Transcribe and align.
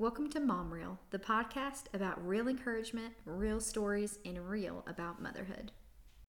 Welcome 0.00 0.30
to 0.30 0.38
Mom 0.38 0.72
Reel, 0.72 1.00
the 1.10 1.18
podcast 1.18 1.86
about 1.92 2.24
real 2.24 2.46
encouragement, 2.46 3.14
real 3.24 3.58
stories, 3.58 4.20
and 4.24 4.48
real 4.48 4.84
about 4.86 5.20
motherhood. 5.20 5.72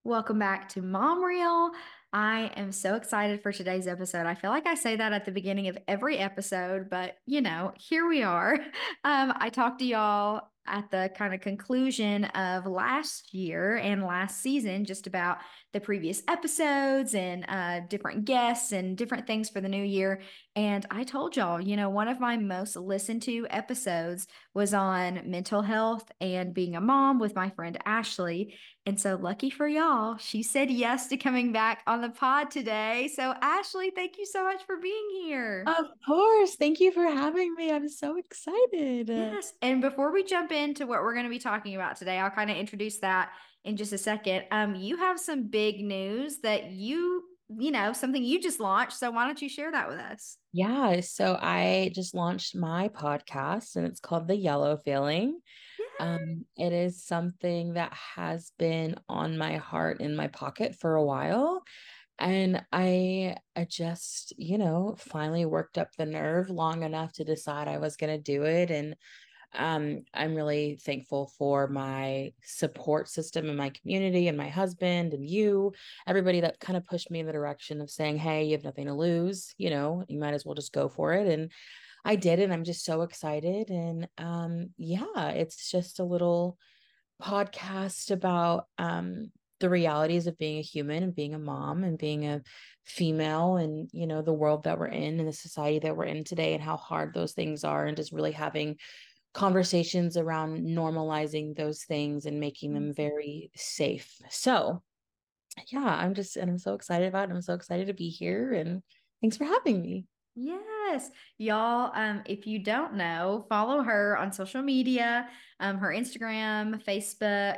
Welcome 0.04 0.40
back 0.40 0.70
to 0.70 0.82
Mom 0.82 1.24
Reel. 1.24 1.70
I 2.12 2.52
am 2.56 2.72
so 2.72 2.96
excited 2.96 3.44
for 3.44 3.52
today's 3.52 3.86
episode. 3.86 4.26
I 4.26 4.34
feel 4.34 4.50
like 4.50 4.66
I 4.66 4.74
say 4.74 4.96
that 4.96 5.14
at 5.14 5.26
the 5.26 5.32
beginning 5.32 5.68
of 5.68 5.78
every 5.88 6.18
episode, 6.18 6.90
but 6.90 7.18
you 7.28 7.42
know, 7.42 7.72
here 7.78 8.08
we 8.08 8.24
are. 8.24 8.58
Um, 9.06 9.34
I 9.38 9.50
talked 9.50 9.80
to 9.80 9.86
y'all 9.86 10.49
at 10.68 10.90
the 10.92 11.12
kind 11.18 11.34
of 11.34 11.42
conclusion 11.42 12.26
of 12.26 12.66
last 12.66 13.34
year 13.34 13.78
and 13.78 14.04
last 14.04 14.42
season 14.42 14.86
just 14.86 15.08
about 15.08 15.38
the 15.74 15.80
previous 15.80 16.22
episodes 16.28 17.16
and 17.16 17.46
uh, 17.48 17.82
different 17.90 18.26
guests 18.26 18.72
and 18.72 18.98
different 18.98 19.28
things 19.28 19.50
for 19.50 19.62
the 19.62 19.70
new 19.70 19.84
year. 19.84 20.22
And 20.56 20.86
I 20.92 21.04
told 21.04 21.36
y'all, 21.36 21.62
you 21.62 21.76
know, 21.76 21.90
one 21.90 22.08
of 22.08 22.20
my 22.20 22.38
most 22.38 22.76
listened 22.76 23.22
to 23.24 23.48
episodes 23.50 24.28
was 24.54 24.74
on 24.74 25.22
mental 25.26 25.62
health 25.62 26.12
and 26.20 26.54
being 26.54 26.76
a 26.76 26.82
mom 26.82 27.20
with 27.20 27.36
my 27.36 27.50
friend 27.52 27.78
Ashley. 27.86 28.56
And 28.90 29.00
so, 29.00 29.20
lucky 29.22 29.52
for 29.52 29.68
y'all, 29.68 30.18
she 30.18 30.42
said 30.42 30.72
yes 30.72 31.06
to 31.10 31.18
coming 31.18 31.52
back 31.52 31.84
on 31.86 32.02
the 32.02 32.10
pod 32.10 32.50
today. 32.50 33.08
So, 33.16 33.36
Ashley, 33.40 33.92
thank 33.92 34.18
you 34.18 34.26
so 34.26 34.44
much 34.44 34.64
for 34.66 34.78
being 34.78 35.10
here. 35.22 35.64
Of 35.68 35.86
course. 36.08 36.56
Thank 36.56 36.80
you 36.80 36.92
for 36.92 37.04
having 37.04 37.54
me. 37.54 37.72
I'm 37.72 37.88
so 37.88 38.18
excited. 38.18 39.10
Yes. 39.10 39.54
And 39.62 39.80
before 39.80 40.12
we 40.12 40.24
jump 40.24 40.52
into 40.52 40.88
what 40.88 41.04
we're 41.04 41.14
going 41.14 41.28
to 41.28 41.30
be 41.30 41.38
talking 41.38 41.76
about 41.76 41.98
today, 41.98 42.18
I'll 42.18 42.32
kind 42.32 42.50
of 42.50 42.58
introduce 42.58 42.98
that 43.02 43.30
in 43.64 43.78
just 43.78 43.94
a 43.94 43.98
second. 44.00 44.46
Um, 44.50 44.74
you 44.74 44.98
have 44.98 45.20
some 45.20 45.50
big 45.50 45.82
news 45.82 46.40
that 46.40 46.72
you, 46.72 47.26
you 47.60 47.70
know, 47.70 47.94
something 47.94 48.24
you 48.24 48.42
just 48.42 48.60
launched. 48.60 48.94
So 48.94 49.12
why 49.12 49.28
don't 49.28 49.40
you 49.40 49.50
share 49.50 49.72
that 49.72 49.88
with 49.88 50.00
us? 50.00 50.38
Yeah. 50.52 51.02
So 51.02 51.38
I 51.40 51.92
just 51.94 52.16
launched 52.16 52.56
my 52.56 52.88
podcast 52.88 53.76
and 53.76 53.86
it's 53.86 54.00
called 54.00 54.28
The 54.28 54.36
Yellow 54.36 54.80
Feeling. 54.84 55.42
Um, 56.00 56.46
it 56.56 56.72
is 56.72 57.04
something 57.04 57.74
that 57.74 57.94
has 58.16 58.52
been 58.58 58.96
on 59.10 59.38
my 59.38 59.58
heart 59.58 60.00
in 60.00 60.16
my 60.16 60.28
pocket 60.28 60.76
for 60.76 60.96
a 60.96 61.04
while. 61.04 61.64
And 62.18 62.64
I, 62.72 63.36
I 63.56 63.66
just, 63.66 64.34
you 64.38 64.58
know, 64.58 64.96
finally 64.98 65.46
worked 65.46 65.78
up 65.78 65.90
the 65.98 66.06
nerve 66.06 66.50
long 66.50 66.84
enough 66.84 67.14
to 67.14 67.24
decide 67.24 67.68
I 67.68 67.78
was 67.78 67.98
going 67.98 68.16
to 68.16 68.22
do 68.22 68.44
it. 68.44 68.72
And 68.72 68.96
um, 69.54 70.04
I'm 70.14 70.36
really 70.36 70.80
thankful 70.84 71.32
for 71.38 71.68
my 71.68 72.32
support 72.44 73.10
system 73.10 73.48
and 73.48 73.58
my 73.58 73.72
community 73.72 74.28
and 74.28 74.38
my 74.38 74.50
husband 74.50 75.14
and 75.14 75.28
you, 75.28 75.74
everybody 76.08 76.42
that 76.42 76.60
kind 76.60 76.78
of 76.78 76.86
pushed 76.86 77.10
me 77.10 77.20
in 77.20 77.26
the 77.26 77.32
direction 77.32 77.82
of 77.82 77.90
saying, 77.90 78.18
Hey, 78.18 78.44
you 78.44 78.52
have 78.52 78.64
nothing 78.64 78.86
to 78.86 78.94
lose, 78.94 79.54
you 79.58 79.70
know, 79.70 80.04
you 80.08 80.20
might 80.20 80.34
as 80.34 80.46
well 80.46 80.56
just 80.56 80.74
go 80.74 80.88
for 80.88 81.14
it. 81.14 81.28
And 81.28 81.52
I 82.06 82.16
did, 82.16 82.40
and 82.40 82.54
I'm 82.54 82.64
just 82.64 82.86
so 82.86 83.02
excited. 83.02 83.70
And 83.70 84.08
um, 84.18 84.70
yeah, 84.78 85.30
it's 85.30 85.70
just 85.70 86.00
a 86.00 86.06
little 86.06 86.58
podcast 87.22 88.12
about 88.12 88.66
um 88.78 89.30
the 89.60 89.70
realities 89.70 90.26
of 90.26 90.38
being 90.38 90.58
a 90.58 90.62
human 90.62 91.04
and 91.04 91.14
being 91.14 91.34
a 91.34 91.40
mom 91.40 91.84
and 91.84 91.98
being 91.98 92.26
a 92.26 92.42
female 92.86 93.58
and 93.58 93.90
you 93.92 94.08
know 94.08 94.22
the 94.22 94.32
world 94.32 94.64
that 94.64 94.80
we're 94.80 94.88
in 94.88 95.20
and 95.20 95.28
the 95.28 95.34
society 95.34 95.80
that 95.80 95.98
we're 95.98 96.06
in 96.06 96.24
today 96.24 96.54
and 96.54 96.64
how 96.64 96.78
hard 96.78 97.14
those 97.14 97.34
things 97.34 97.66
are 97.66 97.86
and 97.86 97.98
just 97.98 98.14
really 98.14 98.32
having 98.32 98.78
conversations 99.34 100.18
around 100.18 100.66
normalizing 100.66 101.56
those 101.56 101.84
things 101.84 102.26
and 102.26 102.40
making 102.40 102.74
them 102.74 102.86
mm-hmm. 102.86 102.94
very 102.94 103.52
safe. 103.56 104.16
So, 104.30 104.82
yeah, 105.72 105.86
I'm 105.86 106.14
just, 106.14 106.36
and 106.36 106.50
I'm 106.50 106.58
so 106.58 106.74
excited 106.74 107.08
about 107.08 107.30
it. 107.30 107.34
I'm 107.34 107.42
so 107.42 107.54
excited 107.54 107.88
to 107.88 107.94
be 107.94 108.10
here 108.10 108.54
and 108.54 108.82
thanks 109.22 109.38
for 109.38 109.46
having 109.46 109.82
me. 109.82 110.06
Yes, 110.40 111.12
y'all. 111.38 111.92
Um, 111.94 112.22
if 112.26 112.48
you 112.48 112.60
don't 112.60 112.94
know, 112.94 113.46
follow 113.50 113.82
her 113.84 114.18
on 114.18 114.32
social 114.32 114.62
media, 114.62 115.28
um, 115.60 115.78
her 115.80 115.90
Instagram, 115.90 116.82
Facebook, 116.84 117.58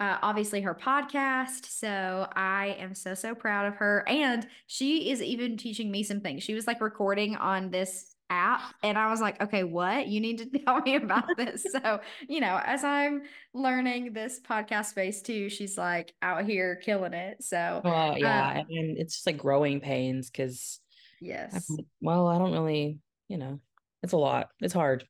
uh, 0.00 0.16
obviously 0.22 0.62
her 0.62 0.74
podcast. 0.74 1.66
So 1.66 2.26
I 2.34 2.76
am 2.78 2.94
so 2.94 3.14
so 3.14 3.34
proud 3.34 3.66
of 3.66 3.76
her, 3.76 4.08
and 4.08 4.46
she 4.66 5.10
is 5.10 5.20
even 5.20 5.58
teaching 5.58 5.90
me 5.90 6.02
some 6.02 6.20
things. 6.20 6.42
She 6.42 6.54
was 6.54 6.66
like 6.66 6.80
recording 6.80 7.36
on 7.36 7.70
this 7.70 8.14
app 8.32 8.62
and 8.82 8.96
I 8.96 9.10
was 9.10 9.20
like, 9.20 9.40
okay, 9.42 9.62
what? 9.62 10.08
You 10.08 10.20
need 10.20 10.38
to 10.38 10.58
tell 10.64 10.80
me 10.80 10.96
about 10.96 11.36
this. 11.36 11.66
so, 11.70 12.00
you 12.28 12.40
know, 12.40 12.58
as 12.64 12.82
I'm 12.82 13.22
learning 13.52 14.14
this 14.14 14.40
podcast 14.40 14.86
space 14.86 15.20
too, 15.20 15.50
she's 15.50 15.76
like 15.76 16.14
out 16.22 16.46
here 16.46 16.76
killing 16.76 17.12
it. 17.12 17.42
So, 17.42 17.82
well, 17.84 18.16
yeah, 18.18 18.60
um, 18.60 18.66
and 18.70 18.96
it's 18.98 19.14
just 19.14 19.26
like 19.26 19.36
growing 19.36 19.80
pains 19.80 20.30
because, 20.30 20.80
yes, 21.22 21.70
I'm, 21.70 21.86
well, 22.00 22.26
I 22.26 22.38
don't 22.38 22.52
really, 22.52 22.98
you 23.28 23.38
know, 23.38 23.60
it's 24.02 24.12
a 24.12 24.18
lot. 24.18 24.48
It's 24.60 24.74
hard. 24.74 25.04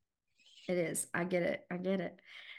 It 0.69 0.79
is. 0.79 1.07
I 1.13 1.25
get 1.25 1.43
it. 1.43 1.63
I 1.71 1.77
get 1.77 2.01
it. 2.01 2.19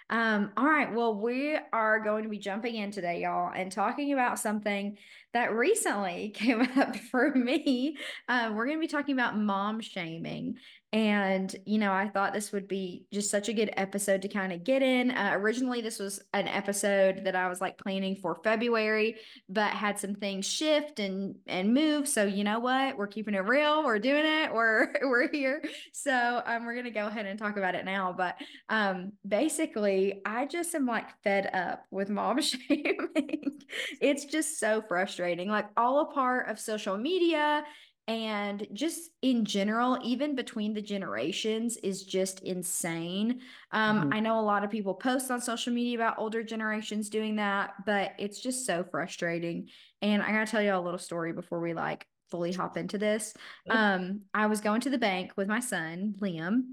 Um, 0.10 0.52
all 0.58 0.66
right. 0.66 0.94
Well, 0.94 1.16
we 1.20 1.58
are 1.72 2.00
going 2.00 2.24
to 2.24 2.30
be 2.30 2.38
jumping 2.38 2.76
in 2.76 2.92
today, 2.92 3.22
y'all, 3.22 3.52
and 3.56 3.72
talking 3.72 4.14
about 4.14 4.38
something 4.38 4.98
that 5.34 5.54
recently 5.54 6.30
came 6.36 6.62
up 6.78 6.96
for 6.96 7.34
me. 7.34 7.98
Uh, 8.28 8.52
we're 8.54 8.66
going 8.66 8.78
to 8.78 8.82
be 8.82 8.88
talking 8.88 9.16
about 9.16 9.38
mom 9.38 9.80
shaming. 9.80 10.58
And, 10.94 11.56
you 11.66 11.80
know, 11.80 11.92
I 11.92 12.08
thought 12.08 12.34
this 12.34 12.52
would 12.52 12.68
be 12.68 13.08
just 13.12 13.32
such 13.32 13.50
a 13.50 13.54
good 13.54 13.74
episode 13.78 14.22
to 14.22 14.28
kind 14.28 14.54
of 14.54 14.64
get 14.64 14.84
in. 14.84 15.10
Uh, 15.10 15.32
originally, 15.34 15.82
this 15.82 15.98
was 15.98 16.22
an 16.34 16.48
episode 16.48 17.26
that 17.26 17.36
I 17.36 17.50
was 17.50 17.60
like 17.60 17.80
planning 17.80 18.16
for 18.16 18.36
February, 18.44 19.16
but 19.50 19.72
had 19.72 19.98
some 19.98 20.14
things 20.14 20.46
shift 20.46 21.00
and 21.00 21.34
and 21.48 21.74
move. 21.74 22.08
So 22.08 22.26
you 22.26 22.44
know 22.44 22.60
what? 22.60 22.96
We're 22.96 23.08
keeping 23.08 23.34
it 23.34 23.40
real. 23.40 23.84
We're 23.84 23.98
doing 23.98 24.24
it. 24.24 24.54
We're 24.54 24.94
we're 25.02 25.32
here. 25.32 25.64
So 25.94 26.44
um, 26.46 26.64
we're 26.64 26.76
gonna 26.76 26.92
go 26.92 27.08
ahead 27.08 27.26
and 27.26 27.40
talk 27.40 27.58
about 27.58 27.74
it 27.74 27.86
now. 27.86 28.14
But 28.16 28.36
um, 28.70 29.14
basically, 29.28 30.22
I 30.28 30.46
just 30.46 30.76
am 30.76 30.86
like 30.86 31.08
fed 31.24 31.50
up 31.56 31.86
with 31.90 32.12
mom 32.12 32.40
shaming. 32.42 33.60
it's 34.00 34.26
just 34.26 34.60
so 34.60 34.84
frustrating. 34.84 35.50
Like 35.50 35.70
all 35.76 36.02
a 36.02 36.14
part 36.14 36.50
of 36.50 36.60
social 36.60 36.98
media 36.98 37.64
and 38.08 38.68
just 38.74 39.12
in 39.22 39.46
general 39.46 39.98
even 40.04 40.36
between 40.36 40.74
the 40.74 40.82
generations 40.82 41.78
is 41.78 42.04
just 42.04 42.42
insane. 42.42 43.42
Um, 43.72 44.02
mm-hmm. 44.02 44.14
i 44.14 44.20
know 44.20 44.40
a 44.40 44.42
lot 44.42 44.64
of 44.64 44.70
people 44.70 44.94
post 44.94 45.32
on 45.32 45.42
social 45.42 45.74
media 45.74 45.98
about 45.98 46.20
older 46.20 46.44
generations 46.44 47.10
doing 47.10 47.38
that 47.38 47.74
but 47.86 48.14
it's 48.18 48.42
just 48.42 48.66
so 48.66 48.84
frustrating. 48.84 49.70
And 50.02 50.22
i 50.22 50.32
gotta 50.32 50.50
tell 50.50 50.62
you 50.62 50.76
a 50.76 50.80
little 50.80 51.00
story 51.00 51.34
before 51.34 51.60
we 51.60 51.74
like 51.74 52.06
fully 52.30 52.52
hop 52.52 52.78
into 52.78 52.98
this. 52.98 53.34
Um, 53.70 54.22
i 54.34 54.48
was 54.48 54.62
going 54.62 54.82
to 54.82 54.90
the 54.90 54.98
bank 54.98 55.34
with 55.38 55.48
my 55.48 55.60
son 55.60 56.16
liam 56.20 56.64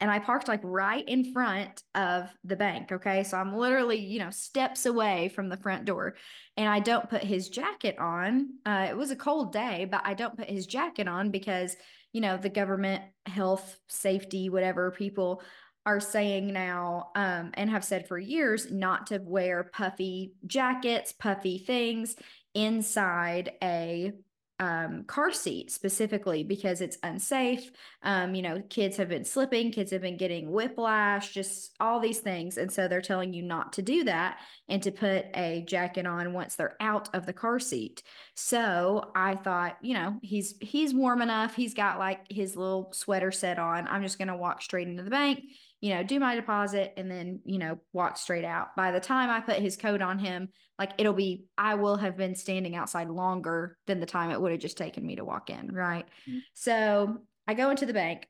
and 0.00 0.10
I 0.10 0.18
parked 0.18 0.48
like 0.48 0.60
right 0.62 1.06
in 1.06 1.32
front 1.32 1.82
of 1.94 2.30
the 2.44 2.56
bank. 2.56 2.90
Okay. 2.90 3.22
So 3.22 3.36
I'm 3.36 3.54
literally, 3.54 3.98
you 3.98 4.18
know, 4.18 4.30
steps 4.30 4.86
away 4.86 5.28
from 5.28 5.48
the 5.48 5.58
front 5.58 5.84
door 5.84 6.16
and 6.56 6.68
I 6.68 6.80
don't 6.80 7.10
put 7.10 7.22
his 7.22 7.48
jacket 7.50 7.98
on. 7.98 8.48
Uh, 8.64 8.86
it 8.88 8.96
was 8.96 9.10
a 9.10 9.16
cold 9.16 9.52
day, 9.52 9.86
but 9.90 10.02
I 10.04 10.14
don't 10.14 10.36
put 10.36 10.48
his 10.48 10.66
jacket 10.66 11.06
on 11.06 11.30
because, 11.30 11.76
you 12.12 12.22
know, 12.22 12.38
the 12.38 12.48
government, 12.48 13.02
health, 13.26 13.78
safety, 13.88 14.48
whatever 14.48 14.90
people 14.90 15.42
are 15.84 16.00
saying 16.00 16.52
now 16.52 17.10
um, 17.14 17.50
and 17.54 17.70
have 17.70 17.84
said 17.84 18.06
for 18.08 18.18
years 18.18 18.70
not 18.70 19.08
to 19.08 19.18
wear 19.18 19.70
puffy 19.72 20.32
jackets, 20.46 21.12
puffy 21.12 21.58
things 21.58 22.16
inside 22.54 23.52
a 23.62 24.12
um, 24.60 25.04
car 25.04 25.32
seat 25.32 25.70
specifically 25.70 26.44
because 26.44 26.82
it's 26.82 26.98
unsafe. 27.02 27.72
Um, 28.02 28.34
you 28.34 28.42
know, 28.42 28.62
kids 28.68 28.98
have 28.98 29.08
been 29.08 29.24
slipping, 29.24 29.72
kids 29.72 29.90
have 29.90 30.02
been 30.02 30.18
getting 30.18 30.52
whiplash, 30.52 31.32
just 31.32 31.74
all 31.80 31.98
these 31.98 32.18
things. 32.18 32.58
And 32.58 32.70
so 32.70 32.86
they're 32.86 33.00
telling 33.00 33.32
you 33.32 33.42
not 33.42 33.72
to 33.74 33.82
do 33.82 34.04
that 34.04 34.38
and 34.68 34.82
to 34.82 34.92
put 34.92 35.24
a 35.34 35.64
jacket 35.66 36.06
on 36.06 36.34
once 36.34 36.56
they're 36.56 36.76
out 36.78 37.08
of 37.14 37.24
the 37.24 37.32
car 37.32 37.58
seat. 37.58 38.02
So 38.34 39.10
I 39.16 39.34
thought, 39.36 39.78
you 39.80 39.94
know, 39.94 40.18
he's 40.22 40.54
he's 40.60 40.92
warm 40.92 41.22
enough. 41.22 41.54
He's 41.54 41.74
got 41.74 41.98
like 41.98 42.30
his 42.30 42.54
little 42.54 42.92
sweater 42.92 43.32
set 43.32 43.58
on. 43.58 43.88
I'm 43.88 44.02
just 44.02 44.18
gonna 44.18 44.36
walk 44.36 44.60
straight 44.60 44.88
into 44.88 45.02
the 45.02 45.10
bank 45.10 45.40
you 45.80 45.94
know, 45.94 46.02
do 46.02 46.20
my 46.20 46.34
deposit 46.34 46.92
and 46.96 47.10
then, 47.10 47.40
you 47.44 47.58
know, 47.58 47.78
walk 47.92 48.18
straight 48.18 48.44
out. 48.44 48.76
By 48.76 48.90
the 48.90 49.00
time 49.00 49.30
I 49.30 49.40
put 49.40 49.56
his 49.56 49.76
coat 49.76 50.02
on 50.02 50.18
him, 50.18 50.48
like 50.78 50.92
it'll 50.98 51.12
be, 51.12 51.46
I 51.56 51.74
will 51.74 51.96
have 51.96 52.16
been 52.16 52.34
standing 52.34 52.76
outside 52.76 53.08
longer 53.08 53.78
than 53.86 54.00
the 54.00 54.06
time 54.06 54.30
it 54.30 54.40
would 54.40 54.52
have 54.52 54.60
just 54.60 54.78
taken 54.78 55.06
me 55.06 55.16
to 55.16 55.24
walk 55.24 55.50
in. 55.50 55.72
Right. 55.72 56.06
Mm-hmm. 56.28 56.38
So 56.54 57.18
I 57.46 57.54
go 57.54 57.70
into 57.70 57.86
the 57.86 57.94
bank 57.94 58.28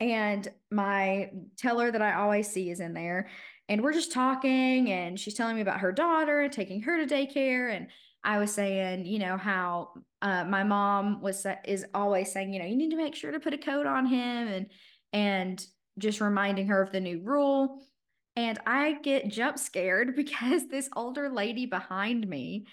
and 0.00 0.46
my 0.70 1.30
teller 1.58 1.90
that 1.90 2.02
I 2.02 2.14
always 2.14 2.48
see 2.48 2.70
is 2.70 2.80
in 2.80 2.94
there. 2.94 3.28
And 3.68 3.82
we're 3.82 3.92
just 3.92 4.12
talking, 4.12 4.92
and 4.92 5.18
she's 5.18 5.34
telling 5.34 5.56
me 5.56 5.62
about 5.62 5.80
her 5.80 5.90
daughter 5.90 6.42
and 6.42 6.52
taking 6.52 6.82
her 6.82 7.04
to 7.04 7.12
daycare. 7.12 7.74
And 7.74 7.88
I 8.22 8.38
was 8.38 8.52
saying, 8.52 9.06
you 9.06 9.18
know, 9.18 9.36
how 9.36 9.90
uh, 10.22 10.44
my 10.44 10.62
mom 10.62 11.20
was 11.20 11.44
is 11.64 11.84
always 11.92 12.30
saying, 12.32 12.52
you 12.52 12.60
know, 12.60 12.64
you 12.64 12.76
need 12.76 12.90
to 12.90 12.96
make 12.96 13.16
sure 13.16 13.32
to 13.32 13.40
put 13.40 13.54
a 13.54 13.58
coat 13.58 13.86
on 13.86 14.06
him, 14.06 14.48
and 14.48 14.66
and 15.12 15.66
just 15.98 16.20
reminding 16.20 16.68
her 16.68 16.82
of 16.82 16.92
the 16.92 17.00
new 17.00 17.20
rule. 17.20 17.82
And 18.34 18.58
I 18.66 18.98
get 19.02 19.28
jump 19.28 19.58
scared 19.58 20.14
because 20.16 20.68
this 20.68 20.88
older 20.94 21.28
lady 21.28 21.66
behind 21.66 22.28
me 22.28 22.66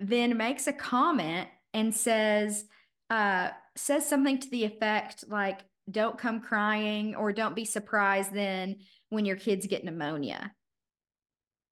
then 0.00 0.36
makes 0.36 0.66
a 0.66 0.72
comment 0.72 1.48
and 1.74 1.94
says, 1.94 2.64
uh, 3.10 3.50
says 3.76 4.08
something 4.08 4.38
to 4.38 4.50
the 4.50 4.64
effect 4.64 5.24
like, 5.28 5.60
don't 5.90 6.18
come 6.18 6.40
crying 6.40 7.14
or 7.14 7.32
don't 7.32 7.56
be 7.56 7.64
surprised 7.64 8.32
then 8.32 8.76
when 9.10 9.24
your 9.24 9.36
kids 9.36 9.66
get 9.66 9.84
pneumonia. 9.84 10.52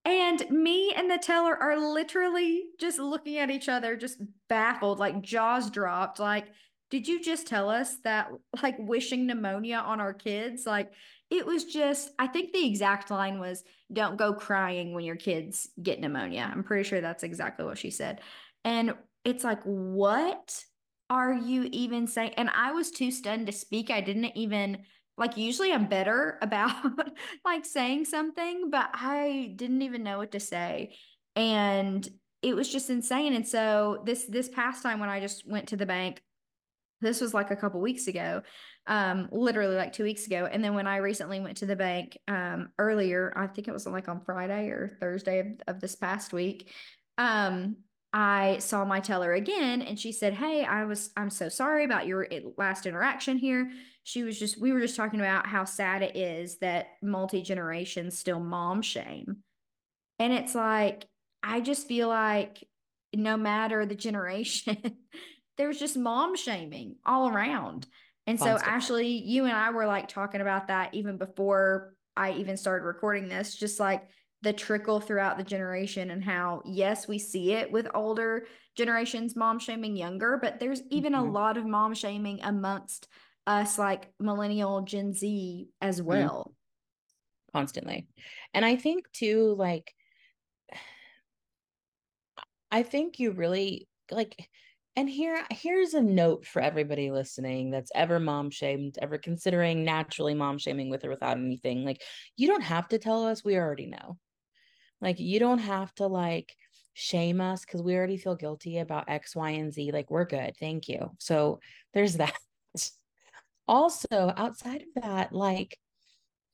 And 0.05 0.51
me 0.51 0.93
and 0.95 1.11
the 1.11 1.19
teller 1.19 1.57
are 1.57 1.79
literally 1.79 2.65
just 2.79 2.99
looking 2.99 3.39
at 3.39 3.51
each 3.51 3.69
other, 3.69 3.97
just 3.97 4.19
baffled, 4.49 4.99
like 4.99 5.21
jaws 5.21 5.71
dropped. 5.71 6.19
Like, 6.19 6.47
did 6.91 7.07
you 7.07 7.23
just 7.23 7.47
tell 7.47 7.71
us 7.71 7.97
that, 8.05 8.31
like, 8.63 8.77
wishing 8.79 9.27
pneumonia 9.27 9.79
on 9.79 10.01
our 10.01 10.13
kids? 10.13 10.67
Like, 10.67 10.93
it 11.31 11.47
was 11.47 11.65
just, 11.65 12.11
I 12.19 12.27
think 12.27 12.53
the 12.53 12.67
exact 12.67 13.11
line 13.11 13.39
was, 13.39 13.63
don't 13.93 14.17
go 14.17 14.35
crying 14.35 14.93
when 14.93 15.05
your 15.05 15.17
kids 15.17 15.69
get 15.81 16.01
pneumonia. 16.01 16.51
I'm 16.53 16.65
pretty 16.65 16.89
sure 16.89 17.01
that's 17.01 17.23
exactly 17.23 17.65
what 17.65 17.79
she 17.79 17.91
said. 17.91 18.21
And 18.65 18.95
it's 19.25 19.45
like, 19.45 19.63
what 19.63 20.65
are 21.09 21.33
you 21.33 21.69
even 21.73 22.07
saying? 22.07 22.35
And 22.37 22.51
I 22.55 22.73
was 22.73 22.91
too 22.91 23.11
stunned 23.11 23.47
to 23.47 23.53
speak. 23.53 23.91
I 23.91 24.01
didn't 24.01 24.37
even 24.37 24.79
like 25.19 25.37
usually 25.37 25.73
I'm 25.73 25.87
better 25.87 26.39
about 26.43 26.73
like 27.45 27.65
saying 27.65 28.07
something, 28.07 28.71
but 28.71 28.91
I 28.95 29.53
didn't 29.57 29.83
even 29.83 30.03
know 30.03 30.19
what 30.19 30.33
to 30.33 30.41
say. 30.41 30.97
And 31.37 32.09
it 32.43 32.57
was 32.57 32.73
just 32.73 32.91
insane. 32.91 33.35
And 33.35 33.47
so 33.47 34.03
this 34.07 34.25
this 34.25 34.49
past 34.49 34.83
time 34.83 34.99
when 34.99 35.11
I 35.11 35.21
just 35.21 35.47
went 35.47 35.69
to 35.69 35.77
the 35.77 35.87
bank, 35.87 36.23
this 37.01 37.21
was 37.21 37.35
like 37.35 37.51
a 37.51 37.57
couple 37.57 37.81
weeks 37.81 38.07
ago, 38.07 38.43
um, 38.87 39.29
literally 39.33 39.77
like 39.77 39.93
two 39.93 40.05
weeks 40.05 40.27
ago. 40.27 40.49
And 40.51 40.63
then 40.63 40.75
when 40.75 40.87
I 40.87 40.97
recently 40.97 41.41
went 41.41 41.59
to 41.59 41.67
the 41.67 41.77
bank 41.77 42.19
um 42.29 42.71
earlier, 42.79 43.33
I 43.37 43.47
think 43.47 43.69
it 43.69 43.73
was 43.73 43.87
like 43.87 44.09
on 44.09 44.21
Friday 44.21 44.69
or 44.69 44.97
Thursday 45.01 45.41
of, 45.41 45.47
of 45.67 45.81
this 45.81 45.97
past 45.97 46.33
week, 46.33 46.71
um, 47.19 47.77
I 48.13 48.59
saw 48.59 48.85
my 48.85 49.01
teller 49.01 49.33
again 49.35 49.83
and 49.83 49.99
she 49.99 50.13
said, 50.13 50.35
Hey, 50.35 50.65
I 50.65 50.85
was, 50.85 51.11
I'm 51.17 51.31
so 51.31 51.49
sorry 51.49 51.85
about 51.85 52.07
your 52.07 52.27
last 52.57 52.87
interaction 52.87 53.39
here. 53.39 53.71
She 54.03 54.23
was 54.25 54.39
just, 54.39 54.61
we 54.61 54.73
were 54.73 54.81
just 54.81 54.97
talking 54.97 55.21
about 55.21 55.47
how 55.47 55.65
sad 55.65 56.03
it 56.03 56.17
is 56.17 56.59
that 56.59 56.89
multi 57.03 57.43
generations 57.43 58.19
still 58.19 58.41
mom 58.41 58.83
shame. 58.83 59.39
And 60.19 60.33
it's 60.33 60.55
like, 60.55 61.07
I 61.43 61.61
just 61.61 61.87
feel 61.87 62.09
like 62.09 62.67
no 63.15 63.37
matter 63.37 63.87
the 63.87 63.95
generation, 63.95 64.97
there's 65.61 65.79
just 65.79 65.95
mom 65.95 66.35
shaming 66.37 66.97
all 67.05 67.29
around. 67.29 67.87
And 68.27 68.41
so, 68.41 68.57
Ashley, 68.57 69.09
you 69.09 69.45
and 69.45 69.53
I 69.53 69.71
were 69.73 69.85
like 69.85 70.09
talking 70.09 70.41
about 70.41 70.69
that 70.69 70.95
even 70.95 71.19
before 71.19 71.93
I 72.17 72.33
even 72.33 72.57
started 72.57 72.87
recording 72.87 73.29
this, 73.29 73.55
just 73.55 73.79
like 73.79 74.09
the 74.41 74.55
trickle 74.55 75.01
throughout 75.01 75.37
the 75.37 75.45
generation 75.45 76.11
and 76.13 76.25
how 76.25 76.63
yes 76.65 77.07
we 77.07 77.19
see 77.19 77.53
it 77.53 77.71
with 77.71 77.87
older 77.95 78.47
generations 78.75 79.37
mom 79.37 79.59
shaming 79.59 79.95
younger 79.95 80.39
but 80.41 80.59
there's 80.59 80.81
even 80.89 81.13
mm-hmm. 81.13 81.29
a 81.29 81.31
lot 81.31 81.59
of 81.59 81.67
mom 81.67 81.93
shaming 81.93 82.41
amongst 82.43 83.07
us 83.47 83.79
like 83.79 84.11
millennial 84.19 84.81
gen 84.81 85.13
z 85.13 85.69
as 85.83 85.99
mm-hmm. 85.99 86.09
well 86.09 86.55
mm-hmm. 86.55 87.59
constantly 87.59 88.07
and 88.55 88.65
i 88.65 88.77
think 88.77 89.05
too 89.13 89.55
like 89.59 89.93
i 92.71 92.83
think 92.83 93.19
you 93.19 93.33
really 93.33 93.87
like 94.11 94.49
and 94.97 95.09
here 95.09 95.45
here's 95.51 95.95
a 95.95 96.03
note 96.03 96.45
for 96.45 96.61
everybody 96.61 97.11
listening 97.11 97.71
that's 97.71 97.93
ever 97.95 98.19
mom 98.19 98.51
shamed 98.51 98.99
ever 99.01 99.19
considering 99.19 99.85
naturally 99.85 100.35
mom 100.35 100.59
shaming 100.59 100.91
with 100.91 101.05
or 101.05 101.11
without 101.11 101.37
anything 101.37 101.85
like 101.85 102.03
you 102.37 102.49
don't 102.49 102.63
have 102.63 102.89
to 102.89 102.99
tell 102.99 103.25
us 103.27 103.45
we 103.45 103.57
already 103.57 103.87
know 103.87 104.19
like 105.01 105.19
you 105.19 105.39
don't 105.39 105.59
have 105.59 105.95
to 105.95 106.07
like 106.07 106.55
shame 107.01 107.41
us 107.41 107.65
because 107.65 107.83
we 107.83 107.97
already 107.97 108.17
feel 108.17 108.35
guilty 108.37 108.79
about 108.79 109.09
X, 109.09 109.35
Y, 109.35 109.51
and 109.51 109.73
Z. 109.73 109.91
Like 109.93 110.11
we're 110.11 110.27
good. 110.27 110.55
Thank 110.59 110.89
you. 110.89 111.11
So 111.19 111.61
there's 111.95 112.15
that. 112.17 112.37
also, 113.67 114.33
outside 114.37 114.83
of 114.83 115.03
that, 115.03 115.33
like 115.33 115.79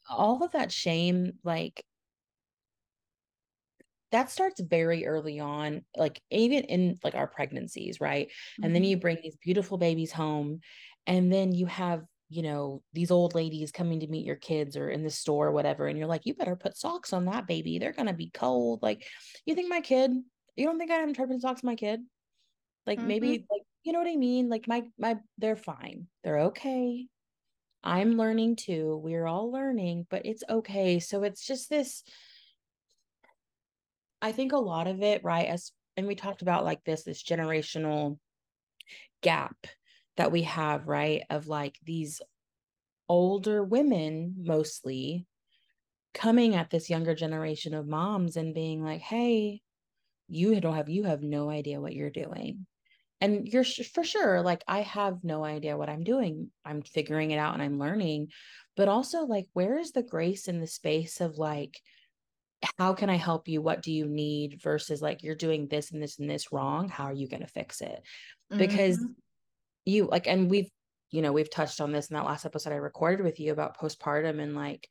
all 0.09 0.45
of 0.45 0.53
that 0.53 0.71
shame, 0.71 1.33
like 1.43 1.85
that 4.13 4.31
starts 4.31 4.61
very 4.61 5.07
early 5.07 5.41
on 5.41 5.83
like 5.97 6.21
even 6.31 6.63
in 6.65 6.99
like 7.03 7.15
our 7.15 7.27
pregnancies 7.27 8.01
right 8.01 8.29
mm-hmm. 8.29 8.65
and 8.65 8.75
then 8.75 8.83
mm-hmm. 8.83 8.91
you 8.91 8.97
bring 8.97 9.19
these 9.23 9.37
beautiful 9.37 9.79
babies 9.79 10.13
home 10.13 10.61
and 11.07 11.33
then 11.33 11.53
you 11.53 11.67
have 11.67 12.03
you 12.29 12.43
know, 12.43 12.83
these 12.93 13.11
old 13.11 13.35
ladies 13.35 13.71
coming 13.71 14.01
to 14.01 14.09
meet 14.09 14.27
your 14.27 14.37
kids 14.37 14.77
or 14.77 14.91
in 14.91 15.05
the 15.05 15.11
store 15.11 15.49
or 15.49 15.53
whatever. 15.53 15.87
And 15.87 15.97
you're 15.97 16.09
like, 16.09 16.27
you 16.27 16.35
better 16.35 16.57
put 16.57 16.77
socks 16.77 17.13
on 17.13 17.27
that 17.27 17.47
baby. 17.47 17.79
They're 17.79 17.93
going 17.93 18.09
to 18.09 18.13
be 18.13 18.31
cold. 18.31 18.83
Like, 18.83 19.07
you 19.45 19.55
think 19.55 19.69
my 19.69 19.81
kid, 19.81 20.11
you 20.57 20.67
don't 20.67 20.79
think 20.79 20.91
I'm 20.91 21.15
putting 21.15 21.39
socks 21.39 21.63
my 21.63 21.77
kid? 21.77 22.01
Like, 22.87 22.99
mm-hmm. 22.99 23.09
maybe, 23.09 23.47
like, 23.51 23.63
you 23.85 23.93
know 23.93 24.01
what 24.01 24.11
I 24.11 24.17
mean? 24.17 24.49
Like, 24.49 24.67
my, 24.67 24.83
my, 24.99 25.17
they're 25.39 25.57
fine. 25.57 26.09
They're 26.25 26.41
okay. 26.41 27.07
I'm 27.85 28.17
learning 28.17 28.57
too. 28.57 29.01
We're 29.03 29.27
all 29.27 29.53
learning, 29.53 30.07
but 30.11 30.27
it's 30.27 30.43
okay. 30.49 30.99
So 30.99 31.23
it's 31.23 31.47
just 31.47 31.71
this. 31.71 32.03
I 34.23 34.33
think 34.33 34.53
a 34.53 34.59
lot 34.59 34.87
of 34.87 35.03
it, 35.03 35.23
right? 35.25 35.47
As, 35.47 35.73
and 35.97 36.07
we 36.07 36.15
talked 36.15 36.43
about 36.43 36.65
like 36.65 36.85
this, 36.85 37.05
this 37.05 37.23
generational 37.23 38.19
gap 39.23 39.57
that 40.17 40.33
we 40.33 40.43
have, 40.43 40.89
right? 40.89 41.23
Of 41.31 41.47
like 41.47 41.79
these 41.85 42.21
older 43.09 43.63
women 43.63 44.35
mostly 44.39 45.27
coming 46.15 46.55
at 46.55 46.71
this 46.71 46.89
younger 46.89 47.15
generation 47.15 47.75
of 47.75 47.87
moms 47.87 48.37
and 48.37 48.55
being 48.55 48.83
like, 48.83 49.01
hey, 49.01 49.61
you 50.29 50.61
don't 50.61 50.75
have, 50.75 50.89
you 50.89 51.05
have 51.05 51.23
no 51.23 51.51
idea 51.51 51.81
what 51.81 51.95
you're 51.95 52.11
doing. 52.11 52.67
And 53.21 53.49
you're 53.49 53.65
for 53.65 54.05
sure, 54.05 54.43
like, 54.43 54.63
I 54.69 54.81
have 54.83 55.25
no 55.25 55.45
idea 55.45 55.77
what 55.77 55.89
I'm 55.89 56.05
doing. 56.05 56.51
I'm 56.65 56.83
figuring 56.83 57.31
it 57.31 57.39
out 57.39 57.55
and 57.55 57.63
I'm 57.63 57.79
learning. 57.79 58.29
But 58.77 58.89
also, 58.89 59.21
like, 59.25 59.47
where 59.55 59.79
is 59.79 59.93
the 59.93 60.03
grace 60.03 60.49
in 60.49 60.61
the 60.61 60.67
space 60.67 61.21
of 61.21 61.39
like, 61.39 61.81
how 62.79 62.95
can 62.95 63.11
I 63.11 63.17
help 63.17 63.49
you? 63.49 63.61
What 63.61 63.83
do 63.83 63.93
you 63.93 64.07
need? 64.07 64.61
Versus 64.63 65.03
like, 65.03 65.23
you're 65.23 65.35
doing 65.35 65.69
this 65.69 65.93
and 65.93 66.03
this 66.03 66.19
and 66.19 66.29
this 66.29 66.53
wrong. 66.53 66.89
How 66.89 67.05
are 67.05 67.13
you 67.13 67.29
going 67.29 67.43
to 67.43 67.49
fix 67.49 67.81
it? 67.81 68.03
Because 68.51 68.99
mm-hmm 68.99 69.13
you 69.87 70.09
like 70.11 70.27
and 70.27 70.51
we've 70.51 70.69
you 71.11 71.23
know 71.23 71.33
we've 71.33 71.51
touched 71.51 71.81
on 71.81 71.93
this 71.93 72.11
in 72.11 72.15
that 72.15 72.27
last 72.27 72.45
episode 72.45 72.73
i 72.73 72.77
recorded 72.77 73.25
with 73.25 73.41
you 73.41 73.53
about 73.53 73.79
postpartum 73.79 74.43
and 74.43 74.55
like 74.55 74.87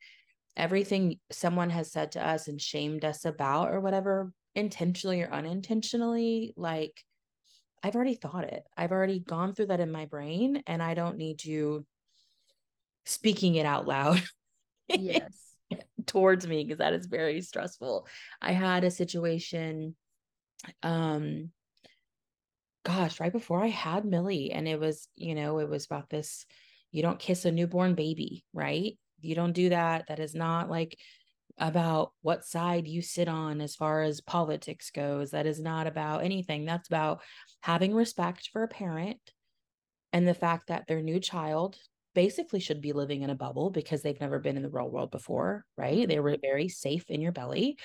everything 0.56 1.20
someone 1.30 1.70
has 1.70 1.92
said 1.92 2.12
to 2.12 2.26
us 2.26 2.48
and 2.48 2.60
shamed 2.60 3.04
us 3.04 3.24
about 3.24 3.70
or 3.70 3.78
whatever 3.78 4.32
intentionally 4.54 5.22
or 5.22 5.30
unintentionally 5.30 6.54
like 6.56 7.04
i've 7.82 7.94
already 7.94 8.14
thought 8.14 8.44
it 8.44 8.64
i've 8.76 8.92
already 8.92 9.20
gone 9.20 9.54
through 9.54 9.66
that 9.66 9.80
in 9.80 9.92
my 9.92 10.06
brain 10.06 10.62
and 10.66 10.82
i 10.82 10.94
don't 10.94 11.18
need 11.18 11.44
you 11.44 11.84
speaking 13.04 13.54
it 13.54 13.66
out 13.66 13.86
loud 13.86 14.22
yes 14.88 15.45
towards 16.06 16.46
me 16.46 16.64
because 16.64 16.78
that 16.78 16.92
is 16.92 17.06
very 17.06 17.40
stressful 17.40 18.06
i 18.40 18.52
had 18.52 18.84
a 18.84 18.90
situation 18.90 19.94
um 20.82 21.50
gosh, 22.86 23.18
right 23.18 23.32
before 23.32 23.64
I 23.64 23.66
had 23.66 24.04
Millie. 24.04 24.52
And 24.52 24.68
it 24.68 24.78
was, 24.78 25.08
you 25.16 25.34
know, 25.34 25.58
it 25.58 25.68
was 25.68 25.86
about 25.86 26.08
this 26.08 26.46
you 26.92 27.02
don't 27.02 27.18
kiss 27.18 27.44
a 27.44 27.52
newborn 27.52 27.94
baby, 27.94 28.44
right? 28.54 28.96
You 29.20 29.34
don't 29.34 29.52
do 29.52 29.68
that. 29.70 30.06
That 30.08 30.20
is 30.20 30.34
not 30.34 30.70
like 30.70 30.96
about 31.58 32.12
what 32.22 32.44
side 32.44 32.86
you 32.86 33.02
sit 33.02 33.28
on 33.28 33.60
as 33.60 33.74
far 33.74 34.02
as 34.02 34.20
politics 34.20 34.90
goes. 34.90 35.32
That 35.32 35.46
is 35.46 35.60
not 35.60 35.86
about 35.86 36.24
anything. 36.24 36.64
That's 36.64 36.88
about 36.88 37.22
having 37.60 37.92
respect 37.92 38.48
for 38.52 38.62
a 38.62 38.68
parent 38.68 39.18
and 40.12 40.26
the 40.26 40.32
fact 40.32 40.68
that 40.68 40.86
their 40.86 41.02
new 41.02 41.18
child 41.18 41.76
basically 42.16 42.60
should 42.60 42.80
be 42.80 42.94
living 42.94 43.22
in 43.22 43.30
a 43.30 43.34
bubble 43.34 43.70
because 43.70 44.00
they've 44.02 44.20
never 44.20 44.38
been 44.38 44.56
in 44.56 44.62
the 44.62 44.70
real 44.70 44.88
world 44.88 45.10
before, 45.10 45.66
right? 45.76 46.08
They 46.08 46.18
were 46.18 46.32
mm-hmm. 46.32 46.40
very 46.40 46.68
safe 46.68 47.04
in 47.10 47.20
your 47.20 47.30
belly. 47.30 47.76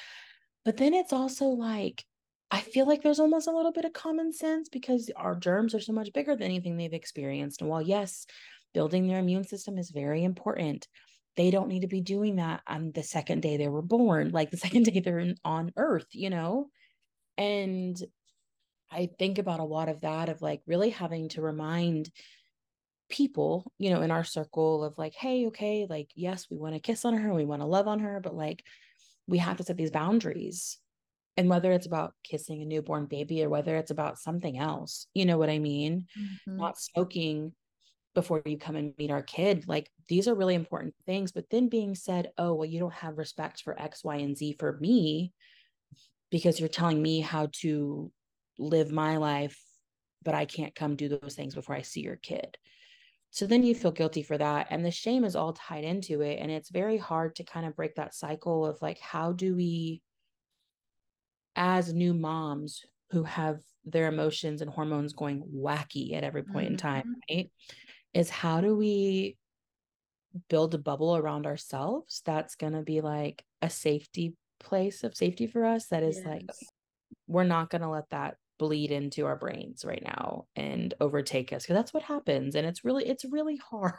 But 0.63 0.77
then 0.77 0.93
it's 0.93 1.13
also 1.13 1.45
like 1.47 2.05
I 2.49 2.61
feel 2.61 2.87
like 2.87 3.01
there's 3.01 3.19
almost 3.19 3.47
a 3.47 3.51
little 3.51 3.71
bit 3.71 3.85
of 3.85 3.93
common 3.93 4.33
sense 4.33 4.67
because 4.67 5.09
our 5.15 5.35
germs 5.35 5.73
are 5.73 5.79
so 5.79 5.93
much 5.93 6.11
bigger 6.13 6.35
than 6.35 6.43
anything 6.43 6.75
they've 6.75 6.93
experienced. 6.93 7.61
And 7.61 7.69
while, 7.69 7.81
yes, 7.81 8.25
building 8.73 9.07
their 9.07 9.19
immune 9.19 9.45
system 9.45 9.77
is 9.77 9.89
very 9.89 10.23
important, 10.23 10.87
they 11.37 11.49
don't 11.49 11.69
need 11.69 11.81
to 11.81 11.87
be 11.87 12.01
doing 12.01 12.37
that 12.37 12.61
on 12.67 12.91
the 12.93 13.03
second 13.03 13.41
day 13.41 13.55
they 13.55 13.69
were 13.69 13.81
born, 13.81 14.31
like 14.31 14.51
the 14.51 14.57
second 14.65 14.83
day 14.83 14.99
they're 14.99 15.33
on 15.45 15.71
earth, 15.77 16.07
you 16.11 16.29
know? 16.29 16.67
And 17.37 17.97
I 18.91 19.09
think 19.17 19.37
about 19.37 19.61
a 19.61 19.65
lot 19.65 19.87
of 19.87 20.01
that, 20.01 20.27
of 20.27 20.41
like 20.41 20.61
really 20.67 20.89
having 20.89 21.29
to 21.29 21.41
remind 21.41 22.09
people, 23.11 23.71
you 23.77 23.91
know, 23.91 24.01
in 24.01 24.11
our 24.11 24.23
circle 24.23 24.83
of 24.83 24.97
like, 24.97 25.13
hey, 25.13 25.47
okay, 25.47 25.85
like, 25.89 26.09
yes, 26.15 26.47
we 26.49 26.57
want 26.57 26.73
to 26.73 26.79
kiss 26.79 27.05
on 27.05 27.15
her, 27.15 27.33
we 27.33 27.45
want 27.45 27.61
to 27.61 27.67
love 27.67 27.87
on 27.87 27.99
her, 27.99 28.19
but 28.19 28.35
like, 28.35 28.63
we 29.27 29.37
have 29.37 29.57
to 29.57 29.63
set 29.63 29.77
these 29.77 29.91
boundaries. 29.91 30.79
And 31.37 31.49
whether 31.49 31.71
it's 31.71 31.85
about 31.85 32.13
kissing 32.23 32.61
a 32.61 32.65
newborn 32.65 33.05
baby 33.05 33.43
or 33.43 33.49
whether 33.49 33.77
it's 33.77 33.91
about 33.91 34.19
something 34.19 34.59
else 34.59 35.07
you 35.13 35.25
know 35.25 35.37
what 35.37 35.49
i 35.49 35.59
mean? 35.59 36.05
Mm-hmm. 36.19 36.57
not 36.57 36.77
smoking 36.77 37.53
before 38.13 38.41
you 38.45 38.57
come 38.57 38.75
and 38.75 38.93
meet 38.97 39.11
our 39.11 39.21
kid 39.21 39.65
like 39.67 39.89
these 40.07 40.27
are 40.27 40.35
really 40.35 40.55
important 40.55 40.93
things 41.05 41.31
but 41.31 41.49
then 41.49 41.69
being 41.69 41.95
said 41.95 42.31
oh 42.37 42.53
well 42.53 42.65
you 42.65 42.79
don't 42.79 42.93
have 42.93 43.17
respect 43.17 43.61
for 43.61 43.79
x 43.79 44.03
y 44.03 44.17
and 44.17 44.37
z 44.37 44.55
for 44.59 44.77
me 44.79 45.31
because 46.29 46.59
you're 46.59 46.69
telling 46.69 47.01
me 47.01 47.21
how 47.21 47.47
to 47.53 48.11
live 48.59 48.91
my 48.91 49.17
life 49.17 49.57
but 50.23 50.35
i 50.35 50.45
can't 50.45 50.75
come 50.75 50.95
do 50.95 51.07
those 51.07 51.35
things 51.35 51.55
before 51.55 51.75
i 51.75 51.81
see 51.81 52.01
your 52.01 52.17
kid 52.17 52.57
so 53.31 53.47
then 53.47 53.63
you 53.63 53.73
feel 53.73 53.91
guilty 53.91 54.21
for 54.21 54.37
that 54.37 54.67
and 54.69 54.85
the 54.85 54.91
shame 54.91 55.23
is 55.23 55.35
all 55.35 55.53
tied 55.53 55.83
into 55.83 56.21
it 56.21 56.37
and 56.39 56.51
it's 56.51 56.69
very 56.69 56.97
hard 56.97 57.35
to 57.35 57.43
kind 57.43 57.65
of 57.65 57.75
break 57.75 57.95
that 57.95 58.13
cycle 58.13 58.65
of 58.65 58.81
like 58.81 58.99
how 58.99 59.31
do 59.31 59.55
we 59.55 60.01
as 61.55 61.93
new 61.93 62.13
moms 62.13 62.85
who 63.11 63.23
have 63.23 63.59
their 63.85 64.07
emotions 64.07 64.61
and 64.61 64.69
hormones 64.69 65.13
going 65.13 65.43
wacky 65.55 66.13
at 66.13 66.23
every 66.23 66.43
point 66.43 66.65
mm-hmm. 66.65 66.73
in 66.73 66.77
time 66.77 67.03
mm-hmm. 67.03 67.37
right 67.37 67.49
is 68.13 68.29
how 68.29 68.61
do 68.61 68.75
we 68.75 69.37
build 70.49 70.73
a 70.73 70.77
bubble 70.77 71.15
around 71.17 71.45
ourselves 71.45 72.21
that's 72.25 72.55
going 72.55 72.73
to 72.73 72.81
be 72.81 73.01
like 73.01 73.43
a 73.61 73.69
safety 73.69 74.33
place 74.59 75.03
of 75.03 75.15
safety 75.15 75.47
for 75.47 75.65
us 75.65 75.87
that 75.87 76.03
is 76.03 76.17
yes. 76.17 76.25
like 76.25 76.49
we're 77.27 77.43
not 77.43 77.69
going 77.69 77.81
to 77.81 77.89
let 77.89 78.09
that 78.11 78.35
bleed 78.61 78.91
into 78.91 79.25
our 79.25 79.35
brains 79.35 79.83
right 79.83 80.03
now 80.03 80.45
and 80.55 80.93
overtake 81.01 81.51
us 81.51 81.63
because 81.63 81.73
that's 81.73 81.95
what 81.95 82.03
happens 82.03 82.53
and 82.53 82.67
it's 82.67 82.85
really 82.85 83.03
it's 83.07 83.25
really 83.25 83.59
hard 83.71 83.95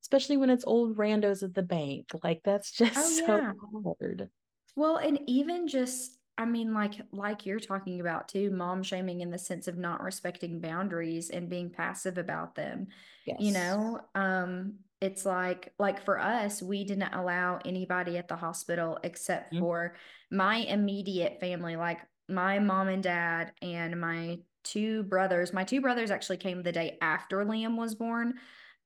especially 0.00 0.36
when 0.36 0.50
it's 0.50 0.64
old 0.64 0.96
randos 0.96 1.42
at 1.42 1.52
the 1.52 1.62
bank 1.62 2.06
like 2.22 2.40
that's 2.44 2.70
just 2.70 2.96
oh, 2.96 3.10
yeah. 3.18 3.52
so 3.82 3.96
hard 3.98 4.30
well 4.76 4.98
and 4.98 5.18
even 5.26 5.66
just 5.66 6.16
I 6.36 6.46
mean, 6.46 6.74
like 6.74 6.94
like 7.12 7.46
you're 7.46 7.60
talking 7.60 8.00
about 8.00 8.26
too, 8.26 8.50
mom 8.50 8.82
shaming 8.82 9.20
in 9.20 9.30
the 9.30 9.38
sense 9.38 9.68
of 9.68 9.78
not 9.78 10.02
respecting 10.02 10.60
boundaries 10.60 11.30
and 11.30 11.48
being 11.48 11.70
passive 11.70 12.18
about 12.18 12.56
them. 12.56 12.88
Yes. 13.24 13.36
You 13.38 13.52
know, 13.52 14.00
um, 14.16 14.74
it's 15.00 15.24
like 15.24 15.72
like 15.78 16.04
for 16.04 16.18
us, 16.18 16.60
we 16.60 16.84
didn't 16.84 17.14
allow 17.14 17.60
anybody 17.64 18.18
at 18.18 18.26
the 18.26 18.34
hospital 18.34 18.98
except 19.04 19.52
mm-hmm. 19.52 19.62
for 19.62 19.94
my 20.32 20.56
immediate 20.56 21.38
family, 21.38 21.76
like 21.76 22.00
my 22.28 22.58
mom 22.58 22.88
and 22.88 23.02
dad 23.02 23.52
and 23.62 24.00
my 24.00 24.38
two 24.62 25.02
brothers. 25.04 25.52
My 25.52 25.64
two 25.64 25.80
brothers 25.80 26.10
actually 26.10 26.38
came 26.38 26.62
the 26.62 26.72
day 26.72 26.98
after 27.00 27.44
Liam 27.44 27.76
was 27.76 27.94
born. 27.94 28.34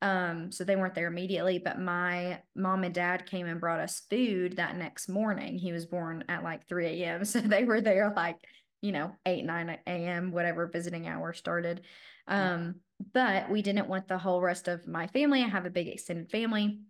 Um, 0.00 0.52
so 0.52 0.62
they 0.62 0.76
weren't 0.76 0.94
there 0.94 1.08
immediately, 1.08 1.58
but 1.58 1.80
my 1.80 2.40
mom 2.54 2.84
and 2.84 2.94
dad 2.94 3.26
came 3.26 3.46
and 3.46 3.60
brought 3.60 3.80
us 3.80 4.02
food 4.08 4.56
that 4.56 4.76
next 4.76 5.08
morning. 5.08 5.58
He 5.58 5.72
was 5.72 5.86
born 5.86 6.24
at 6.28 6.44
like 6.44 6.68
3 6.68 7.02
a.m. 7.02 7.24
So 7.24 7.40
they 7.40 7.64
were 7.64 7.80
there 7.80 8.12
like, 8.14 8.36
you 8.80 8.92
know, 8.92 9.12
8, 9.26 9.44
9 9.44 9.78
a.m., 9.86 10.30
whatever 10.30 10.68
visiting 10.68 11.08
hour 11.08 11.32
started. 11.32 11.82
Um, 12.28 12.76
but 13.12 13.50
we 13.50 13.62
didn't 13.62 13.88
want 13.88 14.06
the 14.06 14.18
whole 14.18 14.40
rest 14.40 14.68
of 14.68 14.86
my 14.86 15.08
family. 15.08 15.42
I 15.42 15.48
have 15.48 15.66
a 15.66 15.70
big 15.70 15.88
extended 15.88 16.30
family 16.30 16.80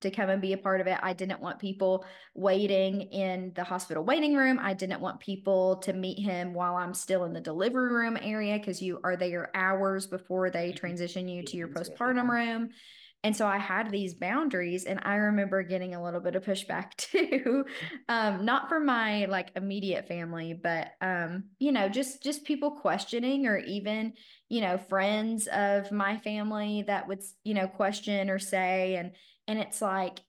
to 0.00 0.10
come 0.10 0.30
and 0.30 0.42
be 0.42 0.52
a 0.52 0.58
part 0.58 0.80
of 0.80 0.86
it. 0.86 0.98
I 1.02 1.12
didn't 1.12 1.40
want 1.40 1.58
people 1.58 2.04
waiting 2.34 3.02
in 3.02 3.52
the 3.54 3.64
hospital 3.64 4.04
waiting 4.04 4.34
room. 4.34 4.58
I 4.60 4.74
didn't 4.74 5.00
want 5.00 5.20
people 5.20 5.76
to 5.78 5.92
meet 5.92 6.18
him 6.18 6.54
while 6.54 6.76
I'm 6.76 6.94
still 6.94 7.24
in 7.24 7.32
the 7.32 7.40
delivery 7.40 7.92
room 7.92 8.18
area 8.20 8.58
because 8.58 8.82
you 8.82 9.00
are 9.04 9.16
there 9.16 9.50
hours 9.54 10.06
before 10.06 10.50
they 10.50 10.68
mm-hmm. 10.68 10.76
transition 10.76 11.28
you 11.28 11.42
to 11.44 11.56
your 11.56 11.68
postpartum 11.68 12.28
room. 12.28 12.70
And 13.22 13.36
so 13.36 13.46
I 13.46 13.58
had 13.58 13.90
these 13.90 14.14
boundaries, 14.14 14.84
and 14.84 14.98
I 15.02 15.16
remember 15.16 15.62
getting 15.62 15.94
a 15.94 16.02
little 16.02 16.20
bit 16.20 16.36
of 16.36 16.44
pushback 16.44 16.94
too, 16.96 17.66
um, 18.08 18.44
not 18.46 18.68
from 18.68 18.86
my 18.86 19.26
like 19.26 19.50
immediate 19.56 20.08
family, 20.08 20.54
but 20.54 20.92
um, 21.02 21.44
you 21.58 21.70
know, 21.70 21.88
just 21.88 22.22
just 22.22 22.44
people 22.44 22.70
questioning, 22.70 23.46
or 23.46 23.58
even 23.58 24.14
you 24.48 24.62
know, 24.62 24.78
friends 24.78 25.48
of 25.48 25.92
my 25.92 26.16
family 26.16 26.84
that 26.86 27.08
would 27.08 27.20
you 27.44 27.52
know 27.52 27.68
question 27.68 28.30
or 28.30 28.38
say, 28.38 28.96
and 28.96 29.12
and 29.50 29.58
it's 29.58 29.82
like, 29.82 30.20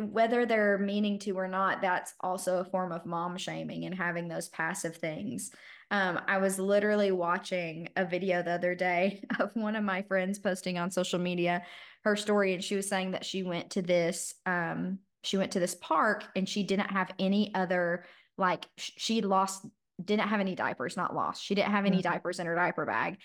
whether 0.00 0.46
they're 0.46 0.78
meaning 0.78 1.18
to 1.18 1.32
or 1.32 1.48
not, 1.48 1.82
that's 1.82 2.14
also 2.20 2.58
a 2.58 2.64
form 2.64 2.92
of 2.92 3.04
mom 3.04 3.36
shaming 3.36 3.84
and 3.84 3.94
having 3.94 4.28
those 4.28 4.48
passive 4.48 4.96
things. 4.96 5.50
Um, 5.90 6.20
I 6.28 6.38
was 6.38 6.60
literally 6.60 7.10
watching 7.10 7.88
a 7.96 8.04
video 8.04 8.40
the 8.40 8.52
other 8.52 8.76
day 8.76 9.24
of 9.40 9.50
one 9.54 9.74
of 9.74 9.82
my 9.82 10.02
friends 10.02 10.38
posting 10.38 10.78
on 10.78 10.92
social 10.92 11.18
media 11.18 11.64
her 12.04 12.14
story, 12.14 12.54
and 12.54 12.62
she 12.62 12.76
was 12.76 12.88
saying 12.88 13.10
that 13.10 13.24
she 13.24 13.42
went 13.42 13.70
to 13.70 13.82
this 13.82 14.34
um, 14.46 15.00
she 15.24 15.36
went 15.36 15.50
to 15.52 15.60
this 15.60 15.74
park 15.74 16.24
and 16.36 16.48
she 16.48 16.62
didn't 16.62 16.92
have 16.92 17.10
any 17.18 17.52
other 17.56 18.04
like 18.36 18.66
she 18.76 19.20
lost 19.20 19.66
didn't 20.02 20.28
have 20.28 20.38
any 20.38 20.54
diapers, 20.54 20.96
not 20.96 21.16
lost. 21.16 21.42
She 21.42 21.56
didn't 21.56 21.72
have 21.72 21.84
any 21.84 21.96
mm-hmm. 21.96 22.12
diapers 22.12 22.38
in 22.38 22.46
her 22.46 22.54
diaper 22.54 22.86
bag, 22.86 23.18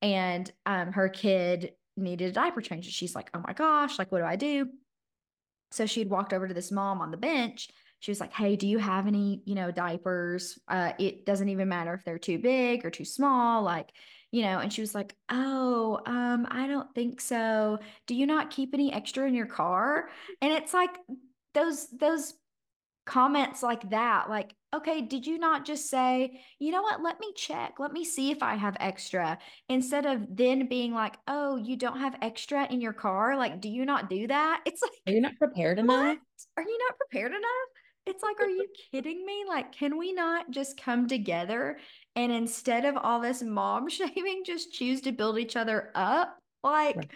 and 0.00 0.48
um, 0.66 0.92
her 0.92 1.08
kid 1.08 1.72
needed 1.96 2.30
a 2.30 2.32
diaper 2.32 2.60
change. 2.60 2.86
She's 2.86 3.16
like, 3.16 3.28
"Oh 3.34 3.42
my 3.44 3.54
gosh, 3.54 3.98
like 3.98 4.12
what 4.12 4.18
do 4.20 4.24
I 4.24 4.36
do?" 4.36 4.68
So 5.72 5.86
she'd 5.86 6.10
walked 6.10 6.32
over 6.32 6.46
to 6.46 6.54
this 6.54 6.72
mom 6.72 7.00
on 7.00 7.10
the 7.10 7.16
bench. 7.16 7.68
She 8.00 8.10
was 8.10 8.20
like, 8.20 8.32
Hey, 8.32 8.56
do 8.56 8.66
you 8.66 8.78
have 8.78 9.06
any, 9.06 9.42
you 9.44 9.54
know, 9.54 9.70
diapers? 9.70 10.58
Uh, 10.68 10.92
it 10.98 11.24
doesn't 11.26 11.48
even 11.48 11.68
matter 11.68 11.94
if 11.94 12.04
they're 12.04 12.18
too 12.18 12.38
big 12.38 12.84
or 12.84 12.90
too 12.90 13.04
small. 13.04 13.62
Like, 13.62 13.90
you 14.30 14.42
know, 14.42 14.58
and 14.58 14.72
she 14.72 14.80
was 14.80 14.94
like, 14.94 15.14
Oh, 15.30 16.00
um, 16.06 16.46
I 16.50 16.66
don't 16.66 16.92
think 16.94 17.20
so. 17.20 17.78
Do 18.06 18.14
you 18.14 18.26
not 18.26 18.50
keep 18.50 18.74
any 18.74 18.92
extra 18.92 19.26
in 19.26 19.34
your 19.34 19.46
car? 19.46 20.08
And 20.40 20.52
it's 20.52 20.74
like 20.74 20.96
those, 21.54 21.86
those 21.88 22.34
comments 23.04 23.62
like 23.62 23.90
that 23.90 24.30
like 24.30 24.54
okay 24.74 25.02
did 25.02 25.26
you 25.26 25.38
not 25.38 25.64
just 25.64 25.88
say 25.90 26.40
you 26.58 26.70
know 26.70 26.82
what? 26.82 27.02
Let 27.02 27.20
me 27.20 27.32
check. 27.36 27.74
Let 27.78 27.92
me 27.92 28.04
see 28.04 28.30
if 28.30 28.42
i 28.42 28.54
have 28.54 28.76
extra 28.80 29.38
instead 29.68 30.06
of 30.06 30.26
then 30.30 30.68
being 30.68 30.92
like 30.92 31.16
oh 31.28 31.56
you 31.56 31.76
don't 31.76 31.98
have 31.98 32.16
extra 32.22 32.66
in 32.70 32.80
your 32.80 32.92
car? 32.92 33.36
Like 33.36 33.60
do 33.60 33.68
you 33.68 33.84
not 33.84 34.08
do 34.08 34.26
that? 34.28 34.62
It's 34.66 34.82
like 34.82 34.92
are 35.06 35.12
you 35.12 35.20
not 35.20 35.36
prepared 35.38 35.78
enough? 35.78 36.16
Are 36.56 36.62
you 36.62 36.78
not 36.88 36.96
prepared 36.96 37.32
enough? 37.32 37.68
It's 38.06 38.22
like 38.22 38.40
are 38.40 38.48
you 38.48 38.66
kidding 38.90 39.24
me? 39.24 39.44
Like 39.46 39.72
can 39.72 39.98
we 39.98 40.12
not 40.12 40.50
just 40.50 40.80
come 40.80 41.06
together 41.06 41.78
and 42.16 42.32
instead 42.32 42.84
of 42.84 42.96
all 42.96 43.20
this 43.20 43.42
mom 43.42 43.88
shaming 43.88 44.42
just 44.44 44.72
choose 44.72 45.00
to 45.02 45.12
build 45.12 45.38
each 45.38 45.56
other 45.56 45.90
up? 45.94 46.38
Like 46.64 46.96
right. 46.96 47.10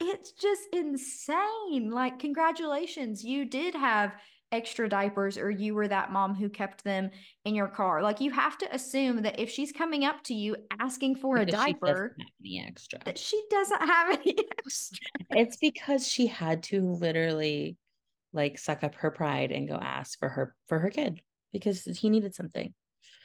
it's 0.00 0.32
just 0.32 0.62
insane. 0.72 1.90
Like 1.90 2.18
congratulations 2.18 3.24
you 3.24 3.44
did 3.44 3.74
have 3.74 4.12
extra 4.52 4.88
diapers 4.88 5.38
or 5.38 5.50
you 5.50 5.74
were 5.74 5.88
that 5.88 6.12
mom 6.12 6.34
who 6.34 6.48
kept 6.48 6.84
them 6.84 7.10
in 7.44 7.54
your 7.54 7.68
car. 7.68 8.02
Like 8.02 8.20
you 8.20 8.30
have 8.30 8.58
to 8.58 8.74
assume 8.74 9.22
that 9.22 9.40
if 9.40 9.50
she's 9.50 9.72
coming 9.72 10.04
up 10.04 10.22
to 10.24 10.34
you 10.34 10.56
asking 10.78 11.16
for 11.16 11.38
because 11.38 11.54
a 11.54 11.56
diaper, 11.56 12.16
any 12.40 12.64
extra. 12.66 13.00
That 13.04 13.18
she 13.18 13.42
doesn't 13.50 13.80
have 13.80 14.20
any 14.20 14.36
extra. 14.58 14.98
It's 15.30 15.56
because 15.56 16.06
she 16.06 16.26
had 16.26 16.62
to 16.64 16.82
literally 16.82 17.76
like 18.32 18.58
suck 18.58 18.84
up 18.84 18.94
her 18.96 19.10
pride 19.10 19.50
and 19.52 19.68
go 19.68 19.74
ask 19.74 20.18
for 20.18 20.28
her 20.28 20.54
for 20.68 20.78
her 20.78 20.90
kid 20.90 21.20
because 21.52 21.84
he 21.84 22.10
needed 22.10 22.34
something. 22.34 22.72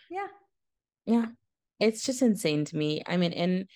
Yeah. 0.09 0.27
Yeah. 1.05 1.25
It's 1.79 2.05
just 2.05 2.21
insane 2.21 2.65
to 2.65 2.77
me. 2.77 3.03
I 3.05 3.17
mean, 3.17 3.33
and 3.33 3.67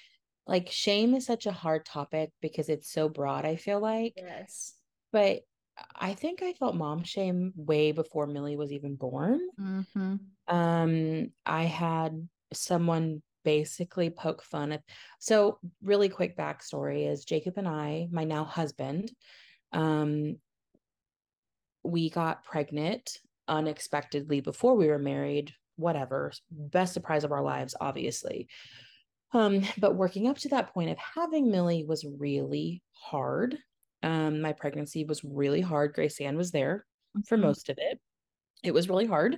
like 0.47 0.69
shame 0.71 1.13
is 1.13 1.25
such 1.25 1.45
a 1.45 1.51
hard 1.51 1.85
topic 1.85 2.31
because 2.41 2.69
it's 2.69 2.91
so 2.91 3.09
broad, 3.09 3.45
I 3.45 3.57
feel 3.57 3.79
like. 3.79 4.13
Yes. 4.17 4.73
But 5.11 5.41
I 5.95 6.13
think 6.13 6.41
I 6.41 6.53
felt 6.53 6.75
mom 6.75 7.03
shame 7.03 7.53
way 7.55 7.91
before 7.91 8.27
Millie 8.27 8.57
was 8.57 8.71
even 8.71 8.95
born. 8.95 9.39
Mm-hmm. 9.59 10.15
Um, 10.47 11.31
I 11.45 11.63
had 11.63 12.27
someone 12.53 13.21
basically 13.43 14.09
poke 14.09 14.43
fun 14.43 14.71
at. 14.71 14.83
So, 15.19 15.59
really 15.81 16.09
quick 16.09 16.37
backstory 16.37 17.09
is 17.09 17.25
Jacob 17.25 17.57
and 17.57 17.67
I, 17.67 18.07
my 18.11 18.23
now 18.23 18.43
husband, 18.43 19.11
um, 19.73 20.37
we 21.83 22.09
got 22.09 22.43
pregnant 22.43 23.17
unexpectedly 23.47 24.41
before 24.41 24.75
we 24.75 24.87
were 24.87 24.99
married. 24.99 25.53
Whatever, 25.77 26.31
best 26.51 26.93
surprise 26.93 27.23
of 27.23 27.31
our 27.31 27.41
lives, 27.41 27.75
obviously. 27.79 28.47
Um, 29.33 29.61
but 29.77 29.95
working 29.95 30.27
up 30.27 30.37
to 30.39 30.49
that 30.49 30.73
point 30.73 30.91
of 30.91 30.97
having 30.97 31.49
Millie 31.49 31.85
was 31.87 32.05
really 32.05 32.83
hard. 32.91 33.57
Um, 34.03 34.41
my 34.41 34.53
pregnancy 34.53 35.03
was 35.03 35.23
really 35.23 35.61
hard. 35.61 35.93
Grace 35.93 36.19
Ann 36.19 36.37
was 36.37 36.51
there 36.51 36.85
for 37.27 37.37
mm-hmm. 37.37 37.47
most 37.47 37.69
of 37.69 37.77
it. 37.79 37.99
It 38.63 38.73
was 38.73 38.89
really 38.89 39.05
hard. 39.05 39.37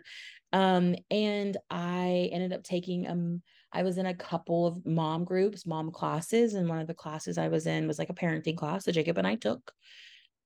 Um, 0.51 0.95
and 1.09 1.57
I 1.69 2.29
ended 2.31 2.53
up 2.53 2.63
taking 2.63 3.09
um 3.09 3.41
I 3.75 3.81
was 3.81 3.97
in 3.97 4.05
a 4.05 4.13
couple 4.13 4.67
of 4.67 4.85
mom 4.85 5.23
groups, 5.23 5.65
mom 5.65 5.91
classes, 5.91 6.53
and 6.53 6.69
one 6.69 6.77
of 6.79 6.85
the 6.85 6.93
classes 6.93 7.39
I 7.39 7.47
was 7.47 7.65
in 7.65 7.87
was 7.87 7.97
like 7.97 8.11
a 8.11 8.13
parenting 8.13 8.55
class 8.55 8.85
that 8.85 8.91
Jacob 8.91 9.17
and 9.17 9.27
I 9.27 9.35
took 9.35 9.71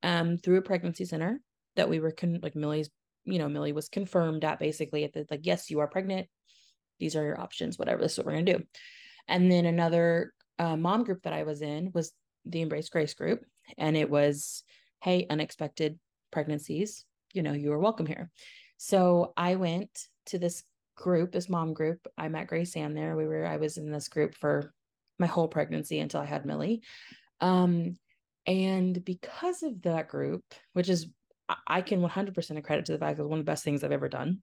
um 0.03 0.37
through 0.37 0.57
a 0.57 0.61
pregnancy 0.61 1.05
center 1.05 1.41
that 1.75 1.89
we 1.89 1.99
were 1.99 2.11
con- 2.11 2.39
like 2.41 2.55
Millie's, 2.55 2.89
you 3.25 3.37
know, 3.37 3.49
Millie 3.49 3.73
was 3.73 3.89
confirmed 3.89 4.45
at 4.45 4.59
basically 4.59 5.03
at 5.03 5.13
the 5.13 5.25
like, 5.29 5.45
yes, 5.45 5.69
you 5.69 5.79
are 5.79 5.87
pregnant. 5.87 6.27
These 6.99 7.15
are 7.15 7.23
your 7.23 7.39
options, 7.39 7.77
whatever. 7.77 8.01
This 8.01 8.13
is 8.13 8.17
what 8.17 8.27
we're 8.27 8.33
gonna 8.33 8.57
do. 8.57 8.63
And 9.27 9.51
then 9.51 9.65
another 9.65 10.33
uh, 10.57 10.77
mom 10.77 11.03
group 11.03 11.23
that 11.23 11.33
I 11.33 11.43
was 11.43 11.61
in 11.61 11.91
was 11.93 12.13
the 12.51 12.61
Embrace 12.61 12.89
Grace 12.89 13.13
group 13.13 13.43
and 13.77 13.97
it 13.97 14.09
was 14.09 14.63
hey 15.01 15.25
unexpected 15.29 15.99
pregnancies 16.31 17.05
you 17.33 17.43
know 17.43 17.53
you 17.53 17.71
are 17.71 17.79
welcome 17.79 18.05
here. 18.05 18.29
So 18.77 19.33
i 19.37 19.55
went 19.55 20.07
to 20.27 20.39
this 20.39 20.63
group 20.95 21.31
this 21.31 21.49
mom 21.49 21.73
group. 21.73 22.07
I 22.17 22.27
met 22.27 22.47
grace 22.47 22.75
ann 22.75 22.93
there. 22.93 23.15
We 23.15 23.27
were 23.27 23.45
i 23.45 23.57
was 23.57 23.77
in 23.77 23.91
this 23.91 24.07
group 24.07 24.35
for 24.35 24.73
my 25.19 25.27
whole 25.27 25.47
pregnancy 25.47 25.99
until 25.99 26.21
i 26.21 26.25
had 26.25 26.45
millie. 26.45 26.81
Um 27.41 27.97
and 28.45 29.03
because 29.03 29.63
of 29.63 29.81
that 29.83 30.07
group 30.07 30.43
which 30.73 30.89
is 30.89 31.07
i 31.67 31.81
can 31.81 32.01
100% 32.01 32.63
credit 32.63 32.85
to 32.85 32.91
the 32.93 32.97
fact 32.97 33.17
that 33.17 33.23
was 33.23 33.29
one 33.29 33.39
of 33.39 33.45
the 33.45 33.51
best 33.51 33.63
things 33.63 33.83
i've 33.83 33.91
ever 33.91 34.09
done. 34.09 34.41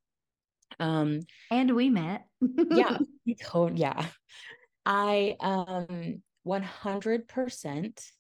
Um 0.78 1.20
and 1.50 1.74
we 1.74 1.90
met. 1.90 2.26
Yeah. 2.70 2.98
Yeah. 3.74 4.06
I 4.86 5.36
um 5.40 6.22
100% 6.46 8.10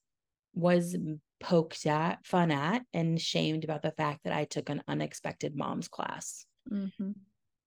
was 0.54 0.96
poked 1.40 1.86
at, 1.86 2.24
fun 2.24 2.50
at, 2.50 2.82
and 2.92 3.20
shamed 3.20 3.64
about 3.64 3.82
the 3.82 3.92
fact 3.92 4.20
that 4.24 4.32
I 4.32 4.44
took 4.44 4.70
an 4.70 4.82
unexpected 4.88 5.56
mom's 5.56 5.88
class. 5.88 6.46
Mm-hmm. 6.70 7.10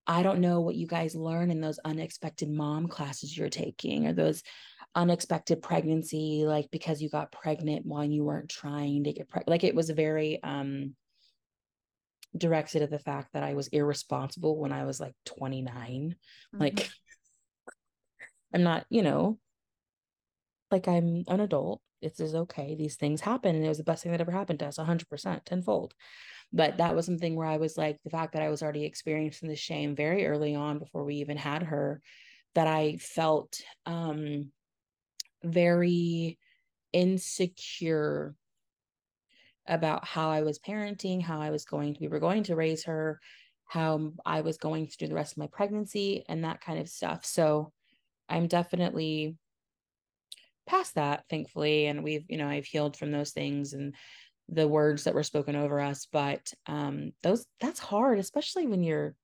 I 0.07 0.23
don't 0.23 0.39
know 0.39 0.61
what 0.61 0.75
you 0.75 0.87
guys 0.87 1.15
learn 1.15 1.51
in 1.51 1.59
those 1.59 1.79
unexpected 1.83 2.49
mom 2.49 2.87
classes 2.87 3.37
you're 3.37 3.49
taking 3.49 4.07
or 4.07 4.13
those 4.13 4.41
unexpected 4.95 5.61
pregnancy, 5.61 6.45
like 6.45 6.71
because 6.71 7.01
you 7.01 7.09
got 7.09 7.31
pregnant 7.31 7.85
while 7.85 8.05
you 8.05 8.23
weren't 8.23 8.49
trying 8.49 9.03
to 9.03 9.11
get 9.11 9.27
pregnant. 9.27 9.49
Like 9.49 9.65
it 9.65 9.75
was 9.75 9.89
very 9.89 10.41
um 10.41 10.95
directed 12.37 12.81
at 12.83 12.89
the 12.89 12.99
fact 12.99 13.33
that 13.33 13.43
I 13.43 13.53
was 13.53 13.67
irresponsible 13.67 14.57
when 14.57 14.71
I 14.71 14.85
was 14.85 14.99
like 14.99 15.13
29. 15.25 16.15
Mm-hmm. 16.53 16.61
Like 16.61 16.89
I'm 18.53 18.63
not, 18.63 18.85
you 18.89 19.01
know, 19.01 19.37
like 20.71 20.87
I'm 20.87 21.23
an 21.27 21.39
adult. 21.39 21.81
It 22.01 22.19
is 22.19 22.35
okay. 22.35 22.75
These 22.75 22.95
things 22.95 23.21
happen. 23.21 23.55
And 23.55 23.65
it 23.65 23.69
was 23.69 23.77
the 23.77 23.83
best 23.83 24.03
thing 24.03 24.11
that 24.11 24.21
ever 24.21 24.31
happened 24.31 24.59
to 24.59 24.67
us, 24.67 24.77
100%, 24.77 25.45
tenfold. 25.45 25.93
But 26.53 26.77
that 26.77 26.95
was 26.95 27.05
something 27.05 27.35
where 27.35 27.47
I 27.47 27.57
was 27.57 27.77
like, 27.77 27.97
the 28.03 28.09
fact 28.09 28.33
that 28.33 28.41
I 28.41 28.49
was 28.49 28.61
already 28.61 28.85
experiencing 28.85 29.49
the 29.49 29.55
shame 29.55 29.95
very 29.95 30.25
early 30.25 30.55
on 30.55 30.79
before 30.79 31.03
we 31.03 31.15
even 31.15 31.37
had 31.37 31.63
her, 31.63 32.01
that 32.55 32.67
I 32.67 32.97
felt 32.97 33.59
um, 33.85 34.51
very 35.43 36.37
insecure 36.93 38.35
about 39.67 40.05
how 40.05 40.29
I 40.29 40.41
was 40.41 40.59
parenting, 40.59 41.21
how 41.21 41.41
I 41.41 41.49
was 41.49 41.65
going 41.65 41.95
to, 41.95 41.99
we 41.99 42.07
were 42.07 42.19
going 42.19 42.43
to 42.43 42.55
raise 42.55 42.85
her, 42.85 43.19
how 43.65 44.13
I 44.25 44.41
was 44.41 44.57
going 44.57 44.87
to 44.87 44.97
do 44.97 45.07
the 45.07 45.15
rest 45.15 45.33
of 45.33 45.39
my 45.39 45.47
pregnancy, 45.47 46.23
and 46.29 46.43
that 46.43 46.61
kind 46.61 46.79
of 46.79 46.87
stuff. 46.87 47.25
So 47.25 47.73
I'm 48.29 48.47
definitely 48.47 49.35
past 50.67 50.95
that, 50.95 51.23
thankfully. 51.29 51.87
And 51.87 52.03
we've, 52.03 52.25
you 52.27 52.37
know, 52.37 52.47
I've 52.47 52.65
healed 52.65 52.97
from 52.97 53.11
those 53.11 53.31
things 53.31 53.73
and 53.73 53.95
the 54.49 54.67
words 54.67 55.03
that 55.05 55.13
were 55.13 55.23
spoken 55.23 55.55
over 55.55 55.79
us. 55.79 56.07
But 56.11 56.53
um, 56.67 57.11
those, 57.23 57.45
that's 57.59 57.79
hard, 57.79 58.19
especially 58.19 58.67
when 58.67 58.83
you're 58.83 59.15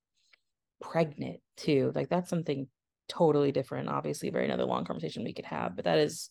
pregnant 0.81 1.39
too. 1.57 1.91
Like 1.95 2.09
that's 2.09 2.29
something 2.29 2.67
totally 3.07 3.51
different. 3.51 3.89
Obviously, 3.89 4.29
very 4.29 4.45
another 4.45 4.65
long 4.65 4.85
conversation 4.85 5.23
we 5.23 5.33
could 5.33 5.45
have, 5.45 5.75
but 5.75 5.85
that 5.85 5.99
is 5.99 6.29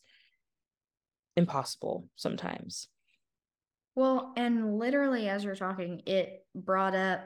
impossible 1.37 2.09
sometimes. 2.17 2.89
Well, 3.95 4.33
and 4.37 4.79
literally 4.79 5.29
as 5.29 5.45
you're 5.45 5.55
talking, 5.55 6.03
it 6.07 6.47
brought 6.55 6.95
up 6.95 7.21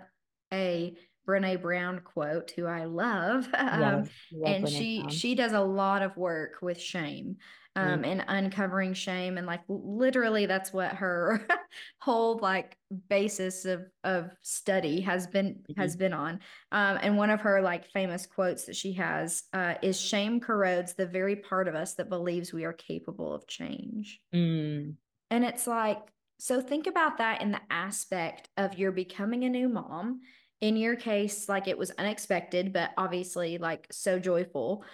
a 0.52 0.96
Brene 1.26 1.60
Brown 1.60 2.00
quote, 2.04 2.52
who 2.52 2.66
I 2.66 2.84
love. 2.84 3.48
Um, 3.56 3.80
love 3.80 4.10
and 4.44 4.64
Brene 4.64 4.78
she 4.78 4.98
Brown. 5.00 5.10
she 5.10 5.34
does 5.34 5.52
a 5.52 5.60
lot 5.60 6.02
of 6.02 6.16
work 6.16 6.58
with 6.62 6.80
shame 6.80 7.36
um, 7.76 8.02
mm. 8.02 8.06
and 8.06 8.24
uncovering 8.26 8.94
shame 8.94 9.36
and 9.36 9.46
like 9.46 9.60
literally 9.68 10.46
that's 10.46 10.72
what 10.72 10.92
her 10.92 11.46
whole 12.00 12.38
like 12.38 12.76
basis 13.08 13.66
of 13.66 13.82
of 14.02 14.30
study 14.42 15.00
has 15.02 15.26
been 15.26 15.56
mm-hmm. 15.70 15.80
has 15.80 15.94
been 15.94 16.14
on. 16.14 16.40
Um, 16.72 16.98
and 17.02 17.16
one 17.16 17.30
of 17.30 17.42
her 17.42 17.60
like 17.60 17.86
famous 17.88 18.26
quotes 18.26 18.64
that 18.64 18.76
she 18.76 18.94
has 18.94 19.42
uh, 19.52 19.74
is 19.82 20.00
shame 20.00 20.40
corrodes 20.40 20.94
the 20.94 21.06
very 21.06 21.36
part 21.36 21.68
of 21.68 21.74
us 21.74 21.94
that 21.94 22.08
believes 22.08 22.52
we 22.52 22.64
are 22.64 22.72
capable 22.72 23.34
of 23.34 23.46
change. 23.46 24.20
Mm. 24.34 24.94
And 25.30 25.44
it's 25.44 25.66
like 25.66 26.00
so 26.38 26.60
think 26.60 26.86
about 26.86 27.18
that 27.18 27.42
in 27.42 27.50
the 27.50 27.60
aspect 27.70 28.48
of 28.56 28.78
you're 28.78 28.92
becoming 28.92 29.44
a 29.44 29.50
new 29.50 29.68
mom 29.68 30.20
in 30.60 30.76
your 30.76 30.96
case 30.96 31.48
like 31.48 31.68
it 31.68 31.78
was 31.78 31.90
unexpected 31.92 32.72
but 32.72 32.90
obviously 32.96 33.58
like 33.58 33.86
so 33.90 34.18
joyful. 34.18 34.84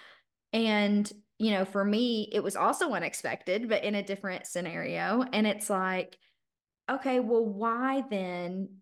And 0.52 1.10
you 1.38 1.52
know 1.52 1.64
for 1.64 1.84
me 1.84 2.28
it 2.32 2.42
was 2.42 2.56
also 2.56 2.92
unexpected 2.92 3.68
but 3.68 3.84
in 3.84 3.94
a 3.94 4.02
different 4.02 4.46
scenario. 4.46 5.24
And 5.32 5.46
it's 5.46 5.70
like 5.70 6.16
okay 6.90 7.20
well 7.20 7.44
why 7.44 8.02
then 8.10 8.81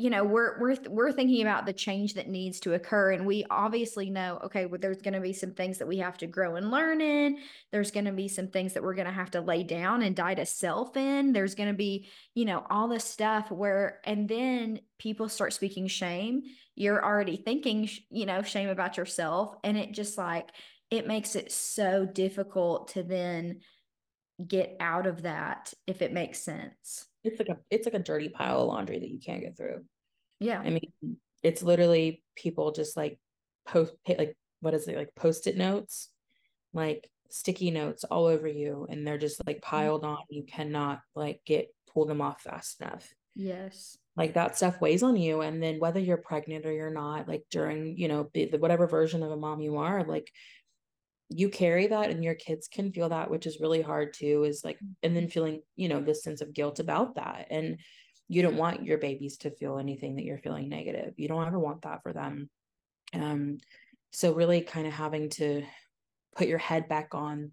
you 0.00 0.08
know 0.10 0.24
we're 0.24 0.58
we're 0.58 0.76
we're 0.88 1.12
thinking 1.12 1.42
about 1.42 1.66
the 1.66 1.72
change 1.72 2.14
that 2.14 2.28
needs 2.28 2.58
to 2.60 2.72
occur 2.74 3.12
and 3.12 3.26
we 3.26 3.44
obviously 3.50 4.08
know 4.08 4.40
okay 4.42 4.64
well 4.64 4.80
there's 4.80 5.02
going 5.02 5.14
to 5.14 5.20
be 5.20 5.32
some 5.32 5.52
things 5.52 5.78
that 5.78 5.86
we 5.86 5.98
have 5.98 6.16
to 6.18 6.26
grow 6.26 6.56
and 6.56 6.70
learn 6.70 7.00
in. 7.00 7.38
There's 7.70 7.90
going 7.90 8.06
to 8.06 8.12
be 8.12 8.28
some 8.28 8.48
things 8.48 8.72
that 8.72 8.82
we're 8.82 8.94
going 8.94 9.06
to 9.06 9.12
have 9.12 9.32
to 9.32 9.40
lay 9.40 9.62
down 9.62 10.02
and 10.02 10.16
die 10.16 10.34
to 10.34 10.46
self 10.46 10.96
in. 10.96 11.32
There's 11.32 11.54
going 11.54 11.68
to 11.68 11.76
be 11.76 12.08
you 12.34 12.46
know 12.46 12.64
all 12.70 12.88
this 12.88 13.04
stuff 13.04 13.50
where 13.50 14.00
and 14.04 14.28
then 14.28 14.80
people 14.98 15.28
start 15.28 15.52
speaking 15.52 15.86
shame. 15.86 16.42
You're 16.74 17.04
already 17.04 17.36
thinking 17.36 17.88
you 18.10 18.26
know 18.26 18.42
shame 18.42 18.70
about 18.70 18.96
yourself 18.96 19.54
and 19.62 19.76
it 19.76 19.92
just 19.92 20.16
like 20.16 20.50
it 20.90 21.06
makes 21.06 21.36
it 21.36 21.52
so 21.52 22.06
difficult 22.06 22.88
to 22.88 23.02
then 23.02 23.60
get 24.44 24.76
out 24.80 25.06
of 25.06 25.22
that 25.22 25.74
if 25.86 26.00
it 26.00 26.12
makes 26.12 26.40
sense 26.40 27.06
it's 27.24 27.38
like 27.38 27.48
a 27.48 27.58
it's 27.70 27.86
like 27.86 27.94
a 27.94 27.98
dirty 27.98 28.28
pile 28.28 28.62
of 28.62 28.68
laundry 28.68 28.98
that 28.98 29.10
you 29.10 29.18
can't 29.18 29.42
get 29.42 29.56
through. 29.56 29.84
Yeah. 30.38 30.60
I 30.60 30.70
mean, 30.70 30.92
it's 31.42 31.62
literally 31.62 32.22
people 32.36 32.72
just 32.72 32.96
like 32.96 33.18
post 33.66 33.92
like 34.06 34.36
what 34.60 34.74
is 34.74 34.88
it 34.88 34.96
like 34.96 35.14
post-it 35.14 35.56
notes, 35.56 36.08
like 36.72 37.10
sticky 37.28 37.70
notes 37.70 38.04
all 38.04 38.26
over 38.26 38.48
you, 38.48 38.86
and 38.90 39.06
they're 39.06 39.18
just 39.18 39.46
like 39.46 39.56
mm-hmm. 39.56 39.76
piled 39.76 40.04
on. 40.04 40.18
You 40.28 40.44
cannot 40.44 41.00
like 41.14 41.40
get 41.44 41.68
pull 41.92 42.06
them 42.06 42.20
off 42.20 42.42
fast 42.42 42.80
enough. 42.80 43.12
Yes. 43.34 43.96
Like 44.16 44.34
that 44.34 44.56
stuff 44.56 44.80
weighs 44.80 45.02
on 45.02 45.16
you. 45.16 45.40
And 45.40 45.62
then 45.62 45.78
whether 45.78 46.00
you're 46.00 46.16
pregnant 46.16 46.66
or 46.66 46.72
you're 46.72 46.92
not, 46.92 47.28
like 47.28 47.44
during, 47.50 47.96
you 47.96 48.08
know, 48.08 48.28
the, 48.34 48.46
the 48.46 48.58
whatever 48.58 48.86
version 48.86 49.22
of 49.22 49.30
a 49.30 49.36
mom 49.36 49.60
you 49.60 49.78
are, 49.78 50.04
like 50.04 50.30
you 51.30 51.48
carry 51.48 51.86
that 51.86 52.10
and 52.10 52.24
your 52.24 52.34
kids 52.34 52.68
can 52.68 52.92
feel 52.92 53.08
that 53.08 53.30
which 53.30 53.46
is 53.46 53.60
really 53.60 53.80
hard 53.80 54.12
too 54.12 54.44
is 54.44 54.64
like 54.64 54.78
and 55.02 55.14
then 55.16 55.24
mm-hmm. 55.24 55.30
feeling 55.30 55.62
you 55.76 55.88
know 55.88 56.00
this 56.00 56.22
sense 56.22 56.40
of 56.40 56.52
guilt 56.52 56.80
about 56.80 57.14
that 57.14 57.46
and 57.50 57.78
you 58.28 58.42
don't 58.42 58.56
want 58.56 58.84
your 58.84 58.98
babies 58.98 59.38
to 59.38 59.50
feel 59.50 59.78
anything 59.78 60.16
that 60.16 60.24
you're 60.24 60.38
feeling 60.38 60.68
negative 60.68 61.14
you 61.16 61.28
don't 61.28 61.46
ever 61.46 61.58
want 61.58 61.82
that 61.82 62.02
for 62.02 62.12
them 62.12 62.50
um 63.14 63.58
so 64.10 64.32
really 64.32 64.60
kind 64.60 64.88
of 64.88 64.92
having 64.92 65.30
to 65.30 65.62
put 66.36 66.48
your 66.48 66.58
head 66.58 66.88
back 66.88 67.14
on 67.14 67.52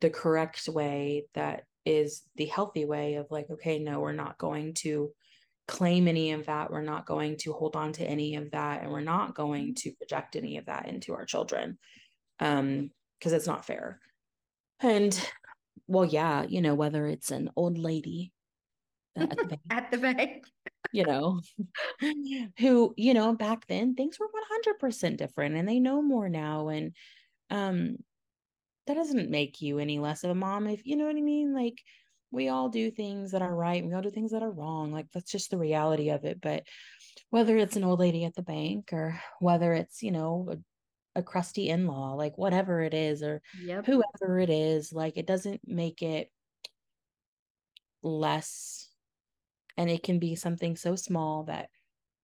the 0.00 0.10
correct 0.10 0.66
way 0.68 1.26
that 1.34 1.64
is 1.84 2.22
the 2.36 2.46
healthy 2.46 2.84
way 2.86 3.14
of 3.14 3.26
like 3.30 3.46
okay 3.50 3.78
no 3.78 4.00
we're 4.00 4.12
not 4.12 4.38
going 4.38 4.72
to 4.72 5.10
claim 5.68 6.08
any 6.08 6.32
of 6.32 6.46
that 6.46 6.70
we're 6.70 6.80
not 6.80 7.06
going 7.06 7.36
to 7.36 7.52
hold 7.52 7.76
on 7.76 7.92
to 7.92 8.04
any 8.04 8.36
of 8.36 8.50
that 8.52 8.82
and 8.82 8.90
we're 8.90 9.00
not 9.00 9.34
going 9.34 9.66
mm-hmm. 9.66 9.90
to 9.90 9.92
project 9.96 10.34
any 10.34 10.56
of 10.56 10.64
that 10.64 10.88
into 10.88 11.12
our 11.12 11.26
children 11.26 11.76
um 12.40 12.90
because 13.18 13.32
it's 13.32 13.46
not 13.46 13.64
fair. 13.64 14.00
And 14.80 15.18
well 15.88 16.04
yeah 16.04 16.44
you 16.44 16.60
know 16.60 16.74
whether 16.74 17.06
it's 17.06 17.30
an 17.30 17.50
old 17.56 17.78
lady 17.78 18.32
at 19.16 19.30
the 19.30 19.36
bank, 19.46 19.60
at 19.70 19.90
the 19.90 19.98
bank. 19.98 20.44
you 20.92 21.04
know 21.04 21.40
who 22.58 22.94
you 22.96 23.14
know 23.14 23.34
back 23.34 23.66
then 23.66 23.94
things 23.94 24.18
were 24.18 24.28
100% 24.80 25.16
different 25.16 25.54
and 25.56 25.68
they 25.68 25.78
know 25.78 26.02
more 26.02 26.28
now 26.28 26.68
and 26.68 26.92
um 27.50 27.96
that 28.86 28.94
doesn't 28.94 29.30
make 29.30 29.60
you 29.60 29.78
any 29.78 29.98
less 29.98 30.24
of 30.24 30.30
a 30.30 30.34
mom 30.34 30.66
if 30.66 30.86
you 30.86 30.96
know 30.96 31.06
what 31.06 31.16
i 31.16 31.20
mean? 31.20 31.54
Like 31.54 31.80
we 32.30 32.48
all 32.48 32.68
do 32.68 32.90
things 32.90 33.32
that 33.32 33.42
are 33.42 33.54
right 33.54 33.84
we 33.84 33.94
all 33.94 34.02
do 34.02 34.10
things 34.10 34.32
that 34.32 34.42
are 34.42 34.50
wrong 34.50 34.90
like 34.90 35.06
that's 35.12 35.30
just 35.30 35.50
the 35.50 35.58
reality 35.58 36.10
of 36.10 36.24
it. 36.24 36.40
But 36.40 36.64
whether 37.30 37.56
it's 37.56 37.76
an 37.76 37.84
old 37.84 38.00
lady 38.00 38.24
at 38.24 38.34
the 38.34 38.42
bank 38.42 38.92
or 38.92 39.20
whether 39.40 39.72
it's 39.72 40.02
you 40.02 40.10
know 40.10 40.48
a 40.50 40.56
a 41.16 41.22
crusty 41.22 41.70
in-law 41.70 42.12
like 42.12 42.36
whatever 42.36 42.82
it 42.82 42.94
is 42.94 43.22
or 43.22 43.40
yep. 43.64 43.86
whoever 43.86 44.38
it 44.38 44.50
is 44.50 44.92
like 44.92 45.16
it 45.16 45.26
doesn't 45.26 45.60
make 45.66 46.02
it 46.02 46.30
less 48.02 48.88
and 49.76 49.90
it 49.90 50.02
can 50.02 50.18
be 50.18 50.36
something 50.36 50.76
so 50.76 50.94
small 50.94 51.44
that 51.44 51.70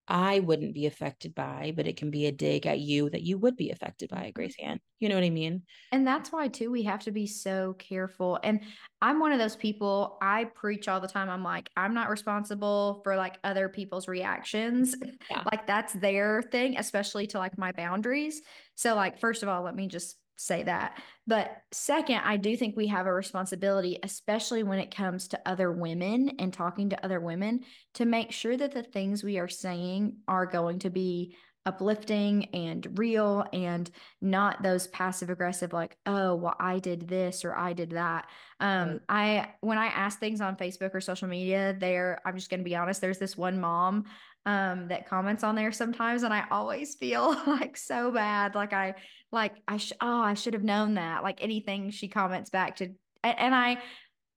I 0.09 0.41
wouldn't 0.41 0.75
be 0.75 0.87
affected 0.87 1.35
by, 1.35 1.73
but 1.77 1.87
it 1.87 1.97
can 1.97 2.11
be 2.11 2.27
a 2.27 2.33
dig 2.33 2.67
at 2.67 2.81
you 2.81 3.09
that 3.11 3.23
you 3.23 3.39
would 3.39 3.57
be 3.57 3.71
affected 3.71 4.11
by, 4.11 4.17
mm-hmm. 4.17 4.31
Grace 4.33 4.57
Ann. 4.63 4.81
You 4.99 5.09
know 5.09 5.15
what 5.15 5.25
I 5.25 5.31
mean? 5.31 5.63
And 5.93 6.07
that's 6.07 6.33
why, 6.33 6.49
too, 6.49 6.71
we 6.71 6.83
have 6.85 7.01
to 7.05 7.13
be 7.13 7.27
so 7.27 7.75
careful. 7.79 8.39
And 8.43 8.61
I'm 9.01 9.21
one 9.21 9.33
of 9.33 9.39
those 9.39 9.57
people, 9.57 10.19
I 10.21 10.45
preach 10.45 10.89
all 10.89 11.01
the 11.01 11.09
time. 11.09 11.31
I'm 11.31 11.45
like, 11.45 11.71
I'm 11.77 11.95
not 11.95 12.11
responsible 12.11 13.01
for 13.05 13.17
like 13.17 13.37
other 13.45 13.69
people's 13.69 14.09
reactions. 14.09 14.95
Yeah. 15.31 15.45
like, 15.51 15.67
that's 15.67 15.93
their 15.93 16.43
thing, 16.43 16.77
especially 16.79 17.27
to 17.29 17.39
like 17.39 17.57
my 17.57 17.73
boundaries. 17.73 18.43
So, 18.75 18.95
like, 18.95 19.19
first 19.19 19.43
of 19.43 19.49
all, 19.49 19.63
let 19.63 19.77
me 19.77 19.87
just 19.87 20.17
say 20.37 20.63
that. 20.65 21.01
But 21.27 21.63
second, 21.73 22.21
I 22.25 22.37
do 22.37 22.57
think 22.57 22.77
we 22.77 22.89
have 22.89 23.07
a 23.07 23.13
responsibility, 23.13 23.99
especially 24.03 24.63
when 24.63 24.79
it 24.79 24.95
comes 24.95 25.29
to 25.29 25.41
other 25.47 25.71
women 25.71 26.33
and 26.39 26.53
talking 26.53 26.91
to 26.91 27.05
other 27.05 27.21
women, 27.21 27.61
to 27.95 28.05
make 28.05 28.33
sure 28.33 28.57
that 28.57 28.73
the 28.73 28.83
things 28.83 29.23
we 29.23 29.39
are 29.39 29.49
saying 29.49 30.17
are 30.27 30.47
going 30.47 30.81
to 30.81 30.91
be 30.91 31.37
uplifting 31.65 32.47
and 32.47 32.99
real 32.99 33.45
and 33.53 33.91
not 34.21 34.63
those 34.63 34.89
passive 34.89 35.31
aggressive 35.31 35.73
like 35.73 35.97
oh 36.07 36.35
well 36.35 36.57
i 36.59 36.81
did 36.81 37.07
this 37.07 37.45
or 37.45 37.55
i 37.55 37.73
did 37.73 37.91
that 37.91 38.27
um 38.59 38.99
i 39.09 39.49
when 39.61 39.79
i 39.79 39.87
ask 39.87 40.19
things 40.19 40.41
on 40.41 40.57
facebook 40.57 40.93
or 40.93 41.01
social 41.01 41.29
media 41.29 41.77
there 41.79 42.21
i'm 42.27 42.35
just 42.35 42.51
going 42.51 42.59
to 42.59 42.65
be 42.65 42.75
honest 42.75 43.01
there's 43.01 43.19
this 43.19 43.37
one 43.37 43.61
mom 43.61 44.05
um 44.45 44.89
that 44.89 45.09
comments 45.09 45.45
on 45.45 45.55
there 45.55 45.71
sometimes 45.71 46.25
and 46.25 46.35
i 46.35 46.43
always 46.51 46.97
feel 46.97 47.31
like 47.47 47.77
so 47.77 48.11
bad 48.11 48.57
like 48.57 48.73
i 48.73 48.93
like 49.33 49.55
i 49.67 49.77
sh- 49.77 49.93
oh 50.01 50.21
i 50.21 50.35
should 50.35 50.55
have 50.55 50.63
known 50.63 50.95
that 50.95 51.23
like 51.23 51.43
anything 51.43 51.91
she 51.91 52.07
comments 52.07 52.51
back 52.51 52.77
to 52.77 52.85
and, 53.25 53.39
and 53.39 53.55
i 53.55 53.79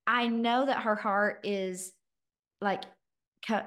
i 0.07 0.27
know 0.27 0.65
that 0.65 0.83
her 0.83 0.95
heart 0.95 1.41
is 1.43 1.91
like 2.61 2.83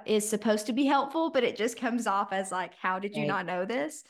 is 0.07 0.29
supposed 0.29 0.67
to 0.67 0.73
be 0.73 0.85
helpful, 0.85 1.31
but 1.31 1.45
it 1.45 1.57
just 1.57 1.79
comes 1.79 2.07
off 2.07 2.33
as 2.33 2.51
like, 2.51 2.75
how 2.75 2.99
did 2.99 3.15
you 3.15 3.23
right. 3.23 3.29
not 3.29 3.47
know 3.47 3.65
this? 3.65 4.05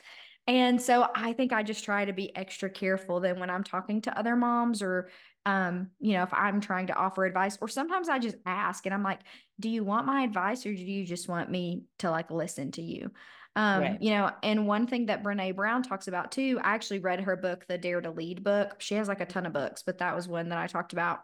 And 0.47 0.81
so 0.81 1.09
I 1.15 1.35
think 1.35 1.53
I 1.53 1.63
just 1.63 1.85
try 1.85 2.05
to 2.05 2.13
be 2.13 2.35
extra 2.35 2.71
careful 2.71 3.21
than 3.21 3.39
when 3.39 3.51
I'm 3.51 3.65
talking 3.65 4.01
to 4.03 4.19
other 4.19 4.35
moms 4.35 4.83
or 4.83 5.11
um, 5.47 5.89
you 5.99 6.13
know, 6.13 6.25
if 6.25 6.35
I'm 6.35 6.61
trying 6.61 6.89
to 6.89 6.95
offer 6.95 7.25
advice, 7.25 7.57
or 7.63 7.69
sometimes 7.69 8.11
I 8.11 8.19
just 8.19 8.37
ask 8.45 8.85
and 8.85 8.95
I'm 8.95 9.03
like, 9.03 9.21
do 9.59 9.71
you 9.71 9.83
want 9.83 10.07
my 10.07 10.23
advice 10.23 10.67
or 10.67 10.75
do 10.75 10.83
you 10.83 11.07
just 11.07 11.27
want 11.27 11.51
me 11.51 11.85
to 12.01 12.11
like 12.11 12.31
listen 12.31 12.71
to 12.73 12.83
you? 12.83 13.11
Um, 13.59 13.81
right. 13.81 14.01
you 14.01 14.11
know, 14.11 14.31
and 14.44 14.68
one 14.68 14.87
thing 14.87 15.07
that 15.07 15.25
Brene 15.25 15.57
Brown 15.57 15.83
talks 15.83 16.07
about 16.07 16.31
too, 16.31 16.61
I 16.62 16.75
actually 16.75 17.01
read 17.01 17.21
her 17.23 17.35
book, 17.35 17.64
the 17.66 17.77
Dare 17.77 18.01
to 18.01 18.12
Lead 18.12 18.44
book. 18.44 18.77
She 18.79 18.94
has 18.94 19.09
like 19.09 19.21
a 19.21 19.27
ton 19.27 19.47
of 19.47 19.53
books, 19.53 19.83
but 19.85 19.99
that 19.99 20.14
was 20.14 20.29
one 20.29 20.51
that 20.51 20.59
I 20.59 20.68
talked 20.68 20.92
about 20.92 21.23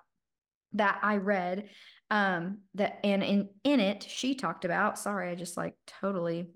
that 0.73 0.99
I 1.03 1.19
read 1.19 1.69
um 2.11 2.59
that 2.75 2.99
and 3.03 3.23
in 3.23 3.49
in 3.65 3.81
it 3.81 4.07
she 4.09 4.35
talked 4.35 4.65
about 4.65 4.99
sorry 4.99 5.31
i 5.31 5.35
just 5.35 5.57
like 5.57 5.75
totally 5.87 6.49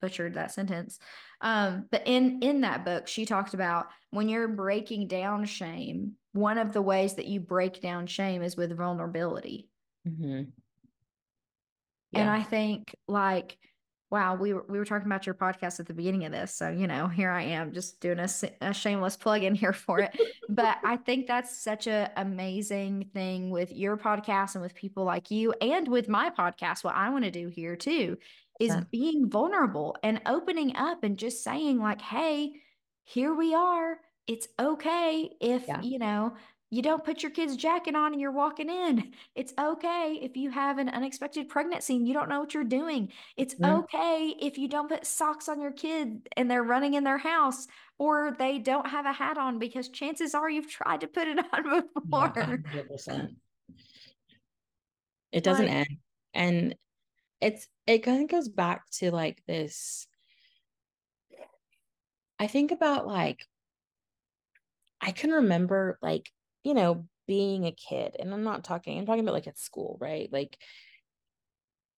butchered 0.00 0.34
that 0.34 0.52
sentence 0.52 0.98
um 1.40 1.86
but 1.90 2.02
in 2.06 2.40
in 2.40 2.60
that 2.60 2.84
book 2.84 3.08
she 3.08 3.26
talked 3.26 3.54
about 3.54 3.88
when 4.10 4.28
you're 4.28 4.46
breaking 4.46 5.08
down 5.08 5.44
shame 5.44 6.12
one 6.32 6.56
of 6.56 6.72
the 6.72 6.82
ways 6.82 7.14
that 7.14 7.26
you 7.26 7.40
break 7.40 7.80
down 7.80 8.06
shame 8.06 8.42
is 8.42 8.56
with 8.56 8.76
vulnerability 8.76 9.68
mm-hmm. 10.06 10.42
yeah. 12.12 12.20
and 12.20 12.30
i 12.30 12.42
think 12.42 12.94
like 13.08 13.58
wow, 14.10 14.34
we 14.34 14.52
were, 14.52 14.64
we 14.68 14.78
were 14.78 14.84
talking 14.84 15.06
about 15.06 15.24
your 15.24 15.36
podcast 15.36 15.78
at 15.78 15.86
the 15.86 15.94
beginning 15.94 16.24
of 16.24 16.32
this. 16.32 16.52
So, 16.52 16.68
you 16.68 16.88
know, 16.88 17.06
here 17.06 17.30
I 17.30 17.42
am 17.42 17.72
just 17.72 18.00
doing 18.00 18.18
a, 18.18 18.28
a 18.60 18.74
shameless 18.74 19.16
plug 19.16 19.44
in 19.44 19.54
here 19.54 19.72
for 19.72 20.00
it. 20.00 20.18
but 20.48 20.78
I 20.84 20.96
think 20.96 21.28
that's 21.28 21.62
such 21.62 21.86
a 21.86 22.10
amazing 22.16 23.10
thing 23.14 23.50
with 23.50 23.72
your 23.72 23.96
podcast 23.96 24.54
and 24.54 24.62
with 24.62 24.74
people 24.74 25.04
like 25.04 25.30
you 25.30 25.54
and 25.60 25.86
with 25.86 26.08
my 26.08 26.30
podcast. 26.30 26.82
What 26.82 26.96
I 26.96 27.10
want 27.10 27.24
to 27.24 27.30
do 27.30 27.48
here 27.48 27.76
too 27.76 28.18
is 28.58 28.70
yeah. 28.70 28.82
being 28.90 29.30
vulnerable 29.30 29.96
and 30.02 30.20
opening 30.26 30.74
up 30.76 31.04
and 31.04 31.16
just 31.16 31.44
saying 31.44 31.78
like, 31.78 32.02
Hey, 32.02 32.52
here 33.04 33.34
we 33.34 33.54
are. 33.54 33.98
It's 34.26 34.48
okay 34.58 35.30
if, 35.40 35.66
yeah. 35.66 35.82
you 35.82 35.98
know, 35.98 36.34
you 36.70 36.82
don't 36.82 37.04
put 37.04 37.22
your 37.22 37.32
kid's 37.32 37.56
jacket 37.56 37.96
on 37.96 38.12
and 38.12 38.20
you're 38.20 38.32
walking 38.32 38.70
in. 38.70 39.12
It's 39.34 39.54
okay 39.58 40.18
if 40.20 40.36
you 40.36 40.50
have 40.50 40.78
an 40.78 40.88
unexpected 40.88 41.48
pregnancy 41.48 41.96
and 41.96 42.06
you 42.06 42.12
don't 42.12 42.28
know 42.28 42.40
what 42.40 42.52
you're 42.52 42.64
doing. 42.64 43.10
It's 43.36 43.54
okay 43.64 44.34
if 44.38 44.58
you 44.58 44.68
don't 44.68 44.88
put 44.88 45.06
socks 45.06 45.48
on 45.48 45.60
your 45.60 45.70
kid 45.70 46.28
and 46.36 46.50
they're 46.50 46.62
running 46.62 46.94
in 46.94 47.04
their 47.04 47.16
house 47.16 47.66
or 47.98 48.36
they 48.38 48.58
don't 48.58 48.86
have 48.86 49.06
a 49.06 49.12
hat 49.12 49.38
on 49.38 49.58
because 49.58 49.88
chances 49.88 50.34
are 50.34 50.50
you've 50.50 50.70
tried 50.70 51.00
to 51.00 51.06
put 51.06 51.26
it 51.26 51.38
on 51.52 51.62
before. 51.94 52.32
Yeah, 52.36 52.56
100%. 52.56 53.28
It 55.32 55.42
doesn't 55.42 55.66
like, 55.66 55.74
end. 55.74 55.98
And 56.34 56.74
it's 57.40 57.66
it 57.86 58.00
kind 58.00 58.22
of 58.22 58.28
goes 58.28 58.48
back 58.48 58.90
to 58.90 59.10
like 59.10 59.42
this 59.46 60.06
I 62.38 62.46
think 62.46 62.72
about 62.72 63.06
like 63.06 63.46
I 65.00 65.12
can 65.12 65.30
remember 65.30 65.98
like 66.02 66.30
you 66.64 66.74
know, 66.74 67.06
being 67.26 67.66
a 67.66 67.72
kid, 67.72 68.16
and 68.18 68.32
I'm 68.32 68.44
not 68.44 68.64
talking, 68.64 68.98
I'm 68.98 69.06
talking 69.06 69.22
about 69.22 69.34
like 69.34 69.46
at 69.46 69.58
school, 69.58 69.96
right? 70.00 70.28
Like, 70.32 70.58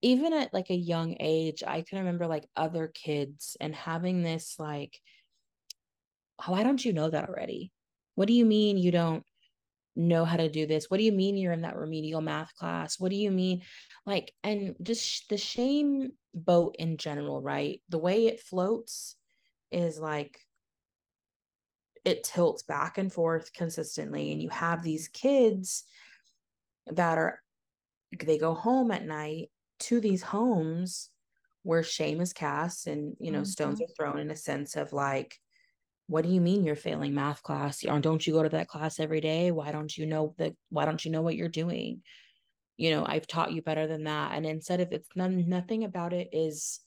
even 0.03 0.33
at 0.33 0.53
like 0.53 0.71
a 0.71 0.75
young 0.75 1.17
age, 1.21 1.63
I 1.67 1.83
can 1.83 1.99
remember 1.99 2.27
like 2.27 2.49
other 2.57 2.89
kids 2.93 3.57
and 3.61 3.75
having 3.75 4.23
this 4.23 4.57
like, 4.59 4.99
oh, 6.41 6.53
why 6.53 6.65
don't 6.65 6.85
you 6.85 6.93
know 6.93 7.09
that 7.09 7.29
already? 7.29 7.73
What 8.17 8.29
do 8.29 8.35
you 8.35 8.45
mean 8.45 8.77
you 8.77 8.91
don't 8.91 9.25
know 9.95 10.25
how 10.25 10.37
to 10.37 10.49
do 10.49 10.67
this? 10.67 10.87
What 10.89 10.97
do 10.99 11.05
you 11.05 11.13
mean 11.13 11.37
you're 11.37 11.53
in 11.53 11.63
that 11.63 11.77
remedial 11.77 12.21
math 12.21 12.55
class? 12.57 12.99
What 12.99 13.11
do 13.11 13.17
you 13.17 13.31
mean? 13.31 13.63
Like, 14.05 14.33
and 14.43 14.75
just 14.83 15.29
the 15.29 15.37
shame 15.37 16.13
boat 16.35 16.77
in 16.79 16.97
general, 16.97 17.41
right? 17.41 17.81
The 17.89 17.99
way 17.99 18.27
it 18.27 18.41
floats 18.41 19.17
is 19.71 19.99
like 19.99 20.39
it 22.05 22.25
tilts 22.25 22.63
back 22.63 22.99
and 22.99 23.13
forth 23.13 23.53
consistently 23.53 24.33
and 24.33 24.43
you 24.43 24.49
have 24.49 24.83
these 24.83 25.09
kids 25.09 25.85
that 26.87 27.19
are 27.19 27.41
they 28.25 28.39
go 28.39 28.55
home 28.55 28.91
at 28.91 29.07
night 29.07 29.51
to 29.79 30.01
these 30.01 30.23
homes 30.23 31.11
where 31.63 31.83
shame 31.83 32.21
is 32.21 32.33
cast 32.33 32.87
and 32.87 33.17
you 33.21 33.31
know 33.31 33.39
mm-hmm. 33.39 33.45
stones 33.45 33.81
are 33.81 33.87
thrown 33.97 34.19
in 34.19 34.31
a 34.31 34.37
sense 34.37 34.77
of 34.77 34.93
like 34.93 35.39
what 36.09 36.25
do 36.25 36.31
you 36.31 36.41
mean 36.41 36.65
you're 36.65 36.77
failing 36.77 37.15
math 37.15 37.43
class? 37.43 37.85
Or 37.85 37.99
don't 37.99 38.27
you 38.27 38.35
go 38.35 38.43
to 38.43 38.51
that 38.51 38.69
class 38.69 39.01
every 39.01 39.23
day? 39.23 39.51
Why 39.51 39.73
don't 39.73 39.97
you 39.97 40.05
know 40.05 40.35
that 40.37 40.53
why 40.69 40.85
don't 40.85 41.03
you 41.03 41.11
know 41.11 41.23
what 41.23 41.37
you're 41.37 41.49
doing? 41.49 42.03
You 42.77 42.91
know 42.91 43.05
i've 43.07 43.27
taught 43.27 43.53
you 43.53 43.63
better 43.63 43.87
than 43.87 44.05
that. 44.05 44.33
And 44.35 44.45
instead 44.45 44.81
of 44.81 44.93
it's 44.93 45.09
none, 45.15 45.49
nothing 45.49 45.85
about 45.85 46.13
it 46.13 46.29
is 46.33 46.81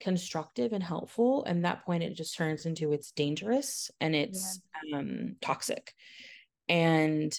constructive 0.00 0.72
and 0.72 0.82
helpful 0.82 1.44
and 1.44 1.64
that 1.64 1.84
point 1.84 2.02
it 2.02 2.14
just 2.14 2.36
turns 2.36 2.66
into 2.66 2.92
it's 2.92 3.12
dangerous 3.12 3.90
and 4.00 4.14
it's 4.14 4.60
yeah. 4.84 4.98
um 4.98 5.36
toxic 5.40 5.92
and 6.68 7.38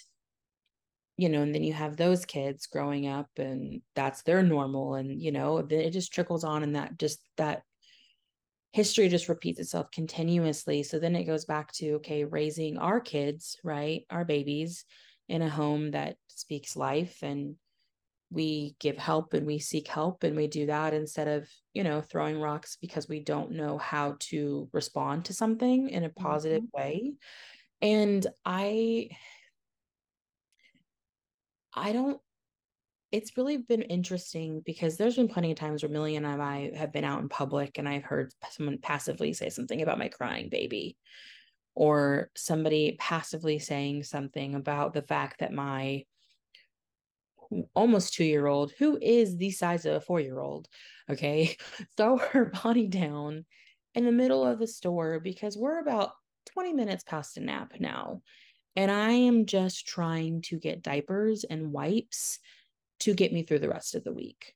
you 1.18 1.30
know 1.30 1.42
and 1.42 1.54
then 1.54 1.64
you 1.64 1.74
have 1.74 1.98
those 1.98 2.26
kids 2.26 2.68
growing 2.68 3.08
up 3.08 3.30
and 3.38 3.82
that's 3.96 4.24
their 4.24 4.42
normal 4.42 4.96
and 4.96 5.22
you 5.22 5.32
know 5.32 5.62
then 5.62 5.82
it 5.82 5.92
just 5.92 6.14
trickles 6.14 6.44
on 6.44 6.64
and 6.64 6.76
that 6.76 6.98
just 6.98 7.20
that 7.38 7.62
history 8.74 9.08
just 9.08 9.30
repeats 9.30 9.60
itself 9.60 9.90
continuously 9.92 10.84
so 10.84 11.00
then 11.00 11.16
it 11.16 11.26
goes 11.26 11.46
back 11.46 11.72
to 11.72 11.94
okay 11.94 12.24
raising 12.24 12.78
our 12.78 13.00
kids 13.00 13.58
right 13.64 14.04
our 14.10 14.26
babies 14.26 14.86
in 15.30 15.42
a 15.42 15.50
home 15.50 15.92
that 15.92 16.16
speaks 16.28 16.76
life 16.76 17.20
and 17.22 17.56
we 18.30 18.76
give 18.80 18.98
help 18.98 19.34
and 19.34 19.48
we 19.48 19.60
seek 19.60 19.88
help 19.88 20.24
and 20.24 20.36
we 20.36 20.48
do 20.48 20.66
that 20.66 20.94
instead 20.94 21.28
of 21.28 21.48
you 21.74 21.84
know 21.84 22.02
throwing 22.02 22.40
rocks 22.40 22.78
because 22.82 23.08
we 23.08 23.20
don't 23.20 23.52
know 23.52 23.78
how 23.78 24.16
to 24.20 24.68
respond 24.74 25.26
to 25.26 25.34
something 25.34 25.90
in 25.90 26.04
a 26.04 26.10
positive 26.10 26.64
mm-hmm. 26.64 26.78
way 26.78 27.14
and 27.82 28.28
i 28.46 29.08
i 31.74 31.94
don't 31.94 32.20
it's 33.12 33.38
really 33.38 33.58
been 33.58 33.84
interesting 33.84 34.62
because 34.66 34.98
there's 34.98 35.16
been 35.16 35.30
plenty 35.30 35.52
of 35.52 35.58
times 35.58 35.82
where 35.82 35.90
Millie 35.90 36.18
and 36.18 36.28
I 36.28 36.72
have 36.76 36.92
been 36.92 37.06
out 37.06 37.22
in 37.22 37.30
public 37.30 37.78
and 37.78 37.88
I've 37.88 38.04
heard 38.04 38.34
someone 38.50 38.80
passively 38.80 39.32
say 39.32 39.48
something 39.48 39.82
about 39.82 39.98
my 39.98 40.10
crying 40.10 40.50
baby 40.50 40.98
or 41.74 42.30
somebody 42.36 42.98
passively 43.00 43.60
saying 43.60 44.04
something 44.04 44.56
about 44.56 44.94
the 44.94 45.04
fact 45.04 45.40
that 45.40 45.54
my 45.54 46.04
almost 47.74 48.14
two 48.14 48.24
year 48.24 48.48
old 48.48 48.72
who 48.78 48.98
is 49.02 49.38
the 49.38 49.52
size 49.52 49.86
of 49.86 49.96
a 49.96 50.02
four 50.02 50.20
year 50.20 50.40
old 50.40 50.68
okay? 51.10 51.56
Throw 51.98 52.18
her 52.18 52.46
body 52.64 52.88
down 52.88 53.46
in 53.96 54.06
the 54.06 54.12
middle 54.12 54.46
of 54.46 54.60
the 54.60 54.68
store 54.68 55.20
because 55.20 55.58
we're 55.58 55.80
about 55.80 56.12
20 56.54 56.74
minutes 56.74 57.04
past 57.04 57.38
a 57.38 57.42
nap 57.42 57.74
now 57.80 58.22
and 58.76 58.90
i 58.90 59.12
am 59.12 59.46
just 59.46 59.86
trying 59.86 60.42
to 60.42 60.58
get 60.58 60.82
diapers 60.82 61.44
and 61.44 61.74
wipes 61.74 62.40
to 63.00 63.14
get 63.14 63.34
me 63.34 63.44
through 63.44 63.60
the 63.60 63.70
rest 63.70 63.96
of 63.96 64.04
the 64.04 64.14
week. 64.14 64.54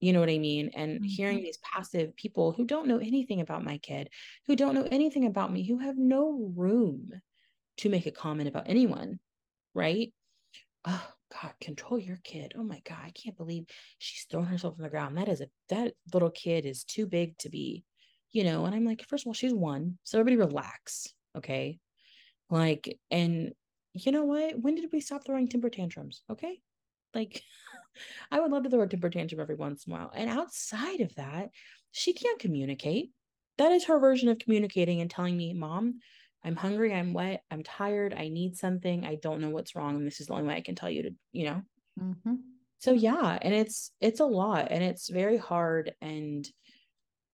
You 0.00 0.12
know 0.12 0.20
what 0.20 0.30
i 0.30 0.38
mean? 0.38 0.70
And 0.74 0.96
mm-hmm. 0.96 1.04
hearing 1.04 1.42
these 1.42 1.58
passive 1.58 2.16
people 2.16 2.52
who 2.52 2.64
don't 2.64 2.88
know 2.88 2.98
anything 2.98 3.40
about 3.40 3.64
my 3.64 3.78
kid 3.78 4.08
who 4.46 4.56
don't 4.56 4.74
know 4.74 4.88
anything 4.90 5.26
about 5.26 5.52
me 5.52 5.66
who 5.66 5.78
have 5.78 5.98
no 5.98 6.52
room 6.56 7.10
to 7.78 7.88
make 7.88 8.06
a 8.06 8.10
comment 8.10 8.48
about 8.48 8.68
anyone 8.68 9.18
right? 9.74 10.12
Oh 10.84 11.06
God, 11.30 11.52
control 11.60 11.98
your 11.98 12.18
kid. 12.24 12.52
Oh 12.56 12.62
my 12.62 12.80
God, 12.88 12.98
I 13.04 13.10
can't 13.10 13.36
believe 13.36 13.64
she's 13.98 14.26
throwing 14.30 14.46
herself 14.46 14.74
on 14.76 14.82
the 14.82 14.90
ground. 14.90 15.16
That 15.16 15.28
is 15.28 15.40
a 15.40 15.46
that 15.68 15.94
little 16.12 16.30
kid 16.30 16.66
is 16.66 16.84
too 16.84 17.06
big 17.06 17.38
to 17.38 17.48
be, 17.48 17.84
you 18.32 18.44
know. 18.44 18.64
And 18.64 18.74
I'm 18.74 18.84
like, 18.84 19.04
first 19.06 19.24
of 19.24 19.28
all, 19.28 19.34
she's 19.34 19.54
one. 19.54 19.98
So 20.04 20.18
everybody 20.18 20.36
relax. 20.48 21.08
Okay. 21.36 21.78
Like, 22.50 22.98
and 23.10 23.52
you 23.94 24.12
know 24.12 24.24
what? 24.24 24.60
When 24.60 24.74
did 24.74 24.90
we 24.92 25.00
stop 25.00 25.24
throwing 25.24 25.48
temper 25.48 25.70
tantrums? 25.70 26.22
Okay. 26.30 26.60
Like, 27.14 27.42
I 28.30 28.40
would 28.40 28.50
love 28.50 28.64
to 28.64 28.70
throw 28.70 28.82
a 28.82 28.88
temper 28.88 29.10
tantrum 29.10 29.40
every 29.40 29.54
once 29.54 29.86
in 29.86 29.92
a 29.92 29.96
while. 29.96 30.12
And 30.14 30.28
outside 30.28 31.00
of 31.00 31.14
that, 31.14 31.50
she 31.92 32.12
can't 32.12 32.38
communicate. 32.38 33.10
That 33.58 33.72
is 33.72 33.86
her 33.86 33.98
version 33.98 34.28
of 34.28 34.38
communicating 34.38 35.00
and 35.00 35.10
telling 35.10 35.36
me, 35.36 35.52
Mom, 35.52 36.00
I'm 36.44 36.56
hungry, 36.56 36.94
I'm 36.94 37.12
wet, 37.12 37.42
I'm 37.50 37.62
tired, 37.62 38.14
I 38.16 38.28
need 38.28 38.56
something, 38.56 39.04
I 39.04 39.16
don't 39.16 39.40
know 39.40 39.50
what's 39.50 39.76
wrong, 39.76 39.96
and 39.96 40.06
this 40.06 40.20
is 40.20 40.28
the 40.28 40.32
only 40.32 40.48
way 40.48 40.56
I 40.56 40.62
can 40.62 40.74
tell 40.74 40.90
you 40.90 41.02
to, 41.02 41.10
you 41.32 41.44
know. 41.44 41.62
Mm-hmm. 42.00 42.34
So 42.78 42.92
yeah, 42.92 43.38
and 43.40 43.52
it's 43.52 43.92
it's 44.00 44.20
a 44.20 44.24
lot, 44.24 44.68
and 44.70 44.82
it's 44.82 45.10
very 45.10 45.36
hard, 45.36 45.92
and 46.00 46.48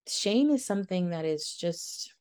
shame 0.09 0.49
is 0.51 0.65
something 0.65 1.11
that 1.11 1.25
is 1.25 1.55
just 1.55 2.13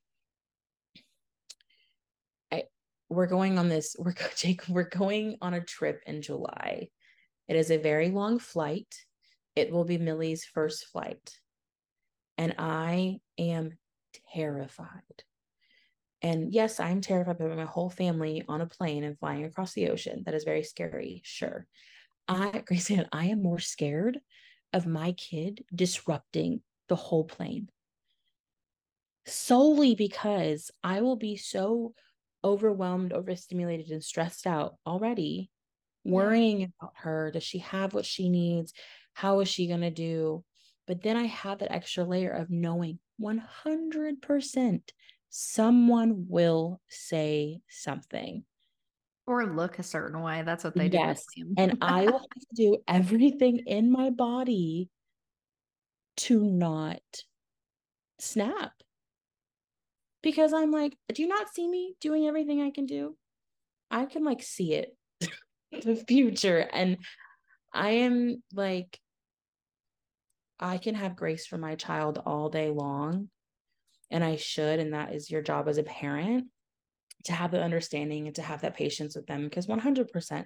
I 2.53 2.65
we're 3.09 3.27
going 3.27 3.59
on 3.59 3.69
this 3.69 3.97
we're 3.99 4.15
Jake 4.37 4.63
we're 4.69 4.89
going 4.89 5.39
on 5.43 5.55
a 5.55 5.61
trip 5.61 6.03
in 6.07 6.23
July. 6.23 6.89
It 7.49 7.57
is 7.57 7.71
a 7.71 7.79
very 7.79 8.11
long 8.11 8.39
flight. 8.39 8.95
It 9.55 9.73
will 9.73 9.85
be 9.85 9.99
Millie's 9.99 10.45
first 10.45 10.87
flight. 10.87 11.31
And 12.39 12.55
I 12.59 13.21
am 13.39 13.79
terrified. 14.35 15.25
And 16.23 16.53
yes, 16.53 16.81
I'm 16.81 17.01
terrified 17.01 17.41
of 17.41 17.57
my 17.57 17.65
whole 17.65 17.91
family 17.91 18.43
on 18.49 18.61
a 18.61 18.67
plane 18.67 19.05
and 19.05 19.19
flying 19.19 19.45
across 19.45 19.75
the 19.75 19.91
ocean. 19.91 20.23
That 20.25 20.35
is 20.35 20.45
very 20.45 20.63
scary, 20.63 21.23
sure. 21.25 21.67
I, 22.27 22.63
Grace, 22.67 22.91
I 22.91 23.27
am 23.27 23.43
more 23.43 23.61
scared 23.61 24.21
of 24.73 24.87
my 24.87 25.13
kid 25.13 25.65
disrupting 25.75 26.63
the 26.89 26.97
whole 26.97 27.25
plane 27.25 27.69
solely 29.27 29.95
because 29.95 30.71
I 30.83 31.01
will 31.01 31.17
be 31.17 31.37
so 31.37 31.95
overwhelmed, 32.45 33.13
overstimulated, 33.13 33.91
and 33.91 34.03
stressed 34.03 34.47
out 34.47 34.77
already, 34.87 35.51
worrying 36.05 36.73
about 36.81 36.93
her. 36.99 37.31
Does 37.33 37.43
she 37.43 37.59
have 37.59 37.93
what 37.93 38.07
she 38.07 38.29
needs? 38.29 38.73
How 39.15 39.41
is 39.41 39.49
she 39.49 39.67
going 39.67 39.81
to 39.81 39.91
do? 39.91 40.45
But 40.87 41.03
then 41.03 41.17
I 41.17 41.25
have 41.25 41.59
that 41.59 41.73
extra 41.73 42.05
layer 42.05 42.31
of 42.31 42.51
knowing 42.51 43.01
100% 43.21 44.93
someone 45.39 46.25
will 46.31 46.81
say 46.89 47.61
something. 47.69 48.43
Or 49.27 49.45
look 49.45 49.79
a 49.79 49.83
certain 49.83 50.23
way. 50.23 50.43
That's 50.47 50.65
what 50.65 50.75
they 50.75 50.87
yes. 50.87 51.27
do. 51.37 51.53
and 51.59 51.77
I 51.83 52.07
will 52.07 52.13
have 52.19 52.21
to 52.21 52.55
do 52.55 52.79
everything 52.89 53.59
in 53.67 53.93
my 53.93 54.09
body 54.09 54.89
to 56.19 56.43
not 56.43 57.03
snap. 58.19 58.73
Because 60.23 60.55
I'm 60.55 60.71
like, 60.71 60.97
do 61.13 61.21
you 61.21 61.29
not 61.29 61.53
see 61.53 61.69
me 61.69 61.97
doing 62.01 62.27
everything 62.27 62.63
I 62.63 62.71
can 62.71 62.87
do? 62.87 63.15
I 63.91 64.07
can 64.07 64.25
like 64.25 64.43
see 64.43 64.73
it, 64.73 64.97
the 65.71 66.03
future. 66.09 66.67
And 66.73 66.97
I 67.75 67.91
am 67.91 68.43
like, 68.55 68.99
I 70.59 70.79
can 70.79 70.95
have 70.95 71.15
grace 71.15 71.47
for 71.47 71.59
my 71.59 71.75
child 71.75 72.23
all 72.25 72.49
day 72.49 72.71
long. 72.71 73.29
And 74.11 74.23
I 74.25 74.37
should. 74.37 74.79
And 74.79 74.95
that 74.95 75.15
is 75.15 75.31
your 75.31 75.43
job 75.43 75.69
as 75.69 75.79
a 75.79 75.83
parent 75.83 76.47
to 77.25 77.33
have 77.33 77.51
the 77.51 77.63
understanding 77.63 78.27
and 78.27 78.37
to 78.37 78.43
have 78.43 78.63
that 78.63 78.77
patience 78.77 79.17
with 79.17 79.27
them 79.27 79.45
because 79.45 79.67
100%. 79.67 80.45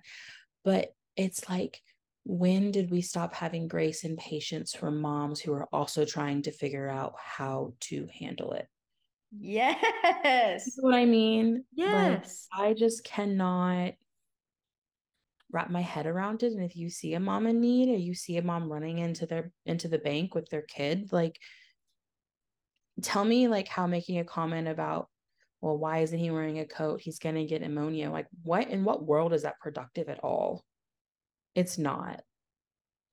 But 0.64 0.94
it's 1.16 1.48
like, 1.48 1.80
when 2.24 2.70
did 2.70 2.90
we 2.90 3.00
stop 3.00 3.34
having 3.34 3.68
grace 3.68 4.04
and 4.04 4.18
patience 4.18 4.74
for 4.74 4.90
moms 4.90 5.40
who 5.40 5.52
are 5.52 5.68
also 5.72 6.04
trying 6.04 6.42
to 6.42 6.52
figure 6.52 6.88
out 6.88 7.14
how 7.18 7.74
to 7.80 8.08
handle 8.18 8.52
it? 8.52 8.66
Yes. 9.38 10.76
what 10.80 10.94
I 10.94 11.04
mean? 11.04 11.64
Yes. 11.74 12.46
Like, 12.56 12.68
I 12.68 12.74
just 12.74 13.04
cannot 13.04 13.92
wrap 15.52 15.70
my 15.70 15.80
head 15.80 16.06
around 16.06 16.42
it 16.42 16.52
and 16.52 16.62
if 16.62 16.76
you 16.76 16.88
see 16.88 17.14
a 17.14 17.20
mom 17.20 17.46
in 17.46 17.60
need 17.60 17.88
or 17.88 17.98
you 17.98 18.14
see 18.14 18.36
a 18.36 18.42
mom 18.42 18.70
running 18.70 18.98
into 18.98 19.26
their 19.26 19.50
into 19.66 19.88
the 19.88 19.98
bank 19.98 20.32
with 20.32 20.48
their 20.48 20.62
kid 20.62 21.08
like 21.10 21.40
tell 23.02 23.24
me 23.24 23.48
like 23.48 23.68
how 23.68 23.86
making 23.86 24.18
a 24.18 24.24
comment 24.24 24.68
about 24.68 25.08
well 25.60 25.76
why 25.76 25.98
isn't 25.98 26.18
he 26.18 26.30
wearing 26.30 26.58
a 26.58 26.66
coat? 26.66 27.00
He's 27.00 27.18
going 27.18 27.34
to 27.34 27.44
get 27.44 27.62
pneumonia. 27.62 28.10
Like 28.10 28.26
what 28.42 28.68
in 28.68 28.84
what 28.84 29.04
world 29.04 29.32
is 29.32 29.42
that 29.42 29.60
productive 29.60 30.08
at 30.08 30.20
all? 30.20 30.64
It's 31.54 31.78
not 31.78 32.22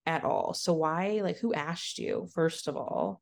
at 0.05 0.23
all. 0.23 0.53
So 0.53 0.73
why 0.73 1.21
like 1.23 1.37
who 1.37 1.53
asked 1.53 1.99
you 1.99 2.27
first 2.33 2.67
of 2.67 2.77
all? 2.77 3.21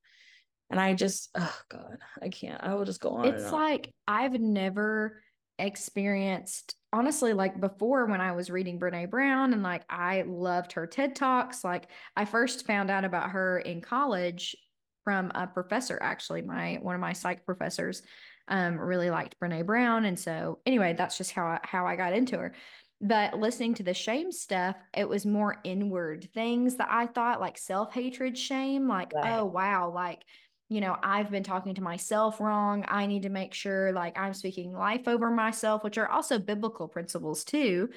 And 0.71 0.79
i 0.79 0.95
just 0.95 1.29
oh 1.35 1.59
god 1.69 1.99
i 2.23 2.27
can't 2.27 2.61
i 2.63 2.73
will 2.73 2.85
just 2.85 2.99
go 2.99 3.11
on 3.11 3.25
it's 3.25 3.51
like 3.51 3.93
i've 4.07 4.33
never 4.33 5.21
experienced 5.59 6.75
honestly 6.91 7.33
like 7.33 7.59
before 7.59 8.05
when 8.05 8.21
I 8.21 8.33
was 8.33 8.49
reading 8.49 8.79
Brene 8.79 9.09
Brown 9.09 9.53
and 9.53 9.63
like 9.63 9.83
I 9.89 10.23
loved 10.27 10.73
her 10.73 10.85
TED 10.85 11.15
Talks 11.15 11.63
like 11.63 11.87
I 12.15 12.25
first 12.25 12.65
found 12.65 12.89
out 12.89 13.05
about 13.05 13.31
her 13.31 13.59
in 13.59 13.81
college 13.81 14.55
from 15.05 15.31
a 15.33 15.47
professor 15.47 15.97
actually 16.01 16.41
my 16.41 16.77
one 16.81 16.95
of 16.95 17.01
my 17.01 17.13
psych 17.13 17.45
professors 17.45 18.01
um 18.49 18.77
really 18.77 19.09
liked 19.09 19.39
Brene 19.39 19.65
Brown 19.65 20.03
and 20.03 20.19
so 20.19 20.59
anyway 20.65 20.93
that's 20.97 21.17
just 21.17 21.31
how 21.31 21.45
I, 21.45 21.59
how 21.63 21.87
I 21.87 21.95
got 21.95 22.13
into 22.13 22.37
her 22.37 22.53
but 22.99 23.39
listening 23.39 23.75
to 23.75 23.83
the 23.83 23.93
shame 23.93 24.33
stuff 24.33 24.75
it 24.93 25.07
was 25.07 25.25
more 25.25 25.57
inward 25.63 26.27
things 26.33 26.75
that 26.75 26.89
I 26.91 27.07
thought 27.07 27.39
like 27.39 27.57
self-hatred 27.57 28.37
shame 28.37 28.89
like 28.89 29.13
right. 29.13 29.39
oh 29.39 29.45
wow 29.45 29.89
like 29.93 30.23
you 30.67 30.81
know, 30.81 30.97
I've 31.03 31.29
been 31.29 31.43
talking 31.43 31.75
to 31.75 31.83
myself 31.83 32.39
wrong. 32.39 32.85
I 32.87 33.05
need 33.05 33.23
to 33.23 33.29
make 33.29 33.53
sure 33.53 33.91
like 33.91 34.17
I'm 34.17 34.33
speaking 34.33 34.73
life 34.73 35.07
over 35.07 35.29
myself, 35.29 35.83
which 35.83 35.97
are 35.97 36.09
also 36.09 36.39
biblical 36.39 36.87
principles 36.87 37.43
too. 37.43 37.89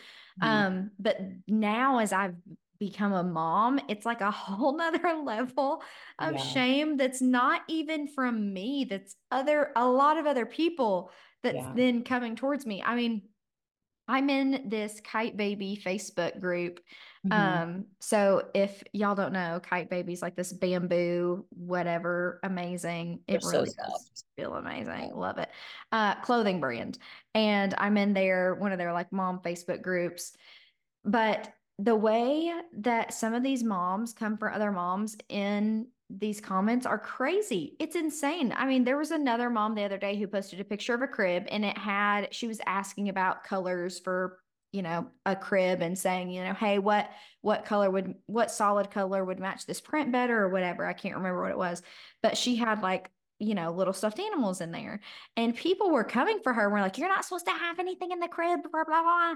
Mm-hmm. 0.42 0.48
Um, 0.48 0.90
but 0.98 1.18
now 1.46 1.98
as 1.98 2.12
I've 2.12 2.34
become 2.78 3.12
a 3.12 3.22
mom, 3.22 3.80
it's 3.88 4.06
like 4.06 4.20
a 4.20 4.30
whole 4.32 4.76
nother 4.76 5.20
level 5.22 5.82
of 6.18 6.34
yeah. 6.34 6.42
shame 6.42 6.96
that's 6.96 7.20
not 7.20 7.62
even 7.68 8.08
from 8.08 8.52
me, 8.52 8.86
that's 8.88 9.16
other 9.30 9.72
a 9.76 9.86
lot 9.86 10.16
of 10.16 10.26
other 10.26 10.46
people 10.46 11.10
that's 11.42 11.56
yeah. 11.56 11.72
then 11.74 12.02
coming 12.02 12.36
towards 12.36 12.66
me. 12.66 12.82
I 12.84 12.96
mean, 12.96 13.22
I'm 14.08 14.30
in 14.30 14.64
this 14.66 15.00
Kyte 15.02 15.36
Baby 15.36 15.80
Facebook 15.84 16.40
group. 16.40 16.80
Mm-hmm. 17.26 17.32
Um, 17.32 17.84
so 18.00 18.46
if 18.54 18.82
y'all 18.92 19.14
don't 19.14 19.34
know, 19.34 19.60
Kyte 19.62 19.90
Baby's 19.90 20.22
like 20.22 20.34
this 20.34 20.52
bamboo, 20.52 21.44
whatever, 21.50 22.40
amazing. 22.42 23.20
It 23.28 23.42
They're 23.42 23.50
really 23.50 23.70
so 23.70 23.82
does 23.86 24.24
feel 24.36 24.54
amazing. 24.54 25.14
Love 25.14 25.36
it. 25.36 25.50
Uh, 25.92 26.14
clothing 26.22 26.58
brand. 26.58 26.98
And 27.34 27.74
I'm 27.76 27.98
in 27.98 28.14
there, 28.14 28.54
one 28.54 28.72
of 28.72 28.78
their 28.78 28.94
like 28.94 29.12
mom 29.12 29.40
Facebook 29.40 29.82
groups. 29.82 30.34
But 31.04 31.52
the 31.78 31.94
way 31.94 32.52
that 32.78 33.14
some 33.14 33.34
of 33.34 33.42
these 33.42 33.62
moms 33.62 34.12
come 34.12 34.36
for 34.36 34.52
other 34.52 34.72
moms 34.72 35.16
in 35.28 35.86
these 36.10 36.40
comments 36.40 36.86
are 36.86 36.98
crazy. 36.98 37.76
It's 37.78 37.94
insane. 37.94 38.52
I 38.56 38.66
mean, 38.66 38.82
there 38.84 38.96
was 38.96 39.10
another 39.10 39.50
mom 39.50 39.74
the 39.74 39.84
other 39.84 39.98
day 39.98 40.16
who 40.16 40.26
posted 40.26 40.58
a 40.58 40.64
picture 40.64 40.94
of 40.94 41.02
a 41.02 41.06
crib 41.06 41.46
and 41.50 41.64
it 41.64 41.76
had, 41.76 42.34
she 42.34 42.48
was 42.48 42.60
asking 42.66 43.10
about 43.10 43.44
colors 43.44 43.98
for, 43.98 44.38
you 44.72 44.82
know, 44.82 45.08
a 45.26 45.36
crib 45.36 45.82
and 45.82 45.96
saying, 45.96 46.30
you 46.30 46.42
know, 46.42 46.54
hey, 46.54 46.78
what, 46.78 47.10
what 47.42 47.64
color 47.64 47.90
would, 47.90 48.14
what 48.26 48.50
solid 48.50 48.90
color 48.90 49.24
would 49.24 49.38
match 49.38 49.66
this 49.66 49.80
print 49.80 50.10
better 50.10 50.42
or 50.42 50.48
whatever. 50.48 50.86
I 50.86 50.94
can't 50.94 51.16
remember 51.16 51.42
what 51.42 51.50
it 51.50 51.58
was, 51.58 51.82
but 52.22 52.36
she 52.36 52.56
had 52.56 52.82
like, 52.82 53.10
you 53.38 53.54
know, 53.54 53.70
little 53.70 53.92
stuffed 53.92 54.18
animals 54.18 54.60
in 54.60 54.72
there. 54.72 55.00
And 55.36 55.54
people 55.54 55.90
were 55.90 56.04
coming 56.04 56.40
for 56.42 56.52
her. 56.52 56.68
We're 56.68 56.80
like, 56.80 56.98
you're 56.98 57.08
not 57.08 57.24
supposed 57.24 57.46
to 57.46 57.52
have 57.52 57.78
anything 57.78 58.10
in 58.10 58.18
the 58.18 58.28
crib, 58.28 58.60
blah, 58.70 58.84
blah, 58.84 59.02
blah. 59.02 59.34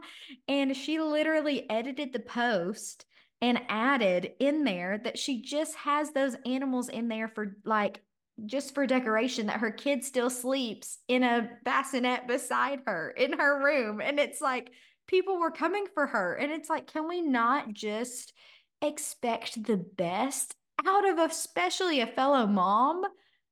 And 0.49 0.77
she 0.77 1.01
literally 1.01 1.69
edited 1.71 2.13
the 2.13 2.21
post 2.21 3.05
and 3.41 3.61
added 3.69 4.33
in 4.39 4.65
there 4.65 4.99
that 5.05 5.19
she 5.19 5.43
just 5.43 5.75
has 5.77 6.13
those 6.13 6.37
animals 6.47 6.89
in 6.89 7.09
there 7.09 7.29
for 7.29 7.57
like 7.65 8.01
just 8.47 8.75
for 8.75 8.87
decoration 8.87 9.47
that 9.47 9.61
her 9.61 9.71
kid 9.71 10.05
still 10.05 10.31
sleeps 10.31 10.99
in 11.09 11.23
a 11.23 11.51
bassinet 11.65 12.27
beside 12.27 12.81
her 12.87 13.11
in 13.11 13.33
her 13.35 13.63
room 13.63 14.01
and 14.01 14.19
it's 14.19 14.41
like 14.41 14.71
people 15.07 15.39
were 15.39 15.51
coming 15.51 15.85
for 15.93 16.07
her 16.07 16.35
and 16.35 16.51
it's 16.51 16.71
like 16.71 16.87
can 16.91 17.07
we 17.07 17.21
not 17.21 17.73
just 17.73 18.33
expect 18.81 19.63
the 19.65 19.77
best 19.77 20.55
out 20.87 21.07
of 21.07 21.19
especially 21.19 22.01
a 22.01 22.07
fellow 22.07 22.47
mom 22.47 23.03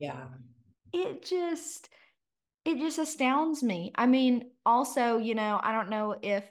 yeah 0.00 0.24
it 0.92 1.24
just 1.24 1.88
it 2.64 2.78
just 2.78 2.98
astounds 2.98 3.62
me 3.62 3.92
i 3.94 4.06
mean 4.06 4.50
also 4.66 5.18
you 5.18 5.34
know 5.34 5.60
i 5.62 5.72
don't 5.72 5.90
know 5.90 6.16
if 6.22 6.44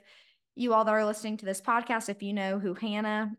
you 0.60 0.74
all 0.74 0.84
that 0.84 0.92
are 0.92 1.04
listening 1.06 1.38
to 1.38 1.46
this 1.46 1.60
podcast, 1.60 2.08
if 2.08 2.22
you 2.22 2.32
know 2.32 2.58
who 2.58 2.74
Hannah, 2.74 3.32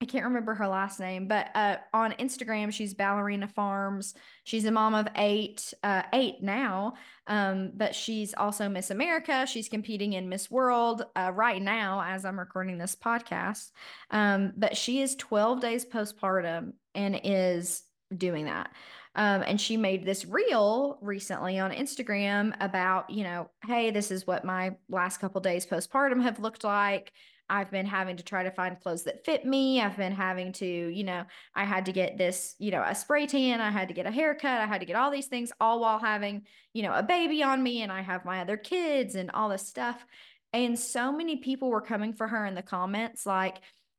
I 0.00 0.04
can't 0.04 0.24
remember 0.24 0.54
her 0.54 0.68
last 0.68 1.00
name, 1.00 1.26
but 1.26 1.48
uh, 1.54 1.76
on 1.92 2.12
Instagram, 2.12 2.70
she's 2.70 2.92
Ballerina 2.92 3.48
Farms. 3.48 4.14
She's 4.44 4.66
a 4.66 4.70
mom 4.70 4.94
of 4.94 5.08
eight, 5.16 5.72
uh, 5.82 6.02
eight 6.12 6.42
now, 6.42 6.94
um, 7.26 7.72
but 7.74 7.94
she's 7.94 8.34
also 8.34 8.68
Miss 8.68 8.90
America. 8.90 9.46
She's 9.46 9.70
competing 9.70 10.12
in 10.12 10.28
Miss 10.28 10.50
World 10.50 11.04
uh, 11.16 11.32
right 11.34 11.62
now 11.62 12.02
as 12.06 12.26
I'm 12.26 12.38
recording 12.38 12.76
this 12.76 12.94
podcast. 12.94 13.70
Um, 14.10 14.52
but 14.56 14.76
she 14.76 15.00
is 15.00 15.16
12 15.16 15.60
days 15.60 15.86
postpartum 15.86 16.72
and 16.94 17.18
is 17.24 17.82
doing 18.14 18.44
that. 18.44 18.70
Um, 19.16 19.42
and 19.46 19.58
she 19.58 19.78
made 19.78 20.04
this 20.04 20.26
reel 20.26 20.98
recently 21.00 21.58
on 21.58 21.72
Instagram 21.72 22.54
about, 22.60 23.08
you 23.08 23.24
know, 23.24 23.50
hey, 23.66 23.90
this 23.90 24.10
is 24.10 24.26
what 24.26 24.44
my 24.44 24.76
last 24.90 25.18
couple 25.18 25.40
days 25.40 25.66
postpartum 25.66 26.22
have 26.22 26.38
looked 26.38 26.64
like. 26.64 27.12
I've 27.48 27.70
been 27.70 27.86
having 27.86 28.16
to 28.16 28.24
try 28.24 28.42
to 28.42 28.50
find 28.50 28.78
clothes 28.78 29.04
that 29.04 29.24
fit 29.24 29.46
me. 29.46 29.80
I've 29.80 29.96
been 29.96 30.12
having 30.12 30.52
to, 30.54 30.66
you 30.66 31.04
know, 31.04 31.24
I 31.54 31.64
had 31.64 31.86
to 31.86 31.92
get 31.92 32.18
this, 32.18 32.56
you 32.58 32.70
know, 32.70 32.82
a 32.86 32.94
spray 32.94 33.26
tan. 33.26 33.60
I 33.60 33.70
had 33.70 33.88
to 33.88 33.94
get 33.94 34.06
a 34.06 34.10
haircut. 34.10 34.60
I 34.60 34.66
had 34.66 34.80
to 34.80 34.86
get 34.86 34.96
all 34.96 35.10
these 35.10 35.28
things 35.28 35.52
all 35.60 35.80
while 35.80 35.98
having, 35.98 36.42
you 36.74 36.82
know, 36.82 36.92
a 36.92 37.02
baby 37.02 37.42
on 37.42 37.62
me 37.62 37.82
and 37.82 37.92
I 37.92 38.02
have 38.02 38.24
my 38.24 38.40
other 38.40 38.56
kids 38.56 39.14
and 39.14 39.30
all 39.30 39.48
this 39.48 39.66
stuff. 39.66 40.04
And 40.52 40.78
so 40.78 41.12
many 41.12 41.36
people 41.36 41.70
were 41.70 41.80
coming 41.80 42.12
for 42.12 42.26
her 42.26 42.44
in 42.44 42.54
the 42.54 42.62
comments 42.62 43.24
like, 43.24 43.58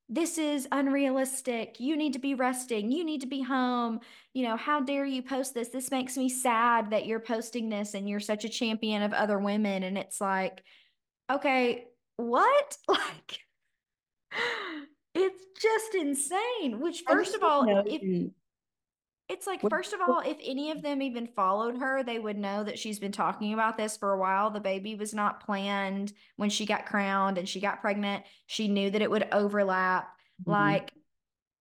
this 0.10 0.38
is 0.38 0.68
unrealistic. 0.72 1.80
You 1.80 1.98
need 1.98 2.14
to 2.14 2.20
be 2.20 2.34
resting. 2.34 2.92
You 2.92 3.04
need 3.04 3.22
to 3.22 3.28
be 3.28 3.42
home. 3.42 4.00
You 4.34 4.44
know, 4.44 4.56
how 4.56 4.80
dare 4.80 5.06
you 5.06 5.22
post 5.22 5.54
this? 5.54 5.68
This 5.68 5.92
makes 5.92 6.16
me 6.16 6.30
sad 6.30 6.92
that 6.92 7.06
you're 7.06 7.20
posting 7.20 7.70
this 7.70 7.94
and 7.94 8.08
you're 8.08 8.22
such 8.22 8.46
a 8.46 8.50
champion 8.50 9.02
of 9.02 9.12
other 9.12 9.38
women. 9.38 9.84
And 9.84 9.98
it's 9.98 10.22
like, 10.22 10.64
okay, 11.32 11.86
what? 12.18 12.78
Like, 12.88 13.40
it's 15.16 15.44
just 15.62 15.96
insane. 15.96 16.80
Which, 16.80 17.04
first 17.08 17.34
of 17.34 17.44
all, 17.44 17.66
if 17.88 18.02
it's 19.30 19.46
like, 19.46 19.62
first 19.70 19.94
of 19.94 20.00
all, 20.02 20.22
if 20.22 20.38
any 20.44 20.72
of 20.72 20.82
them 20.82 21.02
even 21.02 21.28
followed 21.28 21.78
her, 21.78 22.02
they 22.02 22.18
would 22.18 22.38
know 22.38 22.64
that 22.64 22.80
she's 22.80 23.00
been 23.00 23.12
talking 23.12 23.54
about 23.54 23.78
this 23.78 23.98
for 23.98 24.14
a 24.14 24.18
while. 24.18 24.52
The 24.52 24.62
baby 24.62 24.96
was 24.96 25.14
not 25.14 25.46
planned 25.46 26.14
when 26.38 26.50
she 26.50 26.66
got 26.66 26.86
crowned 26.86 27.38
and 27.38 27.48
she 27.48 27.60
got 27.60 27.82
pregnant. 27.82 28.24
She 28.46 28.70
knew 28.70 28.90
that 28.90 29.02
it 29.02 29.12
would 29.12 29.28
overlap. 29.34 30.08
Mm-hmm. 30.42 30.52
Like, 30.52 30.94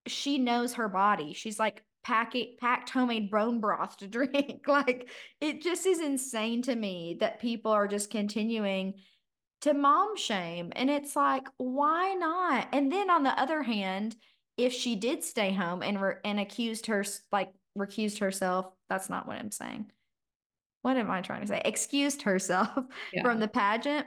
she 0.06 0.38
knows 0.38 0.74
her 0.74 0.88
body. 0.88 1.32
She's 1.32 1.58
like 1.58 1.82
packing 2.04 2.54
packed 2.60 2.90
homemade 2.90 3.32
bone 3.32 3.60
broth 3.60 3.96
to 3.96 4.06
drink. 4.08 4.68
like, 4.68 5.08
it 5.40 5.60
just 5.60 5.86
is 5.86 6.00
insane 6.00 6.62
to 6.62 6.76
me 6.76 7.16
that 7.18 7.40
people 7.40 7.72
are 7.72 7.88
just 7.88 8.10
continuing 8.10 8.94
to 9.62 9.74
mom 9.74 10.16
shame. 10.16 10.72
And 10.76 10.88
it's 10.88 11.16
like, 11.16 11.48
why 11.56 12.14
not? 12.14 12.68
And 12.72 12.92
then 12.92 13.10
on 13.10 13.24
the 13.24 13.40
other 13.40 13.62
hand, 13.62 14.14
if 14.56 14.72
she 14.72 14.96
did 14.96 15.22
stay 15.22 15.52
home 15.52 15.82
and 15.82 16.00
re- 16.00 16.16
and 16.24 16.40
accused 16.40 16.86
her 16.86 17.04
like 17.32 17.52
recused 17.76 18.18
herself, 18.18 18.66
that's 18.88 19.10
not 19.10 19.26
what 19.26 19.36
I'm 19.36 19.50
saying. 19.50 19.90
What 20.82 20.96
am 20.96 21.10
I 21.10 21.20
trying 21.20 21.42
to 21.42 21.46
say? 21.46 21.60
Excused 21.64 22.22
herself 22.22 22.70
yeah. 23.12 23.22
from 23.22 23.40
the 23.40 23.48
pageant. 23.48 24.06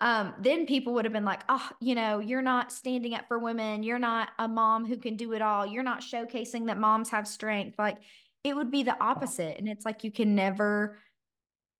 Um, 0.00 0.34
then 0.40 0.66
people 0.66 0.94
would 0.94 1.04
have 1.04 1.12
been 1.12 1.24
like, 1.24 1.42
oh, 1.48 1.68
you 1.80 1.94
know, 1.94 2.18
you're 2.18 2.42
not 2.42 2.72
standing 2.72 3.14
up 3.14 3.28
for 3.28 3.38
women. 3.38 3.84
You're 3.84 4.00
not 4.00 4.30
a 4.38 4.48
mom 4.48 4.84
who 4.84 4.96
can 4.96 5.16
do 5.16 5.32
it 5.32 5.42
all. 5.42 5.64
You're 5.64 5.84
not 5.84 6.00
showcasing 6.00 6.66
that 6.66 6.78
moms 6.78 7.10
have 7.10 7.28
strength. 7.28 7.78
Like 7.78 7.98
it 8.42 8.56
would 8.56 8.70
be 8.70 8.82
the 8.82 9.00
opposite. 9.00 9.58
And 9.58 9.68
it's 9.68 9.84
like 9.84 10.02
you 10.02 10.10
can 10.10 10.34
never 10.34 10.98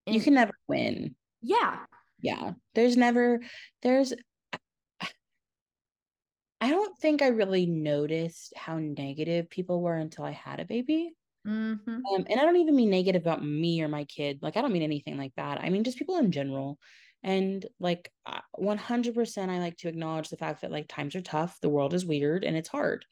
you 0.06 0.20
can 0.20 0.34
never 0.34 0.52
win. 0.68 1.14
Yeah. 1.42 1.78
Yeah. 2.20 2.52
There's 2.74 2.96
never 2.96 3.40
there's 3.82 4.12
I 6.62 6.70
don't 6.70 6.96
think 6.96 7.22
I 7.22 7.26
really 7.26 7.66
noticed 7.66 8.52
how 8.56 8.78
negative 8.78 9.50
people 9.50 9.82
were 9.82 9.96
until 9.96 10.24
I 10.24 10.30
had 10.30 10.60
a 10.60 10.64
baby. 10.64 11.10
Mm-hmm. 11.44 11.90
Um, 11.90 12.26
and 12.30 12.40
I 12.40 12.44
don't 12.44 12.58
even 12.58 12.76
mean 12.76 12.88
negative 12.88 13.22
about 13.22 13.44
me 13.44 13.82
or 13.82 13.88
my 13.88 14.04
kid. 14.04 14.38
Like, 14.42 14.56
I 14.56 14.62
don't 14.62 14.72
mean 14.72 14.84
anything 14.84 15.18
like 15.18 15.32
that. 15.36 15.60
I 15.60 15.70
mean, 15.70 15.82
just 15.82 15.98
people 15.98 16.18
in 16.18 16.30
general. 16.30 16.78
And 17.24 17.66
like 17.80 18.12
100%, 18.60 19.48
I 19.48 19.58
like 19.58 19.76
to 19.78 19.88
acknowledge 19.88 20.28
the 20.28 20.36
fact 20.36 20.60
that 20.60 20.70
like 20.70 20.86
times 20.86 21.16
are 21.16 21.20
tough, 21.20 21.58
the 21.60 21.68
world 21.68 21.94
is 21.94 22.06
weird, 22.06 22.44
and 22.44 22.56
it's 22.56 22.68
hard. 22.68 23.04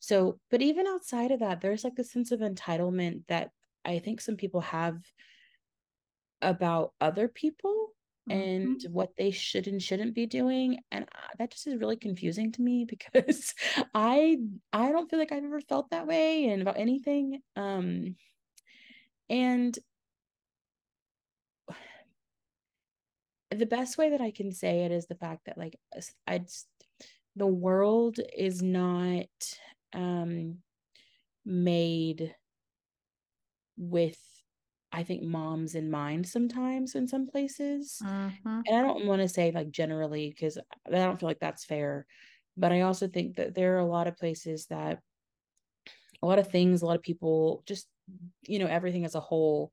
So, 0.00 0.38
but 0.50 0.60
even 0.60 0.86
outside 0.86 1.30
of 1.30 1.40
that, 1.40 1.62
there's 1.62 1.84
like 1.84 1.94
this 1.94 2.12
sense 2.12 2.30
of 2.30 2.40
entitlement 2.40 3.22
that 3.28 3.52
I 3.86 4.00
think 4.00 4.20
some 4.20 4.36
people 4.36 4.60
have 4.60 4.98
about 6.42 6.92
other 7.00 7.26
people 7.26 7.94
and 8.30 8.78
mm-hmm. 8.78 8.92
what 8.92 9.10
they 9.16 9.30
should 9.30 9.66
and 9.66 9.82
shouldn't 9.82 10.14
be 10.14 10.26
doing 10.26 10.78
and 10.90 11.04
uh, 11.04 11.28
that 11.38 11.50
just 11.50 11.66
is 11.66 11.76
really 11.76 11.96
confusing 11.96 12.52
to 12.52 12.62
me 12.62 12.84
because 12.88 13.54
i 13.94 14.36
i 14.72 14.90
don't 14.90 15.10
feel 15.10 15.18
like 15.18 15.32
i've 15.32 15.44
ever 15.44 15.60
felt 15.60 15.90
that 15.90 16.06
way 16.06 16.46
and 16.46 16.62
about 16.62 16.78
anything 16.78 17.40
um 17.56 18.14
and 19.30 19.78
the 23.50 23.66
best 23.66 23.96
way 23.98 24.10
that 24.10 24.20
i 24.20 24.30
can 24.30 24.52
say 24.52 24.84
it 24.84 24.92
is 24.92 25.06
the 25.06 25.14
fact 25.14 25.46
that 25.46 25.58
like 25.58 25.76
i 26.26 26.40
the 27.36 27.46
world 27.46 28.18
is 28.36 28.62
not 28.62 29.26
um 29.94 30.58
made 31.44 32.34
with 33.78 34.18
I 34.92 35.02
think 35.02 35.22
moms 35.22 35.74
in 35.74 35.90
mind 35.90 36.26
sometimes 36.26 36.94
in 36.94 37.06
some 37.06 37.26
places. 37.26 38.00
Mm-hmm. 38.02 38.60
And 38.66 38.76
I 38.76 38.80
don't 38.82 39.06
want 39.06 39.22
to 39.22 39.28
say 39.28 39.50
like 39.50 39.70
generally 39.70 40.30
because 40.30 40.58
I 40.86 40.90
don't 40.90 41.20
feel 41.20 41.28
like 41.28 41.40
that's 41.40 41.64
fair. 41.64 42.06
But 42.56 42.72
I 42.72 42.82
also 42.82 43.06
think 43.06 43.36
that 43.36 43.54
there 43.54 43.76
are 43.76 43.80
a 43.80 43.86
lot 43.86 44.06
of 44.08 44.16
places 44.16 44.66
that 44.66 45.00
a 46.22 46.26
lot 46.26 46.38
of 46.38 46.48
things, 46.48 46.82
a 46.82 46.86
lot 46.86 46.96
of 46.96 47.02
people, 47.02 47.62
just, 47.66 47.86
you 48.46 48.58
know, 48.58 48.66
everything 48.66 49.04
as 49.04 49.14
a 49.14 49.20
whole, 49.20 49.72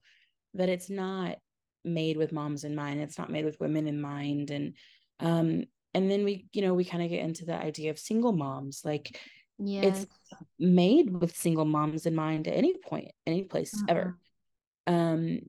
that 0.54 0.70
it's 0.70 0.90
not 0.90 1.38
made 1.84 2.18
with 2.18 2.32
moms 2.32 2.64
in 2.64 2.76
mind. 2.76 3.00
It's 3.00 3.18
not 3.18 3.32
made 3.32 3.46
with 3.46 3.60
women 3.60 3.88
in 3.88 4.00
mind. 4.00 4.52
And, 4.52 4.74
um, 5.20 5.64
and 5.94 6.12
then 6.12 6.24
we, 6.26 6.46
you 6.52 6.62
know, 6.62 6.74
we 6.74 6.86
kind 6.86 7.02
of 7.02 7.10
get 7.10 7.24
into 7.24 7.46
the 7.46 7.56
idea 7.56 7.90
of 7.90 7.98
single 7.98 8.34
moms. 8.34 8.82
Like, 8.84 9.20
yes. 9.58 9.86
it's 9.86 10.42
made 10.60 11.10
with 11.10 11.36
single 11.36 11.66
moms 11.66 12.06
in 12.06 12.14
mind 12.14 12.48
at 12.48 12.58
any 12.58 12.76
point, 12.78 13.12
any 13.26 13.44
place 13.44 13.74
mm-hmm. 13.74 13.90
ever 13.90 14.18
um 14.88 15.40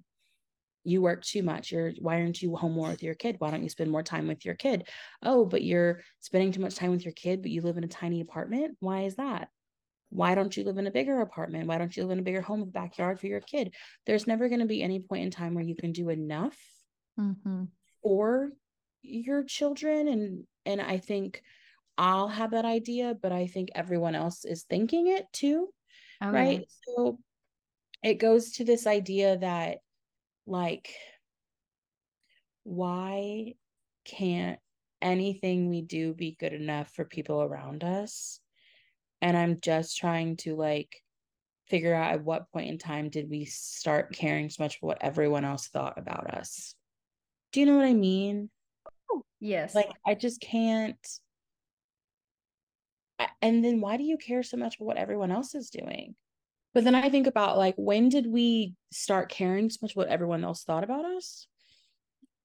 you 0.84 1.02
work 1.02 1.24
too 1.24 1.42
much 1.42 1.72
you're 1.72 1.92
why 1.98 2.20
aren't 2.20 2.40
you 2.40 2.54
home 2.54 2.72
more 2.72 2.90
with 2.90 3.02
your 3.02 3.14
kid? 3.14 3.36
Why 3.38 3.50
don't 3.50 3.62
you 3.62 3.68
spend 3.68 3.90
more 3.90 4.02
time 4.02 4.28
with 4.28 4.44
your 4.44 4.54
kid? 4.54 4.88
Oh 5.22 5.44
but 5.44 5.62
you're 5.62 6.02
spending 6.20 6.52
too 6.52 6.60
much 6.60 6.76
time 6.76 6.90
with 6.90 7.04
your 7.04 7.14
kid 7.14 7.42
but 7.42 7.50
you 7.50 7.60
live 7.62 7.76
in 7.76 7.84
a 7.84 7.88
tiny 7.88 8.20
apartment? 8.20 8.76
Why 8.80 9.02
is 9.02 9.16
that? 9.16 9.48
Why 10.10 10.36
don't 10.36 10.56
you 10.56 10.62
live 10.62 10.78
in 10.78 10.86
a 10.86 10.92
bigger 10.92 11.20
apartment? 11.20 11.66
Why 11.66 11.78
don't 11.78 11.96
you 11.96 12.04
live 12.04 12.12
in 12.12 12.20
a 12.20 12.22
bigger 12.22 12.40
home 12.40 12.60
with 12.60 12.68
a 12.68 12.72
backyard 12.72 13.18
for 13.18 13.26
your 13.26 13.40
kid? 13.40 13.74
There's 14.06 14.28
never 14.28 14.48
going 14.48 14.60
to 14.60 14.66
be 14.66 14.80
any 14.82 15.00
point 15.00 15.24
in 15.24 15.30
time 15.32 15.54
where 15.54 15.64
you 15.64 15.74
can 15.74 15.90
do 15.90 16.10
enough 16.10 16.56
mm-hmm. 17.18 17.64
for 18.02 18.52
your 19.02 19.44
children 19.44 20.08
and 20.08 20.44
and 20.64 20.80
i 20.80 20.98
think 20.98 21.42
i'll 21.96 22.28
have 22.28 22.50
that 22.50 22.64
idea 22.64 23.14
but 23.20 23.32
i 23.32 23.46
think 23.46 23.70
everyone 23.74 24.14
else 24.14 24.44
is 24.44 24.64
thinking 24.64 25.06
it 25.08 25.26
too 25.32 25.68
okay. 26.22 26.32
right 26.32 26.64
so 26.86 27.18
it 28.02 28.14
goes 28.14 28.52
to 28.52 28.64
this 28.64 28.86
idea 28.86 29.38
that 29.38 29.78
like 30.46 30.94
why 32.62 33.54
can't 34.04 34.58
anything 35.02 35.68
we 35.68 35.82
do 35.82 36.14
be 36.14 36.36
good 36.38 36.52
enough 36.52 36.90
for 36.94 37.04
people 37.04 37.42
around 37.42 37.84
us? 37.84 38.40
And 39.22 39.36
i'm 39.36 39.58
just 39.60 39.96
trying 39.96 40.36
to 40.38 40.54
like 40.54 41.02
figure 41.68 41.94
out 41.94 42.12
at 42.12 42.24
what 42.24 42.50
point 42.52 42.68
in 42.68 42.78
time 42.78 43.08
did 43.08 43.28
we 43.28 43.44
start 43.44 44.14
caring 44.14 44.50
so 44.50 44.62
much 44.62 44.78
for 44.78 44.86
what 44.86 44.98
everyone 45.00 45.44
else 45.44 45.68
thought 45.68 45.98
about 45.98 46.32
us? 46.32 46.74
Do 47.52 47.60
you 47.60 47.66
know 47.66 47.76
what 47.76 47.86
i 47.86 47.94
mean? 47.94 48.50
Oh, 49.10 49.24
yes. 49.40 49.74
Like 49.74 49.90
i 50.06 50.14
just 50.14 50.40
can't. 50.40 50.96
And 53.40 53.64
then 53.64 53.80
why 53.80 53.96
do 53.96 54.04
you 54.04 54.18
care 54.18 54.42
so 54.42 54.56
much 54.56 54.76
about 54.76 54.86
what 54.86 54.96
everyone 54.98 55.30
else 55.30 55.54
is 55.54 55.70
doing 55.70 56.14
but 56.76 56.84
then 56.84 56.94
I 56.94 57.08
think 57.08 57.26
about 57.26 57.56
like 57.56 57.74
when 57.78 58.10
did 58.10 58.26
we 58.30 58.74
start 58.92 59.30
caring 59.30 59.70
so 59.70 59.78
much 59.80 59.96
what 59.96 60.08
everyone 60.08 60.44
else 60.44 60.62
thought 60.62 60.84
about 60.84 61.06
us? 61.06 61.48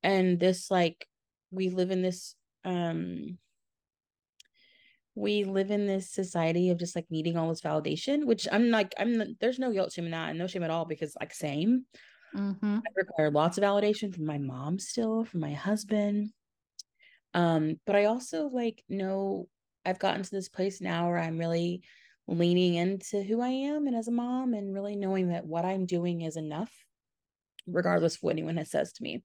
And 0.03 0.39
this 0.39 0.71
like 0.71 1.05
we 1.51 1.67
live 1.67 1.91
in 1.91 2.01
this 2.01 2.33
um 2.63 3.37
we 5.15 5.43
live 5.43 5.69
in 5.69 5.85
this 5.85 6.09
society 6.09 6.69
of 6.69 6.79
just 6.79 6.95
like 6.95 7.07
needing 7.09 7.35
all 7.35 7.49
this 7.49 7.59
validation, 7.59 8.23
which 8.23 8.47
I'm 8.49 8.69
like, 8.69 8.93
I'm 8.97 9.35
there's 9.41 9.59
no 9.59 9.73
guilt 9.73 9.91
shame 9.91 10.05
in 10.05 10.11
that 10.11 10.29
and 10.29 10.39
no 10.39 10.47
shame 10.47 10.63
at 10.63 10.71
all 10.71 10.85
because 10.85 11.13
like 11.19 11.33
same. 11.33 11.83
Mm-hmm. 12.33 12.77
I 12.77 12.89
require 12.95 13.31
lots 13.31 13.57
of 13.57 13.65
validation 13.65 14.15
from 14.15 14.25
my 14.25 14.37
mom 14.37 14.79
still, 14.79 15.25
from 15.25 15.41
my 15.41 15.51
husband. 15.51 16.29
Um, 17.33 17.81
but 17.85 17.97
I 17.97 18.05
also 18.05 18.47
like 18.47 18.81
know 18.87 19.49
I've 19.85 19.99
gotten 19.99 20.23
to 20.23 20.31
this 20.31 20.47
place 20.47 20.79
now 20.79 21.09
where 21.09 21.19
I'm 21.19 21.37
really 21.37 21.81
leaning 22.37 22.75
into 22.75 23.21
who 23.21 23.41
I 23.41 23.49
am 23.49 23.87
and 23.87 23.95
as 23.95 24.07
a 24.07 24.11
mom 24.11 24.53
and 24.53 24.73
really 24.73 24.95
knowing 24.95 25.29
that 25.29 25.45
what 25.45 25.65
I'm 25.65 25.85
doing 25.85 26.21
is 26.21 26.37
enough, 26.37 26.71
regardless 27.67 28.15
of 28.15 28.23
what 28.23 28.31
anyone 28.31 28.57
has 28.57 28.71
says 28.71 28.93
to 28.93 29.03
me. 29.03 29.23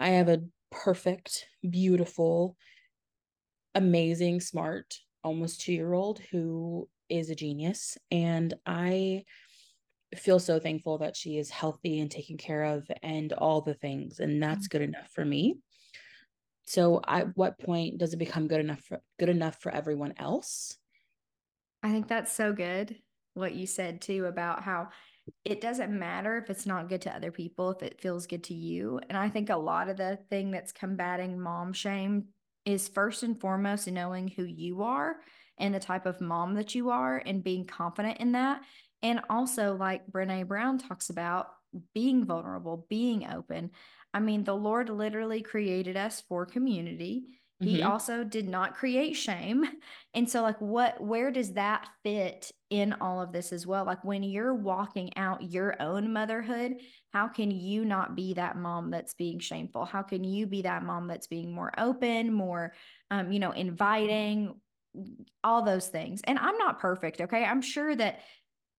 I 0.00 0.08
have 0.10 0.28
a 0.28 0.42
perfect, 0.70 1.46
beautiful, 1.68 2.56
amazing, 3.74 4.40
smart, 4.40 4.96
almost 5.22 5.60
two 5.60 5.72
year 5.72 5.92
old 5.92 6.18
who 6.30 6.88
is 7.08 7.30
a 7.30 7.34
genius. 7.34 7.96
And 8.10 8.54
I 8.66 9.24
feel 10.16 10.38
so 10.38 10.58
thankful 10.58 10.98
that 10.98 11.16
she 11.16 11.38
is 11.38 11.50
healthy 11.50 12.00
and 12.00 12.10
taken 12.10 12.36
care 12.36 12.64
of 12.64 12.90
and 13.02 13.32
all 13.32 13.60
the 13.60 13.74
things. 13.74 14.18
And 14.18 14.32
mm-hmm. 14.32 14.40
that's 14.40 14.68
good 14.68 14.82
enough 14.82 15.08
for 15.12 15.24
me. 15.24 15.58
So 16.66 17.00
at 17.06 17.36
what 17.36 17.58
point 17.58 17.98
does 17.98 18.14
it 18.14 18.18
become 18.18 18.48
good 18.48 18.60
enough 18.60 18.80
for 18.80 19.00
good 19.18 19.28
enough 19.28 19.60
for 19.60 19.70
everyone 19.70 20.14
else? 20.18 20.76
I 21.84 21.92
think 21.92 22.08
that's 22.08 22.32
so 22.32 22.52
good 22.52 22.96
what 23.34 23.54
you 23.54 23.66
said 23.66 24.00
too 24.00 24.24
about 24.24 24.62
how 24.62 24.88
it 25.44 25.60
doesn't 25.60 25.96
matter 25.96 26.38
if 26.38 26.48
it's 26.48 26.66
not 26.66 26.88
good 26.88 27.02
to 27.02 27.14
other 27.14 27.30
people 27.30 27.70
if 27.70 27.82
it 27.82 28.00
feels 28.00 28.26
good 28.26 28.44
to 28.44 28.54
you. 28.54 29.00
And 29.08 29.18
I 29.18 29.28
think 29.28 29.50
a 29.50 29.56
lot 29.56 29.90
of 29.90 29.98
the 29.98 30.18
thing 30.30 30.50
that's 30.50 30.72
combating 30.72 31.38
mom 31.38 31.74
shame 31.74 32.28
is 32.64 32.88
first 32.88 33.22
and 33.22 33.38
foremost 33.38 33.86
knowing 33.86 34.28
who 34.28 34.44
you 34.44 34.82
are 34.82 35.16
and 35.58 35.74
the 35.74 35.80
type 35.80 36.06
of 36.06 36.20
mom 36.20 36.54
that 36.54 36.74
you 36.74 36.88
are 36.90 37.22
and 37.24 37.44
being 37.44 37.66
confident 37.66 38.18
in 38.18 38.32
that. 38.32 38.62
And 39.02 39.20
also, 39.28 39.76
like 39.76 40.10
Brene 40.10 40.48
Brown 40.48 40.78
talks 40.78 41.10
about, 41.10 41.48
being 41.92 42.24
vulnerable, 42.24 42.86
being 42.88 43.26
open. 43.26 43.70
I 44.14 44.20
mean, 44.20 44.44
the 44.44 44.54
Lord 44.54 44.88
literally 44.88 45.42
created 45.42 45.96
us 45.96 46.22
for 46.28 46.46
community. 46.46 47.24
He 47.60 47.78
mm-hmm. 47.78 47.90
also 47.90 48.24
did 48.24 48.48
not 48.48 48.74
create 48.74 49.14
shame. 49.14 49.64
And 50.12 50.30
so 50.30 50.42
like 50.42 50.60
what 50.60 51.00
where 51.00 51.32
does 51.32 51.54
that 51.54 51.88
fit 52.04 52.52
in 52.70 52.92
all 53.00 53.20
of 53.20 53.32
this 53.32 53.52
as 53.52 53.66
well? 53.66 53.84
Like 53.84 54.04
when 54.04 54.22
you're 54.22 54.54
walking 54.54 55.16
out 55.16 55.50
your 55.52 55.80
own 55.82 56.12
motherhood, 56.12 56.74
how 57.12 57.26
can 57.26 57.50
you 57.50 57.84
not 57.84 58.14
be 58.14 58.34
that 58.34 58.56
mom 58.56 58.90
that's 58.90 59.14
being 59.14 59.40
shameful? 59.40 59.84
How 59.84 60.02
can 60.02 60.22
you 60.22 60.46
be 60.46 60.62
that 60.62 60.84
mom 60.84 61.08
that's 61.08 61.26
being 61.26 61.52
more 61.52 61.72
open, 61.78 62.32
more 62.32 62.74
um, 63.10 63.32
you 63.32 63.38
know, 63.38 63.50
inviting, 63.50 64.54
all 65.42 65.62
those 65.62 65.88
things. 65.88 66.20
And 66.24 66.38
I'm 66.38 66.56
not 66.58 66.80
perfect, 66.80 67.20
okay? 67.20 67.44
I'm 67.44 67.62
sure 67.62 67.94
that 67.96 68.20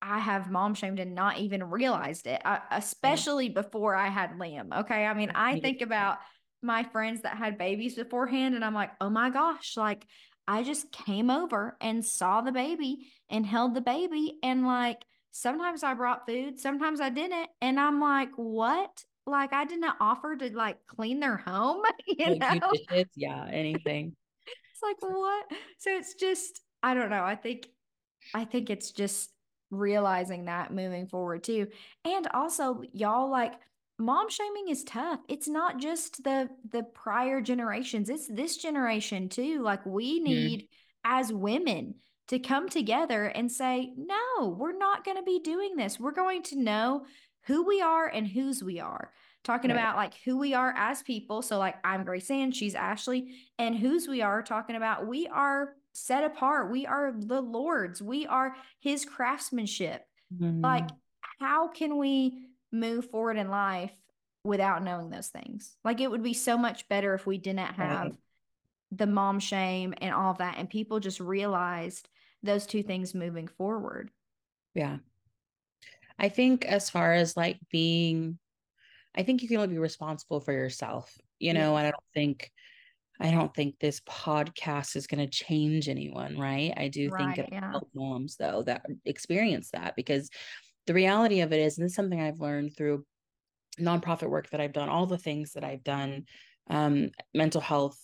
I 0.01 0.19
have 0.19 0.51
mom 0.51 0.75
shamed 0.75 0.99
and 0.99 1.15
not 1.15 1.39
even 1.39 1.63
realized 1.63 2.27
it, 2.27 2.41
I, 2.45 2.61
especially 2.71 3.47
yeah. 3.47 3.61
before 3.61 3.95
I 3.95 4.07
had 4.09 4.31
Liam. 4.33 4.77
Okay. 4.81 5.05
I 5.05 5.13
mean, 5.13 5.31
I 5.33 5.59
think 5.59 5.81
about 5.81 6.17
my 6.65 6.83
friends 6.83 7.21
that 7.21 7.37
had 7.37 7.57
babies 7.57 7.95
beforehand, 7.95 8.55
and 8.55 8.65
I'm 8.65 8.73
like, 8.73 8.91
oh 8.99 9.09
my 9.09 9.29
gosh, 9.29 9.77
like 9.77 10.05
I 10.47 10.63
just 10.63 10.91
came 10.91 11.29
over 11.29 11.77
and 11.81 12.05
saw 12.05 12.41
the 12.41 12.51
baby 12.51 13.07
and 13.29 13.45
held 13.45 13.73
the 13.73 13.81
baby. 13.81 14.37
And 14.43 14.65
like 14.65 15.03
sometimes 15.31 15.83
I 15.83 15.93
brought 15.93 16.27
food, 16.27 16.59
sometimes 16.59 17.01
I 17.01 17.09
didn't. 17.09 17.49
And 17.61 17.79
I'm 17.79 17.99
like, 17.99 18.29
what? 18.35 19.03
Like 19.25 19.53
I 19.53 19.65
didn't 19.65 19.95
offer 19.99 20.35
to 20.35 20.55
like 20.55 20.77
clean 20.87 21.19
their 21.19 21.37
home, 21.37 21.83
you 22.07 22.37
know? 22.37 22.59
Dishes, 22.73 23.11
yeah, 23.15 23.47
anything. 23.51 24.15
it's 24.45 24.83
like 24.83 24.97
what? 25.01 25.45
So 25.79 25.91
it's 25.91 26.13
just, 26.15 26.61
I 26.83 26.93
don't 26.93 27.09
know. 27.09 27.23
I 27.23 27.35
think, 27.35 27.67
I 28.33 28.45
think 28.45 28.69
it's 28.69 28.91
just 28.91 29.31
realizing 29.71 30.45
that 30.45 30.71
moving 30.71 31.07
forward 31.07 31.43
too. 31.43 31.67
And 32.03 32.27
also, 32.33 32.81
y'all 32.93 33.31
like 33.31 33.53
mom 33.97 34.29
shaming 34.29 34.69
is 34.69 34.83
tough. 34.83 35.19
It's 35.27 35.47
not 35.47 35.79
just 35.79 36.23
the 36.23 36.49
the 36.71 36.83
prior 36.83 37.41
generations, 37.41 38.09
it's 38.09 38.27
this 38.27 38.57
generation 38.57 39.29
too. 39.29 39.61
Like 39.61 39.85
we 39.85 40.19
mm-hmm. 40.19 40.25
need 40.25 40.61
mm. 40.61 40.67
as 41.03 41.31
women 41.31 41.95
to 42.27 42.39
come 42.39 42.69
together 42.69 43.25
and 43.25 43.51
say, 43.51 43.93
"No, 43.97 44.55
we're 44.57 44.77
not 44.77 45.05
going 45.05 45.17
to 45.17 45.23
be 45.23 45.39
doing 45.39 45.75
this. 45.75 45.99
We're 45.99 46.11
going 46.11 46.43
to 46.43 46.59
know 46.59 47.05
who 47.45 47.65
we 47.65 47.81
are 47.81 48.07
and 48.07 48.27
whose 48.27 48.63
we 48.63 48.79
are." 48.79 49.11
Talking 49.43 49.69
right. 49.69 49.77
about 49.77 49.95
like 49.95 50.15
who 50.25 50.37
we 50.39 50.55
are 50.55 50.73
as 50.75 51.03
people. 51.03 51.41
So 51.43 51.59
like 51.59 51.75
I'm 51.83 52.03
Grace 52.03 52.31
Ann, 52.31 52.51
she's 52.51 52.75
Ashley, 52.75 53.35
and 53.59 53.75
whose 53.75 54.07
we 54.07 54.21
are 54.21 54.41
talking 54.41 54.75
about 54.75 55.07
we 55.07 55.27
are 55.27 55.75
set 55.93 56.23
apart. 56.23 56.71
We 56.71 56.85
are 56.85 57.13
the 57.15 57.41
Lord's. 57.41 58.01
We 58.01 58.25
are 58.25 58.55
his 58.79 59.05
craftsmanship. 59.05 60.01
Mm-hmm. 60.33 60.61
Like 60.61 60.89
how 61.39 61.67
can 61.67 61.97
we 61.97 62.45
move 62.79 63.09
forward 63.09 63.37
in 63.37 63.49
life 63.49 63.91
without 64.43 64.83
knowing 64.83 65.09
those 65.09 65.27
things. 65.27 65.75
Like 65.83 66.01
it 66.01 66.09
would 66.09 66.23
be 66.23 66.33
so 66.33 66.57
much 66.57 66.87
better 66.87 67.13
if 67.13 67.25
we 67.25 67.37
didn't 67.37 67.59
have 67.59 68.07
right. 68.07 68.13
the 68.91 69.07
mom 69.07 69.39
shame 69.39 69.93
and 69.99 70.13
all 70.13 70.35
that 70.35 70.57
and 70.57 70.69
people 70.69 70.99
just 70.99 71.19
realized 71.19 72.07
those 72.43 72.65
two 72.65 72.83
things 72.83 73.15
moving 73.15 73.47
forward. 73.47 74.11
Yeah. 74.73 74.97
I 76.19 76.29
think 76.29 76.65
as 76.65 76.89
far 76.89 77.13
as 77.13 77.35
like 77.35 77.59
being 77.71 78.37
I 79.17 79.23
think 79.23 79.41
you 79.41 79.47
can 79.47 79.57
only 79.57 79.69
be 79.69 79.79
responsible 79.79 80.41
for 80.41 80.51
yourself. 80.51 81.17
You 81.39 81.53
know, 81.53 81.73
yeah. 81.73 81.79
and 81.79 81.87
I 81.87 81.91
don't 81.91 82.03
think 82.13 82.51
I 83.19 83.31
don't 83.31 83.53
think 83.53 83.79
this 83.79 84.01
podcast 84.01 84.95
is 84.95 85.07
going 85.07 85.25
to 85.25 85.31
change 85.31 85.87
anyone, 85.87 86.37
right? 86.37 86.73
I 86.75 86.89
do 86.89 87.09
right, 87.09 87.35
think 87.35 87.47
it 87.47 87.49
yeah. 87.53 87.73
moms 87.93 88.35
though 88.35 88.63
that 88.63 88.85
experience 89.05 89.69
that 89.71 89.95
because 89.95 90.29
the 90.87 90.93
reality 90.93 91.41
of 91.41 91.51
it 91.51 91.59
is, 91.59 91.77
and 91.77 91.85
this 91.85 91.91
is 91.91 91.95
something 91.95 92.21
I've 92.21 92.39
learned 92.39 92.75
through 92.75 93.05
nonprofit 93.79 94.29
work 94.29 94.49
that 94.51 94.61
I've 94.61 94.73
done, 94.73 94.89
all 94.89 95.05
the 95.05 95.17
things 95.17 95.53
that 95.53 95.63
I've 95.63 95.83
done, 95.83 96.25
um, 96.69 97.09
mental 97.33 97.61
health, 97.61 97.99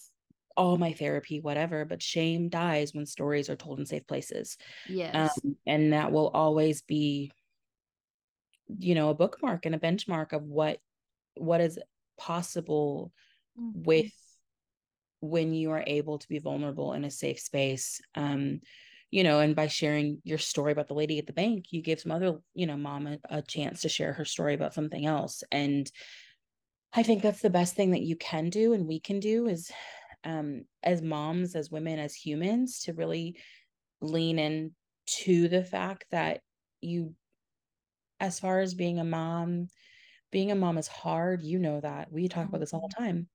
all 0.58 0.78
my 0.78 0.94
therapy, 0.94 1.40
whatever, 1.40 1.86
but 1.86 2.02
shame 2.02 2.50
dies 2.50 2.94
when 2.94 3.06
stories 3.06 3.50
are 3.50 3.56
told 3.56 3.80
in 3.80 3.86
safe 3.86 4.06
places. 4.06 4.58
Yes. 4.90 5.40
Um, 5.44 5.56
and 5.66 5.94
that 5.94 6.12
will 6.12 6.30
always 6.34 6.82
be, 6.82 7.32
you 8.78 8.96
know, 8.96 9.10
a 9.10 9.16
bookmark 9.16 9.66
and 9.66 9.76
a 9.76 9.80
benchmark 9.80 10.34
of 10.34 10.44
what 10.44 10.80
what 11.36 11.62
is 11.62 11.80
possible 12.18 13.12
mm-hmm. 13.60 13.84
with 13.84 14.12
when 15.22 15.54
you 15.54 15.72
are 15.72 15.84
able 15.86 16.18
to 16.18 16.28
be 16.28 16.40
vulnerable 16.40 16.94
in 16.94 17.06
a 17.06 17.12
safe 17.12 17.40
space. 17.40 18.02
Um, 18.16 18.62
you 19.12 19.24
know, 19.24 19.41
and 19.41 19.55
by 19.55 19.68
sharing 19.68 20.20
your 20.24 20.38
story 20.38 20.72
about 20.72 20.88
the 20.88 20.93
lady 20.93 21.20
at 21.20 21.28
the 21.28 21.34
bank, 21.34 21.66
you 21.72 21.82
give 21.82 21.99
some 21.99 22.14
other, 22.14 22.39
you 22.53 22.66
know, 22.66 22.78
mom 22.78 23.07
a, 23.07 23.18
a 23.30 23.41
chance 23.41 23.82
to 23.82 23.89
share 23.89 24.14
her 24.14 24.26
story 24.26 24.53
about 24.53 24.74
something 24.74 25.05
else. 25.05 25.43
And 25.51 25.91
I 26.93 27.03
think 27.03 27.22
that's 27.22 27.41
the 27.41 27.49
best 27.49 27.76
thing 27.76 27.91
that 27.91 28.01
you 28.01 28.16
can 28.16 28.49
do 28.49 28.74
and 28.74 28.88
we 28.88 28.99
can 28.99 29.20
do 29.20 29.47
is 29.47 29.70
um 30.24 30.64
as 30.82 31.01
moms, 31.01 31.55
as 31.55 31.70
women, 31.70 31.99
as 31.99 32.16
humans 32.16 32.82
to 32.82 32.93
really 32.93 33.38
lean 33.99 34.39
in 34.39 34.72
to 35.05 35.47
the 35.49 35.64
fact 35.64 36.05
that 36.12 36.41
you 36.80 37.14
as 38.20 38.39
far 38.39 38.59
as 38.62 38.76
being 38.76 38.99
a 38.99 39.03
mom, 39.03 39.68
being 40.32 40.51
a 40.51 40.55
mom 40.55 40.78
is 40.78 40.88
hard. 40.88 41.41
You 41.43 41.59
know 41.59 41.82
that. 41.82 42.12
We 42.12 42.30
talk 42.30 42.47
about 42.47 42.59
this 42.62 42.74
all 42.74 42.88
the 42.88 42.95
mm-hmm. 42.95 43.03
time. 43.03 43.28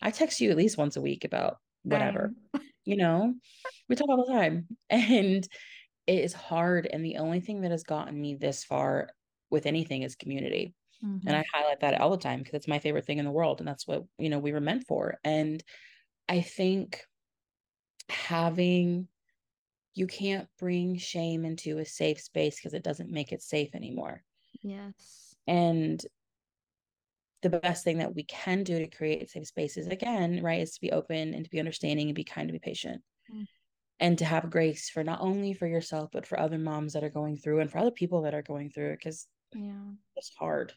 I 0.00 0.10
text 0.10 0.40
you 0.40 0.50
at 0.50 0.56
least 0.56 0.78
once 0.78 0.96
a 0.96 1.00
week 1.00 1.24
about 1.24 1.56
whatever. 1.82 2.32
you 2.84 2.96
know, 2.96 3.34
we 3.88 3.96
talk 3.96 4.08
all 4.08 4.24
the 4.26 4.32
time. 4.32 4.66
And 4.90 5.46
it 6.06 6.24
is 6.24 6.34
hard. 6.34 6.86
And 6.90 7.04
the 7.04 7.16
only 7.16 7.40
thing 7.40 7.62
that 7.62 7.70
has 7.70 7.82
gotten 7.82 8.20
me 8.20 8.34
this 8.34 8.62
far 8.62 9.08
with 9.50 9.66
anything 9.66 10.02
is 10.02 10.16
community. 10.16 10.74
Mm-hmm. 11.04 11.26
And 11.26 11.36
I 11.36 11.44
highlight 11.52 11.80
that 11.80 12.00
all 12.00 12.10
the 12.10 12.18
time 12.18 12.40
because 12.40 12.54
it's 12.54 12.68
my 12.68 12.78
favorite 12.78 13.06
thing 13.06 13.18
in 13.18 13.24
the 13.24 13.30
world. 13.30 13.60
And 13.60 13.68
that's 13.68 13.86
what, 13.86 14.04
you 14.18 14.28
know, 14.28 14.38
we 14.38 14.52
were 14.52 14.60
meant 14.60 14.86
for. 14.86 15.18
And 15.24 15.62
I 16.28 16.42
think 16.42 17.00
having, 18.10 19.08
you 19.94 20.06
can't 20.06 20.48
bring 20.58 20.98
shame 20.98 21.44
into 21.44 21.78
a 21.78 21.86
safe 21.86 22.20
space 22.20 22.56
because 22.56 22.74
it 22.74 22.84
doesn't 22.84 23.10
make 23.10 23.32
it 23.32 23.42
safe 23.42 23.74
anymore. 23.74 24.22
Yes. 24.62 25.34
And 25.46 26.04
the 27.44 27.50
best 27.50 27.84
thing 27.84 27.98
that 27.98 28.14
we 28.14 28.24
can 28.24 28.64
do 28.64 28.78
to 28.78 28.86
create 28.88 29.30
safe 29.30 29.46
spaces 29.46 29.86
again 29.86 30.40
right 30.42 30.62
is 30.62 30.72
to 30.72 30.80
be 30.80 30.90
open 30.92 31.34
and 31.34 31.44
to 31.44 31.50
be 31.50 31.58
understanding 31.58 32.08
and 32.08 32.14
be 32.14 32.24
kind 32.24 32.48
to 32.48 32.52
be 32.52 32.58
patient 32.58 33.02
mm. 33.32 33.44
and 34.00 34.16
to 34.18 34.24
have 34.24 34.48
grace 34.48 34.88
for 34.88 35.04
not 35.04 35.20
only 35.20 35.52
for 35.52 35.66
yourself 35.66 36.08
but 36.10 36.26
for 36.26 36.40
other 36.40 36.56
moms 36.56 36.94
that 36.94 37.04
are 37.04 37.10
going 37.10 37.36
through 37.36 37.60
and 37.60 37.70
for 37.70 37.78
other 37.78 37.90
people 37.90 38.22
that 38.22 38.34
are 38.34 38.42
going 38.42 38.70
through 38.70 38.92
it 38.92 38.98
because 38.98 39.26
yeah 39.54 39.92
it's 40.16 40.32
hard 40.38 40.72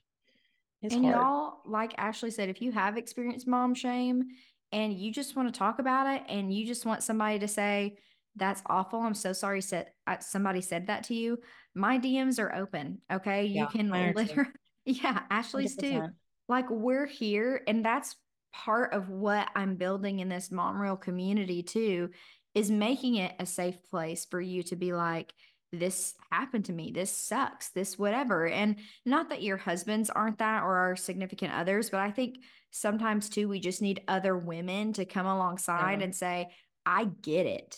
it's 0.81 0.93
and 0.93 1.05
hard. 1.05 1.15
y'all 1.15 1.53
like 1.65 1.93
ashley 1.97 2.29
said 2.29 2.49
if 2.49 2.61
you 2.61 2.73
have 2.73 2.97
experienced 2.97 3.47
mom 3.47 3.73
shame 3.73 4.25
and 4.73 4.93
you 4.93 5.09
just 5.09 5.37
want 5.37 5.51
to 5.51 5.57
talk 5.57 5.79
about 5.79 6.05
it 6.13 6.21
and 6.27 6.53
you 6.53 6.67
just 6.67 6.85
want 6.85 7.01
somebody 7.01 7.39
to 7.39 7.47
say 7.47 7.95
that's 8.35 8.61
awful 8.65 8.99
i'm 8.99 9.13
so 9.13 9.31
sorry 9.31 9.61
said 9.61 9.87
somebody 10.19 10.59
said 10.59 10.87
that 10.87 11.05
to 11.05 11.15
you 11.15 11.39
my 11.73 11.97
dms 11.97 12.39
are 12.39 12.53
open 12.53 12.99
okay 13.09 13.45
you 13.45 13.61
yeah, 13.61 13.67
can 13.67 13.89
literally 13.89 14.29
yeah 14.85 15.21
ashley's 15.29 15.77
100%. 15.77 15.79
too 15.79 16.07
like 16.47 16.69
we're 16.69 17.05
here 17.05 17.61
and 17.67 17.83
that's 17.83 18.15
part 18.53 18.93
of 18.93 19.09
what 19.09 19.49
I'm 19.55 19.75
building 19.75 20.19
in 20.19 20.29
this 20.29 20.51
mom 20.51 20.81
real 20.81 20.97
community 20.97 21.61
too 21.63 22.09
is 22.55 22.71
making 22.71 23.15
it 23.15 23.35
a 23.39 23.45
safe 23.45 23.77
place 23.89 24.25
for 24.25 24.41
you 24.41 24.63
to 24.63 24.75
be 24.75 24.93
like 24.93 25.33
this 25.73 26.15
happened 26.31 26.65
to 26.65 26.73
me. 26.73 26.91
This 26.91 27.11
sucks. 27.11 27.69
This 27.69 27.99
whatever. 27.99 28.47
And 28.47 28.77
not 29.05 29.29
that 29.29 29.43
your 29.43 29.57
husbands 29.57 30.09
aren't 30.09 30.37
that 30.37 30.63
or 30.63 30.77
our 30.77 30.95
significant 30.95 31.53
others 31.53 31.89
but 31.89 31.99
I 31.99 32.11
think 32.11 32.37
sometimes 32.71 33.29
too 33.29 33.47
we 33.47 33.59
just 33.59 33.81
need 33.81 34.01
other 34.07 34.37
women 34.37 34.93
to 34.93 35.05
come 35.05 35.25
alongside 35.25 35.99
yeah. 35.99 36.05
and 36.05 36.15
say 36.15 36.49
I 36.85 37.05
get 37.21 37.45
it. 37.45 37.77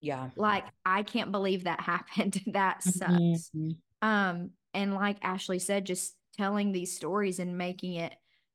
Yeah. 0.00 0.30
Like 0.34 0.64
I 0.84 1.02
can't 1.02 1.30
believe 1.30 1.64
that 1.64 1.80
happened. 1.92 2.40
That 2.48 2.82
sucks. 2.82 3.10
Mm-hmm. 3.12 3.70
um 4.02 4.50
and 4.72 4.94
like 4.94 5.18
Ashley 5.22 5.58
said 5.58 5.84
just 5.84 6.14
telling 6.40 6.72
these 6.72 6.96
stories 6.96 7.38
and 7.38 7.58
making 7.58 7.94
it 7.96 8.14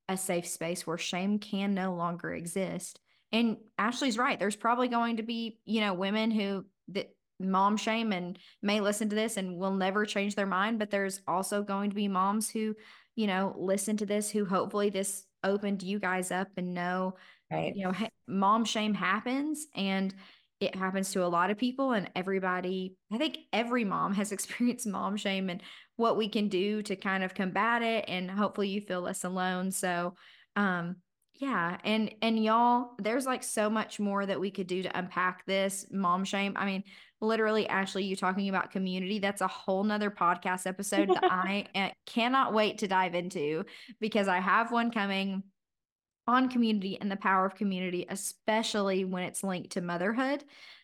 a 0.09 0.17
safe 0.17 0.47
space 0.47 0.87
where 0.87 0.97
shame 0.97 1.37
can 1.37 1.75
no 1.75 1.93
longer 1.93 2.33
exist. 2.33 2.99
And 3.31 3.57
Ashley's 3.77 4.17
right. 4.17 4.39
There's 4.39 4.55
probably 4.55 4.87
going 4.87 5.17
to 5.17 5.23
be, 5.23 5.59
you 5.65 5.81
know, 5.81 5.93
women 5.93 6.31
who 6.31 6.65
that 6.89 7.15
mom 7.39 7.77
shame 7.77 8.11
and 8.11 8.39
may 8.63 8.81
listen 8.81 9.09
to 9.09 9.15
this 9.15 9.37
and 9.37 9.57
will 9.57 9.75
never 9.75 10.03
change 10.03 10.33
their 10.33 10.47
mind, 10.47 10.79
but 10.79 10.89
there's 10.89 11.21
also 11.27 11.61
going 11.61 11.91
to 11.91 11.95
be 11.95 12.07
moms 12.07 12.49
who, 12.49 12.75
you 13.15 13.27
know, 13.27 13.53
listen 13.55 13.97
to 13.97 14.05
this 14.07 14.31
who 14.31 14.45
hopefully 14.45 14.89
this 14.89 15.23
opened 15.43 15.83
you 15.83 15.99
guys 15.99 16.31
up 16.31 16.47
and 16.57 16.73
know, 16.73 17.13
right. 17.51 17.75
you 17.75 17.85
know, 17.85 17.93
mom 18.27 18.65
shame 18.65 18.95
happens 18.95 19.67
and 19.75 20.11
it 20.59 20.75
happens 20.75 21.11
to 21.11 21.23
a 21.23 21.27
lot 21.27 21.49
of 21.49 21.57
people 21.57 21.91
and 21.91 22.09
everybody 22.15 22.95
i 23.11 23.17
think 23.17 23.37
every 23.51 23.83
mom 23.83 24.13
has 24.13 24.31
experienced 24.31 24.87
mom 24.87 25.17
shame 25.17 25.49
and 25.49 25.61
what 25.97 26.17
we 26.17 26.27
can 26.27 26.47
do 26.47 26.81
to 26.81 26.95
kind 26.95 27.23
of 27.23 27.33
combat 27.33 27.81
it 27.81 28.05
and 28.07 28.29
hopefully 28.29 28.69
you 28.69 28.81
feel 28.81 29.01
less 29.01 29.23
alone 29.23 29.71
so 29.71 30.13
um 30.55 30.95
yeah 31.39 31.77
and 31.83 32.13
and 32.21 32.41
y'all 32.41 32.91
there's 32.99 33.25
like 33.25 33.43
so 33.43 33.69
much 33.69 33.99
more 33.99 34.25
that 34.25 34.39
we 34.39 34.51
could 34.51 34.67
do 34.67 34.81
to 34.81 34.97
unpack 34.97 35.45
this 35.45 35.85
mom 35.91 36.23
shame. 36.23 36.53
I 36.55 36.65
mean 36.65 36.83
literally 37.21 37.67
ashley 37.67 38.03
you 38.03 38.15
talking 38.15 38.49
about 38.49 38.71
community 38.71 39.19
that's 39.19 39.41
a 39.41 39.47
whole 39.47 39.83
nother 39.83 40.11
podcast 40.11 40.67
episode 40.67 41.09
that 41.09 41.23
i 41.31 41.91
cannot 42.05 42.53
wait 42.53 42.77
to 42.79 42.87
dive 42.87 43.15
into 43.15 43.63
because 43.99 44.27
i 44.27 44.39
have 44.39 44.71
one 44.71 44.91
coming 44.91 45.41
on 46.27 46.49
community 46.49 46.97
and 46.99 47.11
the 47.11 47.15
power 47.15 47.45
of 47.45 47.55
community, 47.55 48.05
especially 48.09 49.05
when 49.05 49.23
it's 49.23 49.43
linked 49.43 49.71
to 49.71 49.81
motherhood. 49.81 50.43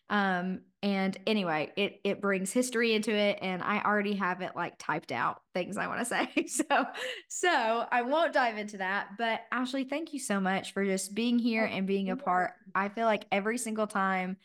Um, 0.10 0.62
and 0.84 1.18
anyway, 1.26 1.72
it 1.78 2.02
it 2.04 2.22
brings 2.22 2.52
history 2.52 2.94
into 2.94 3.14
it, 3.16 3.40
and 3.42 3.64
I 3.64 3.82
already 3.82 4.16
have 4.16 4.42
it 4.42 4.52
like 4.56 4.78
typed 4.78 5.12
out 5.14 5.42
things 5.54 5.78
I 5.78 5.88
want 5.88 6.00
to 6.00 6.06
say. 6.06 6.30
So 6.48 6.86
so 7.30 7.86
I 7.90 8.02
won't 8.02 8.34
dive 8.34 8.58
into 8.58 8.78
that. 8.78 9.10
But 9.18 9.42
Ashley, 9.52 9.86
thank 9.86 10.12
you 10.12 10.20
so 10.20 10.42
much 10.42 10.74
for 10.74 10.84
just 10.84 11.16
being 11.16 11.40
here 11.40 11.64
and 11.64 11.88
being 11.88 12.10
a 12.10 12.18
part. 12.18 12.52
I 12.76 12.90
feel 12.90 13.06
like 13.06 13.26
every 13.32 13.58
single 13.58 13.88
time 13.88 14.36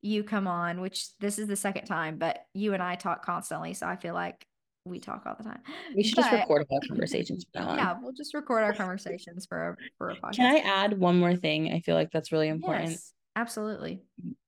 you 0.00 0.22
come 0.22 0.46
on, 0.46 0.80
which 0.80 1.16
this 1.18 1.38
is 1.40 1.48
the 1.48 1.56
second 1.56 1.86
time, 1.86 2.18
but 2.18 2.38
you 2.54 2.74
and 2.74 2.82
I 2.82 2.94
talk 2.94 3.24
constantly. 3.24 3.74
So 3.74 3.86
I 3.86 3.96
feel 3.96 4.14
like 4.14 4.46
we 4.86 5.00
talk 5.00 5.22
all 5.26 5.34
the 5.36 5.44
time. 5.44 5.60
We 5.94 6.02
should 6.02 6.16
but, 6.16 6.22
just 6.22 6.32
record 6.32 6.66
our 6.70 6.80
conversations 6.88 7.44
Yeah, 7.54 7.96
we'll 8.00 8.12
just 8.12 8.34
record 8.34 8.62
our 8.62 8.72
conversations 8.72 9.46
for 9.46 9.70
a, 9.70 9.76
for 9.98 10.10
a 10.10 10.16
podcast. 10.16 10.36
Can 10.36 10.54
I 10.54 10.58
add 10.58 10.98
one 10.98 11.18
more 11.18 11.34
thing? 11.34 11.72
I 11.72 11.80
feel 11.80 11.94
like 11.94 12.10
that's 12.12 12.32
really 12.32 12.48
important. 12.48 12.90
Yes, 12.90 13.12
absolutely. 13.34 14.02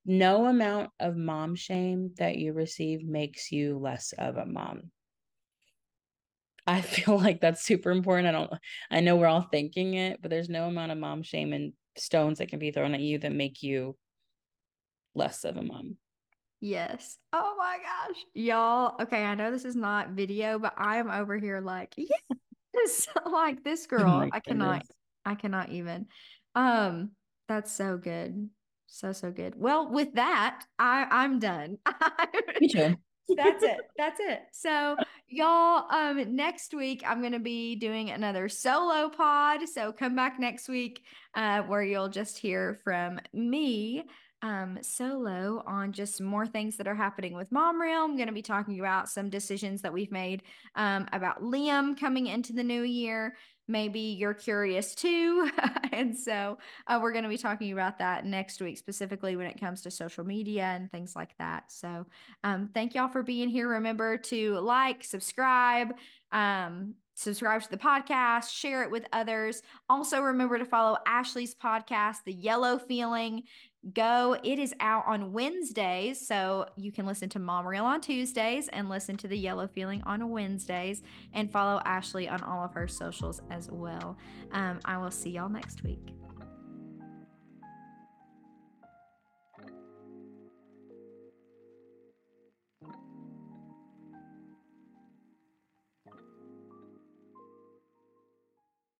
No 0.06 0.46
amount 0.46 0.90
of 1.00 1.16
mom 1.16 1.54
shame 1.56 2.12
that 2.18 2.36
you 2.36 2.52
receive 2.52 3.04
makes 3.04 3.50
you 3.50 3.78
less 3.78 4.14
of 4.16 4.36
a 4.36 4.46
mom. 4.46 4.90
I 6.66 6.80
feel 6.82 7.16
like 7.16 7.40
that's 7.40 7.64
super 7.64 7.90
important. 7.90 8.28
I 8.28 8.32
don't 8.32 8.52
I 8.90 9.00
know 9.00 9.16
we're 9.16 9.26
all 9.26 9.48
thinking 9.50 9.94
it, 9.94 10.22
but 10.22 10.30
there's 10.30 10.48
no 10.48 10.66
amount 10.66 10.92
of 10.92 10.98
mom 10.98 11.22
shame 11.22 11.52
and 11.52 11.72
stones 11.96 12.38
that 12.38 12.48
can 12.48 12.58
be 12.58 12.70
thrown 12.70 12.94
at 12.94 13.00
you 13.00 13.18
that 13.18 13.32
make 13.32 13.62
you 13.62 13.96
less 15.14 15.44
of 15.44 15.56
a 15.56 15.62
mom. 15.62 15.96
Yes. 16.60 17.18
Oh 17.32 17.54
my 17.56 17.78
gosh. 17.78 18.16
Y'all, 18.34 18.96
okay, 19.00 19.24
I 19.24 19.34
know 19.34 19.50
this 19.50 19.64
is 19.64 19.76
not 19.76 20.10
video, 20.10 20.58
but 20.58 20.74
I 20.76 20.96
am 20.96 21.10
over 21.10 21.38
here 21.38 21.60
like, 21.60 21.94
yes, 21.96 23.06
like 23.30 23.62
this 23.62 23.86
oh 23.92 23.96
girl. 23.96 24.22
Oh 24.24 24.28
I 24.32 24.40
cannot 24.40 24.82
I 25.24 25.34
cannot 25.34 25.70
even. 25.70 26.06
Um, 26.54 27.10
that's 27.48 27.70
so 27.72 27.96
good. 27.96 28.50
So 28.86 29.12
so 29.12 29.30
good. 29.30 29.54
Well, 29.56 29.90
with 29.90 30.14
that, 30.14 30.64
I 30.78 31.06
I'm 31.10 31.38
done. 31.38 31.78
Me 32.60 32.68
too. 32.68 32.96
That's 33.36 33.62
it. 33.62 33.76
That's 33.98 34.20
it. 34.20 34.40
So, 34.52 34.96
y'all, 35.28 35.84
um, 35.92 36.34
next 36.34 36.72
week 36.72 37.02
I'm 37.06 37.20
gonna 37.22 37.38
be 37.38 37.76
doing 37.76 38.10
another 38.10 38.48
solo 38.48 39.10
pod. 39.10 39.68
So 39.68 39.92
come 39.92 40.16
back 40.16 40.40
next 40.40 40.68
week, 40.68 41.02
uh, 41.34 41.62
where 41.62 41.82
you'll 41.82 42.08
just 42.08 42.38
hear 42.38 42.80
from 42.82 43.20
me 43.34 44.04
um, 44.42 44.78
solo 44.82 45.62
on 45.66 45.92
just 45.92 46.20
more 46.20 46.46
things 46.46 46.76
that 46.76 46.86
are 46.86 46.94
happening 46.94 47.34
with 47.34 47.50
Mom 47.50 47.80
Real. 47.80 48.04
I'm 48.04 48.16
going 48.16 48.28
to 48.28 48.32
be 48.32 48.42
talking 48.42 48.78
about 48.80 49.08
some 49.08 49.30
decisions 49.30 49.82
that 49.82 49.92
we've 49.92 50.12
made 50.12 50.42
um, 50.76 51.08
about 51.12 51.42
Liam 51.42 51.98
coming 51.98 52.26
into 52.26 52.52
the 52.52 52.62
new 52.62 52.82
year. 52.82 53.36
Maybe 53.66 54.00
you're 54.00 54.34
curious 54.34 54.94
too. 54.94 55.50
and 55.92 56.16
so 56.16 56.58
uh, 56.86 56.98
we're 57.02 57.12
going 57.12 57.24
to 57.24 57.28
be 57.28 57.36
talking 57.36 57.72
about 57.72 57.98
that 57.98 58.24
next 58.24 58.60
week, 58.60 58.78
specifically 58.78 59.36
when 59.36 59.46
it 59.46 59.60
comes 59.60 59.82
to 59.82 59.90
social 59.90 60.24
media 60.24 60.64
and 60.64 60.90
things 60.90 61.14
like 61.14 61.36
that. 61.38 61.64
So 61.70 62.06
um, 62.44 62.70
thank 62.72 62.94
y'all 62.94 63.08
for 63.08 63.22
being 63.22 63.48
here. 63.48 63.68
Remember 63.68 64.16
to 64.16 64.54
like, 64.60 65.04
subscribe, 65.04 65.94
um, 66.32 66.94
subscribe 67.18 67.60
to 67.62 67.70
the 67.70 67.76
podcast, 67.76 68.50
share 68.50 68.84
it 68.84 68.90
with 68.90 69.04
others. 69.12 69.60
Also, 69.90 70.20
remember 70.20 70.56
to 70.56 70.64
follow 70.64 70.96
Ashley's 71.04 71.54
podcast, 71.54 72.18
The 72.24 72.32
Yellow 72.32 72.78
Feeling 72.78 73.42
go. 73.92 74.36
It 74.42 74.58
is 74.58 74.74
out 74.80 75.04
on 75.06 75.32
Wednesdays. 75.32 76.26
So 76.26 76.66
you 76.76 76.92
can 76.92 77.06
listen 77.06 77.28
to 77.30 77.38
Mom 77.38 77.66
Real 77.66 77.84
on 77.84 78.00
Tuesdays 78.00 78.68
and 78.68 78.88
listen 78.88 79.16
to 79.18 79.28
The 79.28 79.38
Yellow 79.38 79.68
Feeling 79.68 80.02
on 80.04 80.28
Wednesdays 80.30 81.02
and 81.32 81.50
follow 81.50 81.80
Ashley 81.84 82.28
on 82.28 82.42
all 82.42 82.64
of 82.64 82.72
her 82.74 82.88
socials 82.88 83.40
as 83.50 83.70
well. 83.70 84.16
Um, 84.52 84.80
I 84.84 84.98
will 84.98 85.10
see 85.10 85.30
y'all 85.30 85.48
next 85.48 85.82
week. 85.82 86.14